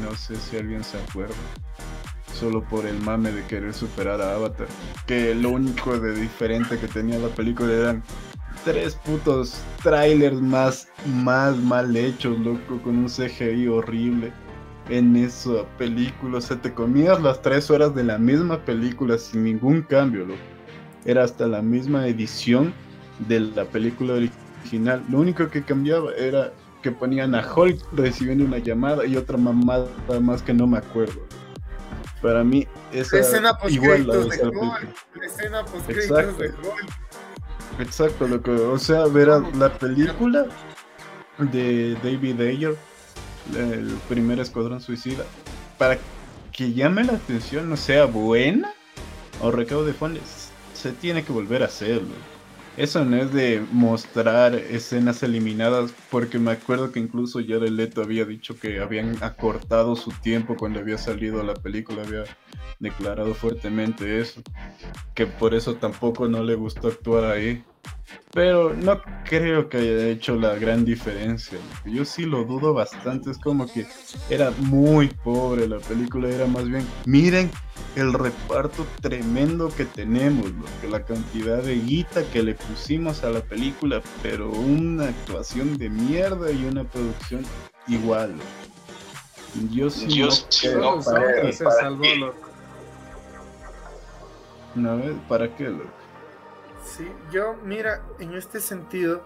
[0.00, 1.34] No sé si alguien se acuerda.
[2.38, 4.66] Solo por el mame de querer superar a Avatar.
[5.06, 8.02] Que lo único de diferente que tenía la película eran
[8.62, 10.88] tres putos trailers más,
[11.22, 14.32] más mal hechos, loco, con un CGI horrible
[14.90, 16.38] en esa película.
[16.38, 20.40] O sea, te comías las tres horas de la misma película sin ningún cambio, loco.
[21.06, 22.74] Era hasta la misma edición
[23.28, 25.02] de la película original.
[25.08, 26.52] Lo único que cambiaba era
[26.82, 29.88] que ponían a Hulk recibiendo una llamada y otra mamada
[30.20, 31.20] más que no me acuerdo.
[32.26, 34.88] Para mí, esa escena igual la de Hulk.
[35.14, 36.42] La escena post Exacto.
[36.42, 37.78] de Hulk.
[37.78, 38.50] Exacto, loco.
[38.72, 40.46] O sea, ver a la película
[41.38, 42.76] de David Ayer,
[43.56, 45.22] el primer Escuadrón Suicida,
[45.78, 45.98] para
[46.50, 48.74] que llame la atención, no sea buena
[49.40, 52.10] o recaude fondos, se tiene que volver a hacerlo.
[52.76, 58.26] Eso no es de mostrar escenas eliminadas, porque me acuerdo que incluso Jared Leto había
[58.26, 62.24] dicho que habían acortado su tiempo cuando había salido la película, había
[62.78, 64.42] declarado fuertemente eso,
[65.14, 67.64] que por eso tampoco no le gustó actuar ahí.
[68.32, 71.58] Pero no creo que haya hecho la gran diferencia.
[71.86, 73.30] Yo sí lo dudo bastante.
[73.30, 73.86] Es como que
[74.28, 76.28] era muy pobre la película.
[76.28, 77.50] Era más bien, miren
[77.94, 80.52] el reparto tremendo que tenemos.
[80.88, 84.02] La cantidad de guita que le pusimos a la película.
[84.22, 87.48] Pero una actuación de mierda y una producción
[87.86, 88.44] igual.
[89.70, 91.52] Yo sí Yo no sí creo no para qué.
[91.52, 92.16] se para salvó, qué.
[92.16, 92.50] loco.
[94.74, 95.16] ¿No ves?
[95.28, 95.68] ¿Para qué?
[95.70, 95.90] loco?
[96.82, 99.24] Sí, yo, mira, en este sentido,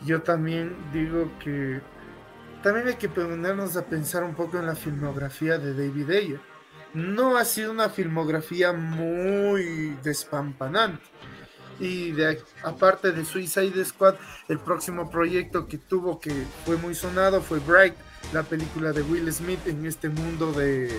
[0.00, 1.82] yo también digo que
[2.62, 6.40] también hay que ponernos a pensar un poco en la filmografía de David Ayer.
[6.94, 11.02] No ha sido una filmografía muy despampanante.
[11.80, 12.14] Y
[12.62, 14.14] aparte de Suicide Squad,
[14.48, 16.30] el próximo proyecto que tuvo que
[16.64, 17.94] fue muy sonado fue Bright,
[18.32, 20.90] la película de Will Smith en este mundo de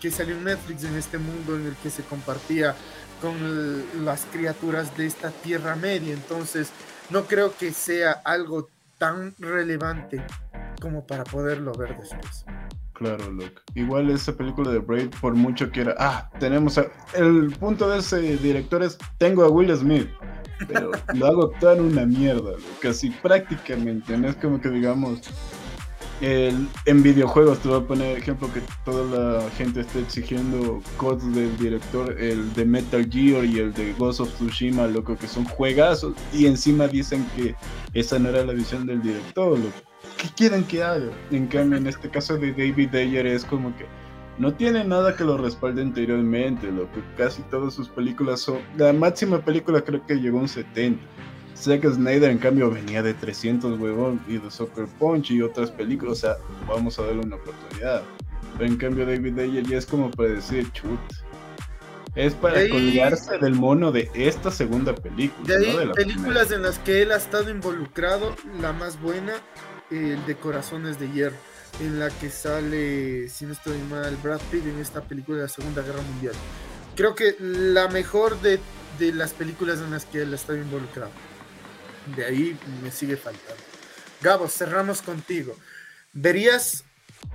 [0.00, 2.74] que salió en Netflix en este mundo en el que se compartía
[3.20, 6.12] con las criaturas de esta Tierra Media.
[6.14, 6.70] Entonces,
[7.10, 8.68] no creo que sea algo
[8.98, 10.24] tan relevante
[10.80, 12.44] como para poderlo ver después.
[12.94, 13.60] Claro, loco.
[13.74, 17.98] Igual esa película de Brave, por mucho que era, ah, tenemos a- el punto de
[17.98, 20.08] ese director es, tengo a Will Smith,
[20.68, 25.20] pero lo hago tan una mierda, loco, casi prácticamente, no es como que digamos,
[26.20, 31.34] el- en videojuegos te voy a poner ejemplo que toda la gente está exigiendo codes
[31.34, 35.44] del director, el de Metal Gear y el de Ghost of Tsushima, loco, que son
[35.46, 37.56] juegazos, y encima dicen que
[37.92, 39.90] esa no era la visión del director, loco.
[40.18, 41.10] ¿Qué quieren que haga?
[41.30, 43.86] En cambio, en este caso de David Ayer es como que
[44.38, 48.58] no tiene nada que lo respalde anteriormente, lo que casi todas sus películas son...
[48.76, 51.00] La máxima película creo que llegó a un 70.
[51.56, 56.12] Zack Snyder en cambio venía de 300 huevón y de Soccer Punch y otras películas,
[56.18, 56.36] o sea,
[56.66, 58.02] vamos a darle una oportunidad.
[58.58, 60.98] Pero en cambio David Ayer ya es como para decir, chut.
[62.16, 65.46] Es para De ahí- colgarse del mono de esta segunda película.
[65.46, 66.54] De ahí, no de la películas primera.
[66.56, 69.32] en las que él ha estado involucrado, la más buena,
[69.90, 71.36] el de Corazones de Hierro,
[71.80, 75.48] en la que sale, si no estoy mal, Brad Pitt en esta película de la
[75.48, 76.34] Segunda Guerra Mundial.
[76.96, 78.60] Creo que la mejor de,
[78.98, 81.10] de las películas en las que él estado involucrado.
[82.16, 83.62] De ahí me sigue faltando.
[84.20, 85.56] Gabo, cerramos contigo.
[86.12, 86.84] ¿Verías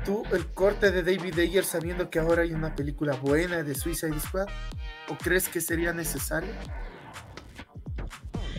[0.06, 4.20] tú el corte de David Ayer sabiendo que ahora hay una película buena de Suicide
[4.20, 4.48] Squad?
[5.10, 6.52] ¿O crees que sería necesario?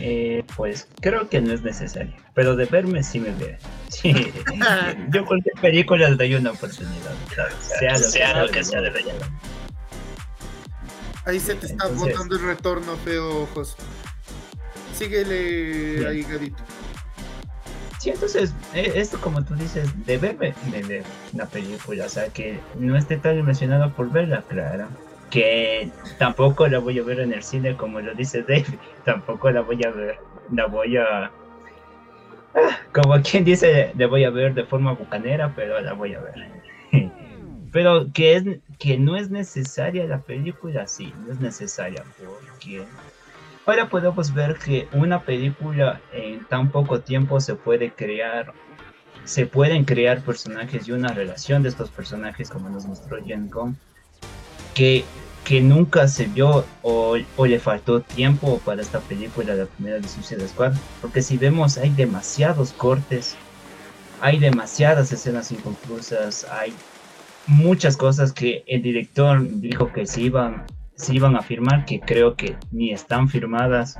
[0.03, 3.57] Eh, pues creo que no es necesario, pero de verme sí me ve.
[3.89, 4.11] Sí.
[5.09, 8.89] Yo cualquier película le doy una oportunidad, claro, sea lo Sea lo que sea de
[8.89, 9.27] de verdad.
[11.25, 13.75] Ahí se te está Entonces- botando el retorno, feo ojos.
[14.97, 16.07] Síguele Bien.
[16.07, 16.63] ahí, Gadito.
[17.99, 21.03] Sí, entonces, eh, esto como tú dices, de verme, me ve
[21.33, 24.87] una película, o sea, que no esté tan emocionado por verla, claro.
[25.31, 25.89] Que
[26.19, 28.75] tampoco la voy a ver en el cine, como lo dice David,
[29.05, 30.19] tampoco la voy a ver,
[30.51, 31.31] la voy a...
[32.53, 36.19] ah, Como quien dice, la voy a ver de forma bucanera, pero la voy a
[36.19, 36.35] ver.
[37.71, 38.43] Pero que, es,
[38.79, 42.85] que no es necesaria la película, sí, no es necesaria, porque
[43.65, 48.53] Ahora podemos ver que una película en tan poco tiempo se puede crear,
[49.23, 53.75] se pueden crear personajes y una relación de estos personajes como nos mostró Jen Gong,
[54.73, 55.05] que,
[55.43, 60.47] que nunca se vio o, le faltó tiempo para esta película, la primera de Suicide
[60.47, 63.35] Squad, porque si vemos hay demasiados cortes,
[64.21, 66.73] hay demasiadas escenas inconclusas, hay
[67.47, 70.65] muchas cosas que el director dijo que se iban
[71.01, 73.99] se iban a firmar, que creo que ni están firmadas.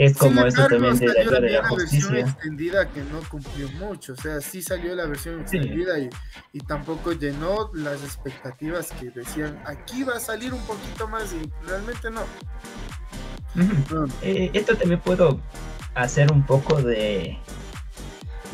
[0.00, 2.20] Es como embargo, también de la Liga de la una versión Justicia.
[2.20, 4.12] extendida que no cumplió mucho.
[4.12, 5.56] O sea, sí salió la versión Sí.
[5.56, 6.08] extendida y,
[6.52, 11.50] y tampoco llenó las expectativas que decían, aquí va a salir un poquito más y
[11.66, 12.22] realmente no.
[14.22, 15.40] Eh, esto también puedo
[15.94, 17.36] hacer un poco de.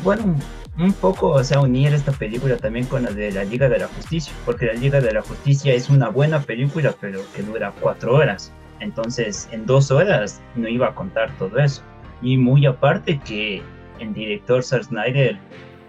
[0.03, 0.43] Bueno, un-
[0.83, 3.87] un poco, o sea, unir esta película también con la de la Liga de la
[3.87, 8.15] Justicia, porque la Liga de la Justicia es una buena película, pero que dura cuatro
[8.15, 8.51] horas.
[8.79, 11.81] Entonces, en dos horas no iba a contar todo eso.
[12.21, 13.61] Y muy aparte que
[13.99, 15.37] el director Zack Snyder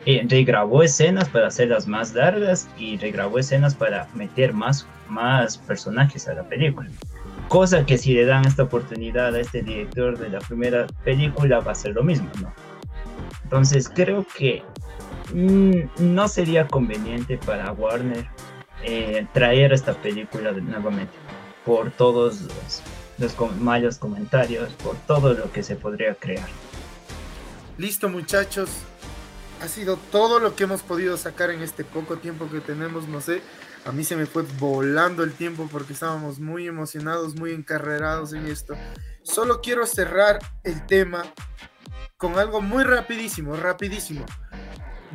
[0.07, 6.29] eh, regrabó escenas para hacerlas más largas y regrabó escenas para meter más, más personajes
[6.29, 6.89] a la película.
[7.49, 11.73] Cosa que si le dan esta oportunidad a este director de la primera película va
[11.73, 12.53] a ser lo mismo, ¿no?
[13.43, 14.63] Entonces creo que
[15.33, 18.27] mm, no sería conveniente para Warner
[18.85, 21.26] eh, traer esta película nuevamente
[21.67, 22.83] por todos los,
[23.19, 26.49] los com- malos comentarios, por todo lo que se podría crear.
[27.77, 28.71] Listo muchachos,
[29.61, 33.21] ha sido todo lo que hemos podido sacar en este poco tiempo que tenemos, no
[33.21, 33.43] sé,
[33.85, 38.47] a mí se me fue volando el tiempo porque estábamos muy emocionados, muy encarrerados en
[38.47, 38.75] esto.
[39.23, 41.25] Solo quiero cerrar el tema
[42.17, 44.25] con algo muy rapidísimo, rapidísimo.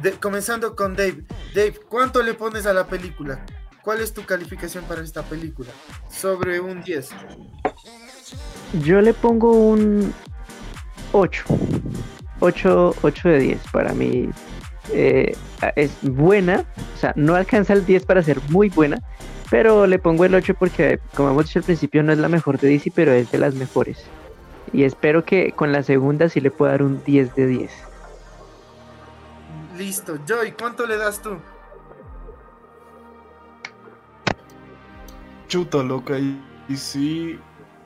[0.01, 1.23] De- comenzando con Dave.
[1.53, 3.45] Dave, ¿cuánto le pones a la película?
[3.83, 5.69] ¿Cuál es tu calificación para esta película?
[6.09, 7.09] Sobre un 10.
[8.83, 10.13] Yo le pongo un
[11.13, 11.43] 8.
[12.39, 13.61] 8, 8 de 10.
[13.71, 14.29] Para mí
[14.93, 15.35] eh,
[15.75, 16.65] es buena.
[16.95, 19.01] O sea, no alcanza el 10 para ser muy buena.
[19.49, 22.59] Pero le pongo el 8 porque, como hemos dicho al principio, no es la mejor
[22.59, 24.05] de DC, pero es de las mejores.
[24.73, 27.71] Y espero que con la segunda sí le pueda dar un 10 de 10.
[29.77, 30.19] Listo.
[30.27, 31.37] Joy, ¿cuánto le das tú?
[35.51, 37.37] Chuta, loca, y, y sí,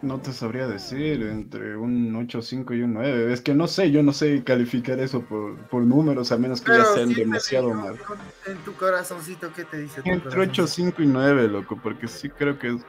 [0.04, 3.34] no te sabría decir, entre un 8.5 y un 9.
[3.34, 6.74] Es que no sé, yo no sé calificar eso por, por números, a menos que
[6.74, 7.98] ya sean sí demasiado digo, mal.
[8.46, 10.02] En tu corazoncito, ¿qué te dice?
[10.06, 10.92] Entre corazoncito?
[10.92, 12.82] 8.5 y 9, loco, porque sí creo que es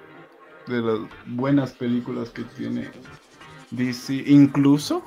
[0.67, 2.91] de las buenas películas que tiene
[3.71, 4.13] DC.
[4.27, 5.03] Incluso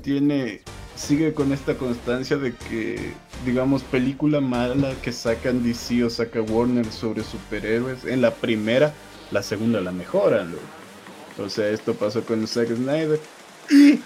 [0.00, 0.62] tiene,
[0.98, 3.12] sigue con esta constancia de que,
[3.46, 8.92] digamos, película mala que sacan DC o saca Warner sobre superhéroes, en la primera,
[9.30, 10.62] la segunda la mejoran, loco.
[11.38, 13.20] O sea, esto pasó con Zack Snyder.
[13.70, 14.00] Y,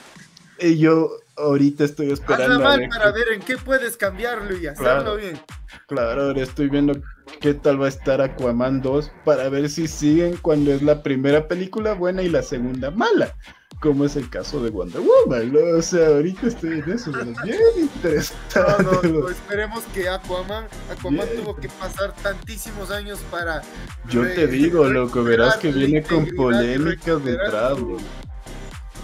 [0.60, 4.55] y yo ahorita estoy esperando Hazla a mal ver para ver en qué puedes cambiarlo
[4.55, 5.16] y hacerlo Claro.
[5.16, 5.40] bien.
[5.86, 6.93] Claro, ahora estoy viendo
[7.40, 11.48] qué tal va a estar Aquaman 2 para ver si siguen cuando es la primera
[11.48, 13.35] película buena y la segunda mala,
[13.81, 15.53] como es el caso de Wonder Woman.
[15.53, 15.78] ¿no?
[15.78, 18.61] O sea, ahorita estoy en eso, pero bien interesante.
[18.82, 19.20] no, ¿no?
[19.20, 21.43] no, esperemos que Aquaman, Aquaman Bien.
[21.43, 23.62] tuvo que pasar tantísimos años para.
[24.09, 27.99] Yo te digo, loco, verás que viene con polémicas detrás, loco.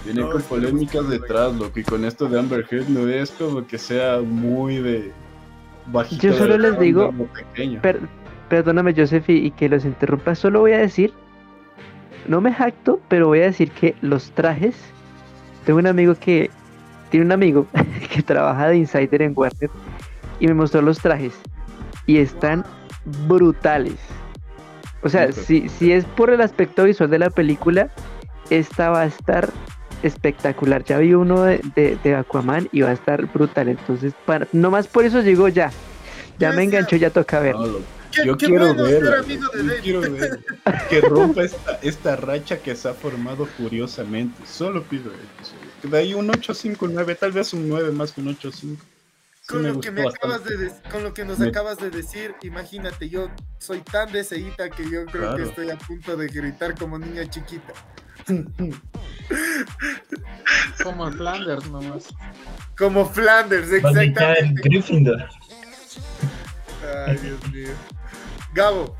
[0.05, 3.66] Viene No, con polémicas detrás, loco, y con esto de Amber Heard no es como
[3.66, 5.12] que sea muy de
[5.86, 6.23] bajito.
[6.28, 7.12] Yo solo de les digo.
[7.82, 8.01] Per-
[8.49, 10.35] perdóname, Joseph, y, y que los interrumpa.
[10.35, 11.12] Solo voy a decir,
[12.27, 14.74] no me jacto, pero voy a decir que los trajes.
[15.65, 16.51] Tengo un amigo que
[17.11, 17.66] tiene un amigo
[18.12, 19.70] que trabaja de insider en Warner
[20.40, 21.35] y me mostró los trajes
[22.07, 22.65] y están
[23.27, 23.97] brutales.
[25.03, 27.89] O sea, si, si es por el aspecto visual de la película,
[28.51, 29.49] esta va a estar
[30.03, 30.85] espectacular.
[30.85, 33.69] Ya vi uno de, de- de Aquaman y va a estar brutal.
[33.69, 35.70] Entonces, para, nomás por eso llegó ya.
[36.39, 37.55] Ya me enganchó, ya toca ver.
[38.20, 39.81] Qué, Yo qué quiero bueno ver, ser amigo de yo Dave.
[39.82, 40.45] quiero ver
[40.89, 44.45] que rompa esta, esta racha que se ha formado furiosamente.
[44.47, 45.55] Solo pido eso.
[45.89, 48.51] De ahí un 8-5-9, tal vez un 9 más que un 8-5.
[48.53, 48.78] Sí
[49.47, 53.09] Con lo que me acabas de con lo que nos Me- acabas de decir, imagínate,
[53.09, 57.28] yo soy tan deseíta que yo creo que estoy a punto de gritar como niña
[57.31, 57.73] chiquita.
[60.82, 62.09] Como el Flanders nomás.
[62.77, 64.61] Como Flanders, exactamente.
[64.65, 65.28] Gryffindor.
[67.07, 67.69] Ay, Dios mío.
[68.54, 68.96] Gabo,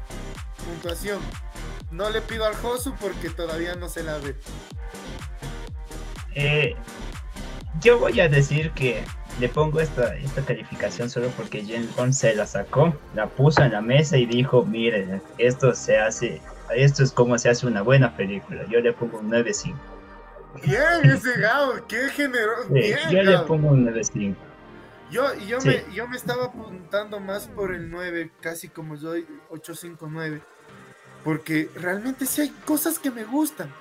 [0.65, 1.21] puntuación.
[1.91, 4.35] No le pido al Josu porque todavía no se la ve.
[6.35, 6.77] Eh,
[7.81, 9.03] yo voy a decir que
[9.41, 13.73] le pongo esta, esta calificación solo porque James Bond se la sacó, la puso en
[13.73, 16.41] la mesa y dijo, miren, esto se hace,
[16.75, 18.65] esto es como se hace una buena película.
[18.69, 19.75] Yo le pongo un 9.5.
[20.65, 22.69] Bien, ese Gabo, qué generoso.
[22.75, 24.35] Sí, yo le pongo un 9.5.
[25.11, 25.69] Yo, yo, Sí.
[25.69, 29.13] me, yo me estaba apuntando más por el 9, casi como yo,
[29.51, 30.43] 859,
[31.25, 33.73] porque realmente sí hay cosas que me gustan,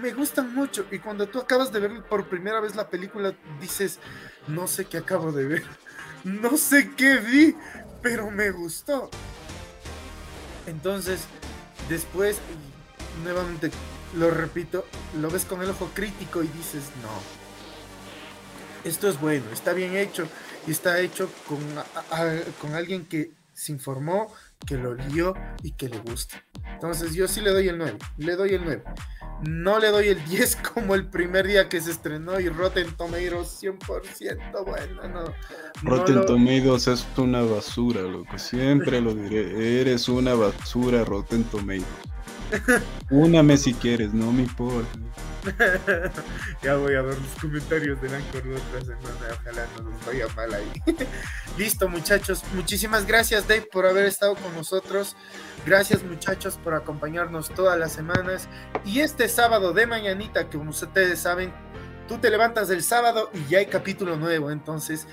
[0.00, 3.98] me gustan mucho, y cuando tú acabas de ver por primera vez la película, dices,
[4.46, 5.64] no sé qué acabo de ver,
[6.24, 7.56] no sé qué vi,
[8.00, 9.10] pero me gustó.
[10.66, 11.24] Entonces,
[11.88, 12.38] después,
[13.24, 13.72] nuevamente,
[14.14, 14.86] lo repito,
[15.20, 17.10] lo ves con el ojo crítico y dices, no,
[18.88, 20.28] esto es bueno, está bien hecho
[20.66, 21.58] y está hecho con,
[22.60, 24.32] con alguien que se informó,
[24.66, 26.42] que lo lió y que le gusta.
[26.72, 28.82] Entonces yo sí le doy el 9, le doy el 9.
[29.46, 33.62] No le doy el 10 como el primer día que se estrenó y Rotten Tomatoes
[33.62, 35.34] 100% bueno, no.
[35.82, 41.86] Rotten Tomatoes es una basura, loco, siempre lo diré, eres una basura Rotten Tomatoes.
[43.10, 44.98] Úname si quieres, no me importa.
[46.62, 49.38] ya voy a ver los comentarios del Anchor otra semana.
[49.40, 50.70] Ojalá no nos vaya mal ahí.
[51.58, 52.42] Listo, muchachos.
[52.54, 55.16] Muchísimas gracias, Dave, por haber estado con nosotros.
[55.66, 58.48] Gracias, muchachos, por acompañarnos todas las semanas.
[58.84, 61.52] Y este sábado de mañanita, que como ustedes saben,
[62.08, 64.50] tú te levantas el sábado y ya hay capítulo nuevo.
[64.50, 65.06] Entonces,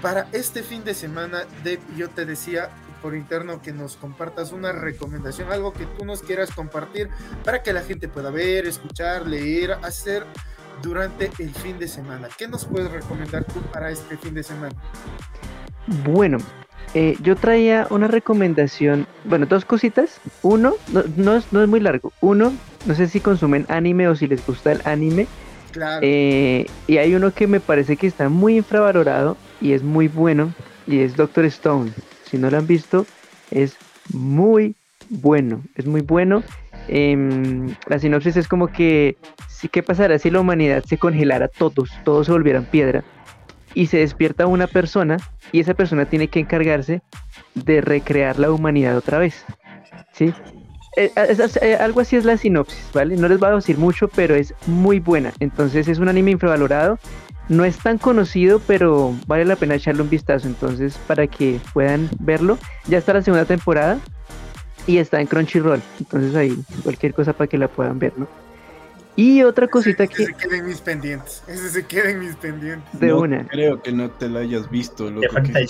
[0.00, 2.70] para este fin de semana, Dave, yo te decía,
[3.06, 7.08] por interno que nos compartas una recomendación, algo que tú nos quieras compartir
[7.44, 10.24] para que la gente pueda ver, escuchar, leer, hacer
[10.82, 12.26] durante el fin de semana.
[12.36, 14.74] ¿Qué nos puedes recomendar tú para este fin de semana?
[16.04, 16.38] Bueno,
[16.94, 20.20] eh, yo traía una recomendación, bueno, dos cositas.
[20.42, 20.74] Uno,
[21.16, 22.12] no, es, muy largo.
[22.20, 22.52] Uno,
[22.86, 25.28] no sé si consumen anime o si les gusta el anime.
[25.70, 26.00] Claro.
[26.02, 30.52] Eh, y hay uno que me parece que está muy infravalorado y es muy bueno
[30.88, 31.92] y es Doctor Stone.
[32.30, 33.06] Si no lo han visto,
[33.50, 33.76] es
[34.12, 34.74] muy
[35.08, 36.42] bueno, es muy bueno.
[36.88, 39.16] Em, la sinopsis es como que,
[39.70, 43.04] ¿qué pasará si la humanidad se congelara todos, todos se volvieran piedra?
[43.74, 45.18] Y se despierta una persona
[45.52, 47.02] y esa persona tiene que encargarse
[47.54, 49.44] de recrear la humanidad otra vez.
[50.12, 50.32] ¿Sí?
[50.96, 51.12] Eh,
[51.60, 53.16] eh, algo así es la sinopsis, ¿vale?
[53.16, 55.32] No les voy a decir mucho, pero es muy buena.
[55.40, 56.98] Entonces es un anime infravalorado
[57.48, 60.46] no es tan conocido, pero vale la pena echarle un vistazo.
[60.46, 63.98] Entonces, para que puedan verlo, ya está la segunda temporada
[64.86, 65.82] y está en Crunchyroll.
[65.98, 68.26] Entonces, ahí cualquier cosa para que la puedan ver, ¿no?
[69.16, 70.24] Y otra cosita que.
[70.24, 71.42] Ese se queden mis pendientes.
[71.46, 73.00] Ese se queden mis pendientes.
[73.00, 73.46] De una.
[73.48, 75.26] Creo que no te la hayas visto, loco.
[75.32, 75.60] falta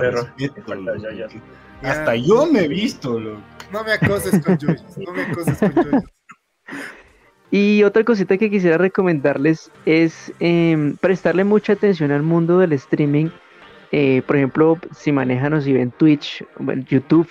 [0.00, 0.26] perro.
[1.82, 3.42] Hasta yo me he visto, loco.
[3.70, 4.82] No me acoses con yoyos.
[4.96, 6.04] No me acoses con yoyos.
[7.50, 13.28] Y otra cosita que quisiera recomendarles es em, prestarle mucha atención al mundo del streaming.
[13.90, 17.28] Eh, por ejemplo, si manejan o si ven Twitch, bueno, YouTube,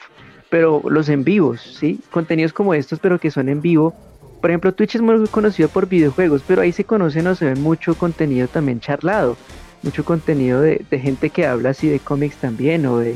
[0.49, 2.01] pero los en vivos, ¿sí?
[2.11, 3.93] Contenidos como estos, pero que son en vivo.
[4.41, 7.61] Por ejemplo, Twitch es muy conocido por videojuegos, pero ahí se conocen o se ven
[7.61, 9.37] mucho contenido también charlado.
[9.83, 13.15] Mucho contenido de, gente que habla así de cómics también o de,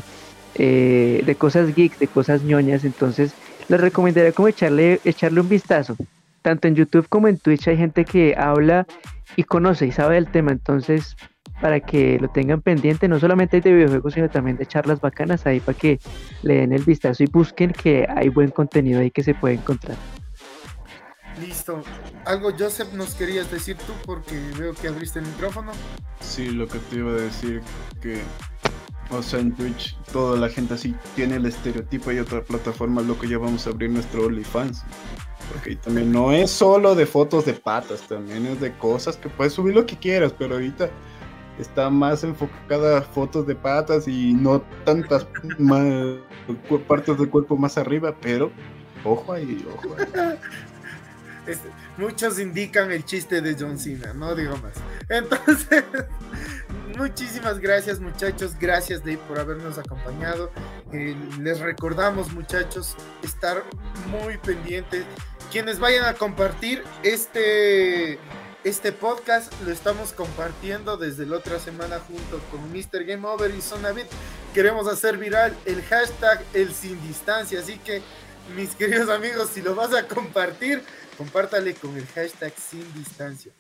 [0.55, 2.85] eh, de cosas geeks, de cosas ñoñas.
[2.85, 3.33] Entonces,
[3.67, 5.97] les recomendaría como echarle, echarle un vistazo
[6.43, 8.85] tanto en YouTube como en Twitch hay gente que habla
[9.35, 11.15] y conoce y sabe del tema, entonces
[11.61, 15.59] para que lo tengan pendiente, no solamente de videojuegos, sino también de charlas bacanas ahí
[15.59, 15.99] para que
[16.41, 19.97] le den el vistazo y busquen que hay buen contenido ahí que se puede encontrar.
[21.39, 21.81] Listo.
[22.25, 25.71] Algo, Joseph, nos querías decir tú porque veo que abriste el micrófono.
[26.19, 27.61] Sí, lo que te iba a decir
[28.01, 28.19] que,
[29.09, 33.17] o sea, en Twitch toda la gente así tiene el estereotipo y otra plataforma, lo
[33.17, 34.83] que ya vamos a abrir nuestro OnlyFans.
[35.51, 39.53] Porque también no es solo de fotos de patas, también es de cosas que puedes
[39.53, 40.89] subir lo que quieras, pero ahorita
[41.59, 45.27] está más enfocada a fotos de patas y no tantas
[45.59, 45.83] más,
[46.87, 48.51] partes del cuerpo más arriba, pero
[49.03, 50.37] ojo ahí, ojo ahí.
[51.97, 54.73] muchos indican el chiste de John Cena, no digo más.
[55.09, 55.83] Entonces,
[56.97, 60.51] muchísimas gracias muchachos, gracias Dave por habernos acompañado.
[60.91, 63.63] Eh, les recordamos muchachos estar
[64.09, 65.05] muy pendientes
[65.53, 68.17] quienes vayan a compartir este,
[68.63, 73.05] este podcast, lo estamos compartiendo desde la otra semana junto con Mr.
[73.05, 74.07] Game Over y Sonavit.
[74.55, 78.01] Queremos hacer viral el hashtag el sin distancia, así que
[78.55, 80.81] mis queridos amigos, si lo vas a compartir,
[81.19, 83.53] compártale con el hashtag sin distancia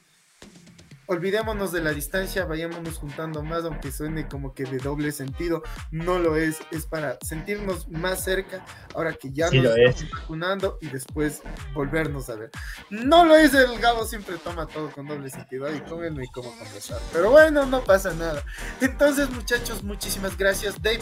[1.07, 6.19] olvidémonos de la distancia, vayámonos juntando más, aunque suene como que de doble sentido, no
[6.19, 8.65] lo es, es para sentirnos más cerca,
[8.95, 11.41] ahora que ya nos estamos vacunando y después
[11.73, 12.51] volvernos a ver.
[12.89, 16.49] No lo es, el Gabo siempre toma todo con doble sentido, y cómenme y cómo
[16.57, 18.43] conversar, pero bueno, no pasa nada.
[18.81, 21.01] Entonces, muchachos, muchísimas gracias, Dave.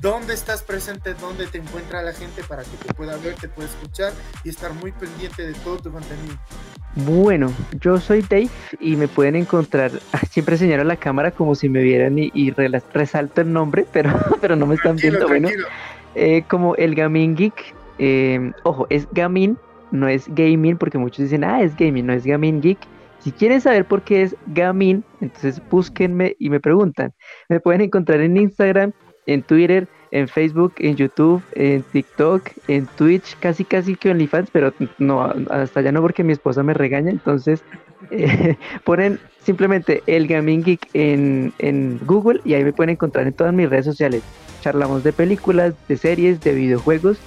[0.00, 1.14] ¿Dónde estás presente?
[1.14, 4.12] ¿Dónde te encuentra la gente para que te pueda ver, te pueda escuchar
[4.44, 6.38] y estar muy pendiente de todo tu contenido?
[6.94, 8.48] Bueno, yo soy Dave
[8.80, 9.90] y me pueden encontrar,
[10.30, 14.64] siempre señalo la cámara como si me vieran y, resalto el nombre, pero, pero no
[14.64, 15.26] me están viendo.
[15.26, 15.48] Bueno,
[16.14, 19.58] eh, como el Gamin Geek, em, ojo, es Gamin,
[19.90, 22.78] no es gaming, porque muchos dicen, ah, es gaming, no es Gamin Geek.
[23.18, 27.12] Si quieren saber por qué es Gamin, entonces búsquenme y me preguntan.
[27.48, 28.92] Me pueden encontrar en Instagram
[29.28, 34.72] en Twitter, en Facebook, en YouTube, en TikTok, en Twitch, casi casi que OnlyFans, pero
[34.98, 37.62] no, hasta ya no porque mi esposa me regaña, entonces
[38.84, 43.52] ponen simplemente el Gaming Geek en, en Google y ahí me pueden encontrar en todas
[43.54, 44.22] mis redes sociales.
[44.60, 47.18] Charlamos de películas, de series, de videojuegos.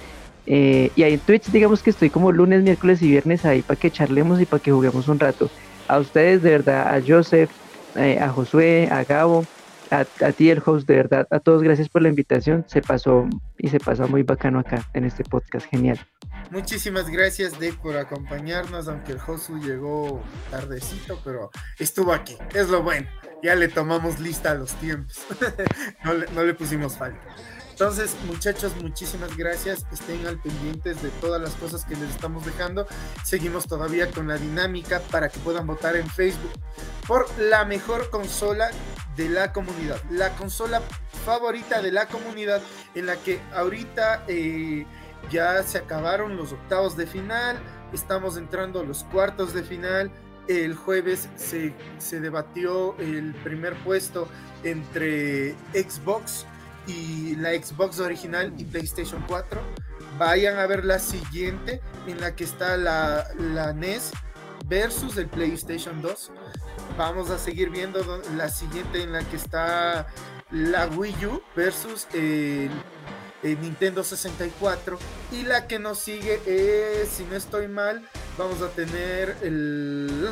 [0.46, 3.78] eh, y ahí en Twitch digamos que estoy como lunes, miércoles y viernes ahí para
[3.78, 5.50] que charlemos y para que juguemos un rato.
[5.88, 7.50] A ustedes de verdad, a Joseph,
[7.96, 9.44] eh, a Josué, a Gabo,
[9.90, 12.64] a, a ti el host, de verdad, a todos gracias por la invitación.
[12.66, 13.28] Se pasó
[13.58, 15.98] y se pasó muy bacano acá en este podcast, genial.
[16.50, 22.36] Muchísimas gracias, Dave, por acompañarnos, aunque el Josu llegó tardecito, pero estuvo aquí.
[22.54, 23.08] Es lo bueno.
[23.42, 25.20] Ya le tomamos lista a los tiempos.
[26.04, 27.20] no, le, no le pusimos falta.
[27.72, 29.84] Entonces, muchachos, muchísimas gracias.
[29.90, 32.86] Estén al pendientes de todas las cosas que les estamos dejando.
[33.24, 36.52] Seguimos todavía con la dinámica para que puedan votar en Facebook
[37.08, 38.70] por la mejor consola
[39.16, 40.00] de la comunidad.
[40.10, 40.82] La consola
[41.24, 42.62] favorita de la comunidad
[42.94, 44.86] en la que ahorita eh,
[45.30, 47.58] ya se acabaron los octavos de final.
[47.92, 50.10] Estamos entrando a los cuartos de final.
[50.48, 54.28] El jueves se, se debatió el primer puesto
[54.64, 56.46] entre Xbox
[56.86, 59.60] y la Xbox original y PlayStation 4.
[60.18, 64.10] Vayan a ver la siguiente en la que está la, la NES
[64.66, 66.32] versus el PlayStation 2.
[66.98, 70.06] Vamos a seguir viendo do- la siguiente en la que está
[70.50, 72.70] la Wii U versus el,
[73.42, 74.98] el Nintendo 64.
[75.32, 78.06] Y la que nos sigue es, si no estoy mal,
[78.38, 80.30] vamos a tener el...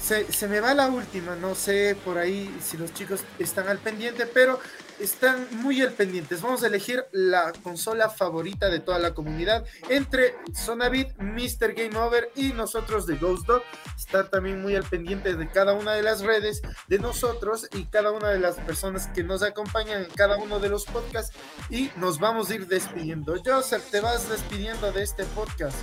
[0.00, 3.78] Se, se me va la última, no sé por ahí si los chicos están al
[3.78, 4.58] pendiente, pero
[5.00, 6.42] están muy al pendientes.
[6.42, 11.74] Vamos a elegir la consola favorita de toda la comunidad entre Sonabit, Mr.
[11.74, 13.62] Game Over y nosotros de Ghost Dog.
[13.96, 18.10] Estar también muy al pendiente de cada una de las redes de nosotros y cada
[18.12, 21.36] una de las personas que nos acompañan en cada uno de los podcasts.
[21.70, 23.36] Y nos vamos a ir despidiendo.
[23.44, 25.76] Joseph, te vas despidiendo de este podcast.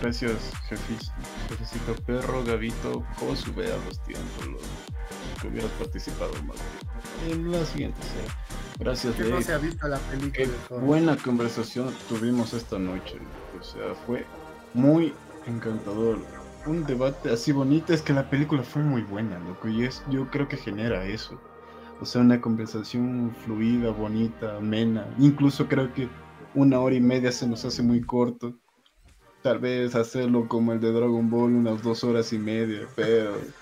[0.00, 0.32] Gracias,
[0.70, 1.12] jefis-
[1.48, 4.46] jefecito perro, Gavito, Josu, vea los tiempos,
[5.40, 6.56] que hubieras participado más.
[7.28, 8.30] En la siguiente serie.
[8.78, 10.32] Gracias, Que no se ha visto la película.
[10.32, 13.18] Qué buena conversación tuvimos esta noche.
[13.58, 14.24] O sea, fue
[14.74, 15.12] muy
[15.46, 16.18] encantador.
[16.66, 17.92] Un debate así bonito.
[17.92, 19.68] Es que la película fue muy buena, loco.
[19.68, 21.38] Y es, yo creo que genera eso.
[22.00, 25.06] O sea, una conversación fluida, bonita, amena.
[25.18, 26.08] Incluso creo que
[26.54, 28.58] una hora y media se nos hace muy corto.
[29.42, 32.86] Tal vez hacerlo como el de Dragon Ball, unas dos horas y media.
[32.96, 33.34] Pero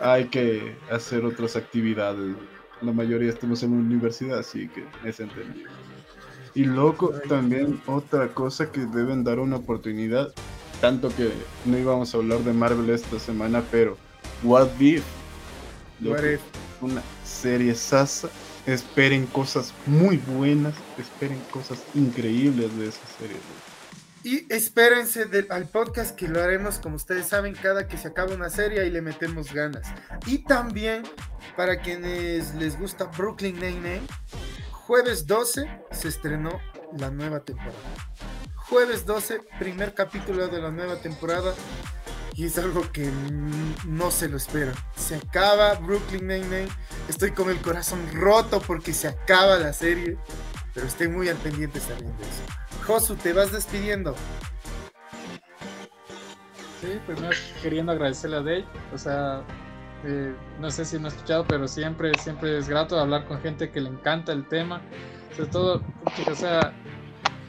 [0.00, 2.34] hay que hacer otras actividades.
[2.80, 5.70] La mayoría estamos en la universidad, así que es entendido.
[6.54, 10.32] Y loco, también otra cosa que deben dar una oportunidad,
[10.80, 11.30] tanto que
[11.64, 13.96] no íbamos a hablar de Marvel esta semana, pero
[14.42, 15.04] What If,
[16.00, 16.40] loco, What if?
[16.80, 18.30] una serie sasa,
[18.66, 23.36] esperen cosas muy buenas, esperen cosas increíbles de esa serie.
[23.36, 23.69] loco.
[24.22, 28.50] Y espérense al podcast que lo haremos, como ustedes saben, cada que se acaba una
[28.50, 29.86] serie y le metemos ganas.
[30.26, 31.04] Y también,
[31.56, 34.02] para quienes les gusta Brooklyn Nine-Nine,
[34.72, 36.60] jueves 12 se estrenó
[36.98, 37.78] la nueva temporada.
[38.56, 41.54] Jueves 12, primer capítulo de la nueva temporada.
[42.34, 43.10] Y es algo que
[43.86, 44.72] no se lo espera.
[44.96, 46.68] Se acaba Brooklyn Nine-Nine.
[47.08, 50.18] Estoy con el corazón roto porque se acaba la serie.
[50.74, 52.69] Pero estoy muy al pendiente también de eso.
[52.90, 54.16] Josu, te vas despidiendo.
[56.80, 57.30] Sí, primero
[57.62, 59.42] queriendo agradecerle a Dave, o sea,
[60.04, 63.70] eh, no sé si me ha escuchado, pero siempre, siempre es grato hablar con gente
[63.70, 64.80] que le encanta el tema,
[65.36, 65.82] sobre todo,
[66.16, 66.72] pucha, o sea,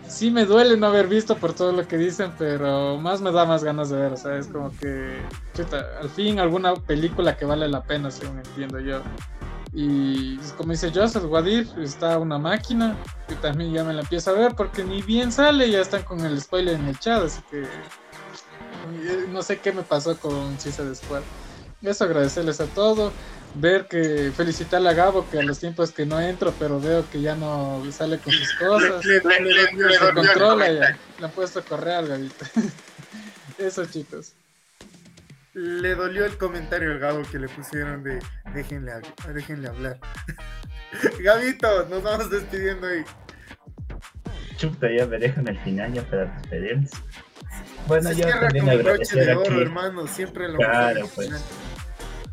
[0.08, 3.44] sí me duele no haber visto por todo lo que dicen, pero más me da
[3.46, 5.18] más ganas de ver, o sea, es como que,
[5.56, 9.02] chuta, al fin alguna película que vale la pena, según entiendo yo.
[9.74, 14.34] Y como dice Joseph, Wadir está una máquina que también ya me la empiezo a
[14.34, 17.62] ver porque ni bien sale, ya están con el spoiler en el chat, así que
[17.62, 21.22] eh, no sé qué me pasó con Suicide Squad.
[21.82, 23.14] Eso agradecerles a todos.
[23.54, 27.20] Ver que felicitarle a Gabo que a los tiempos que no entro, pero veo que
[27.22, 29.04] ya no sale con sus cosas.
[29.06, 29.20] Le-
[29.56, 31.00] le- Se controla ya.
[31.20, 32.46] Le han puesto a correr al Gabito.
[33.58, 34.34] Eso chicos.
[35.54, 38.20] Le dolió el comentario al Gabo que le pusieron de
[38.54, 38.94] déjenle,
[39.34, 39.98] déjenle hablar.
[41.24, 43.04] Gabito, nos vamos despidiendo ahí.
[44.58, 46.92] Chuta, ya me dejan al final ya para despedirnos.
[47.88, 50.08] Bueno, Se yo también con agradecer de oro, aquí, hermano.
[50.08, 51.30] Siempre lo Claro, pues.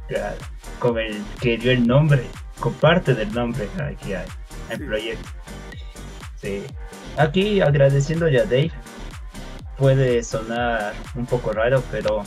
[0.07, 0.37] claro,
[0.79, 2.23] con el que dio el nombre,
[2.61, 4.27] con parte del nombre aquí hay,
[4.71, 4.85] al Sí.
[4.85, 5.29] proyecto.
[6.41, 6.65] Sí.
[7.17, 8.71] Aquí agradeciendo ya a Dave.
[9.77, 12.23] Puede sonar un poco raro, pero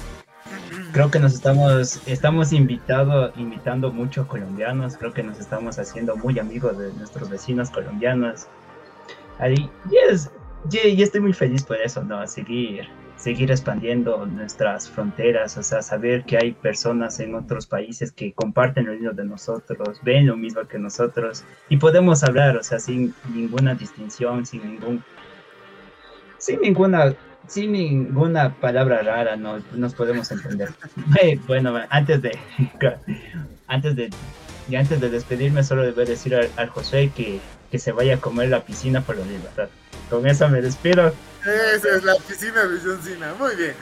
[0.92, 6.38] creo que nos estamos, estamos invitado, invitando mucho colombianos, creo que nos estamos haciendo muy
[6.40, 8.48] amigos de nuestros vecinos colombianos.
[9.50, 9.70] Y,
[10.10, 10.30] es,
[10.72, 12.26] y, estoy muy feliz por eso, ¿no?
[12.28, 18.34] Seguir, seguir expandiendo nuestras fronteras, o sea, saber que hay personas en otros países que
[18.34, 22.80] comparten lo mismo de nosotros, ven lo mismo que nosotros, y podemos hablar, o sea,
[22.80, 25.04] sin ninguna distinción, sin ningún,
[26.38, 27.16] sin ninguna
[27.52, 30.70] sin ninguna palabra rara no, nos podemos entender.
[31.48, 32.40] bueno, antes de
[33.68, 34.10] antes de
[34.70, 38.50] y antes de despedirme solo debo decir al, José que, que, se vaya a comer
[38.50, 39.68] la piscina por la libertad.
[40.10, 41.14] Con eso me despido.
[41.42, 43.34] Esa es la piscina de.
[43.38, 43.74] Muy bien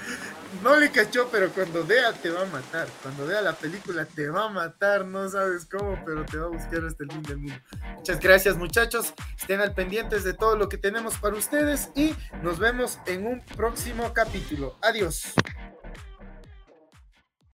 [0.63, 2.88] no le cachó, pero cuando vea te va a matar.
[3.01, 6.49] Cuando vea la película te va a matar, no sabes cómo, pero te va a
[6.49, 7.59] buscar hasta el fin del mundo.
[7.95, 12.59] Muchas gracias muchachos, estén al pendientes de todo lo que tenemos para ustedes y nos
[12.59, 14.77] vemos en un próximo capítulo.
[14.81, 15.34] Adiós.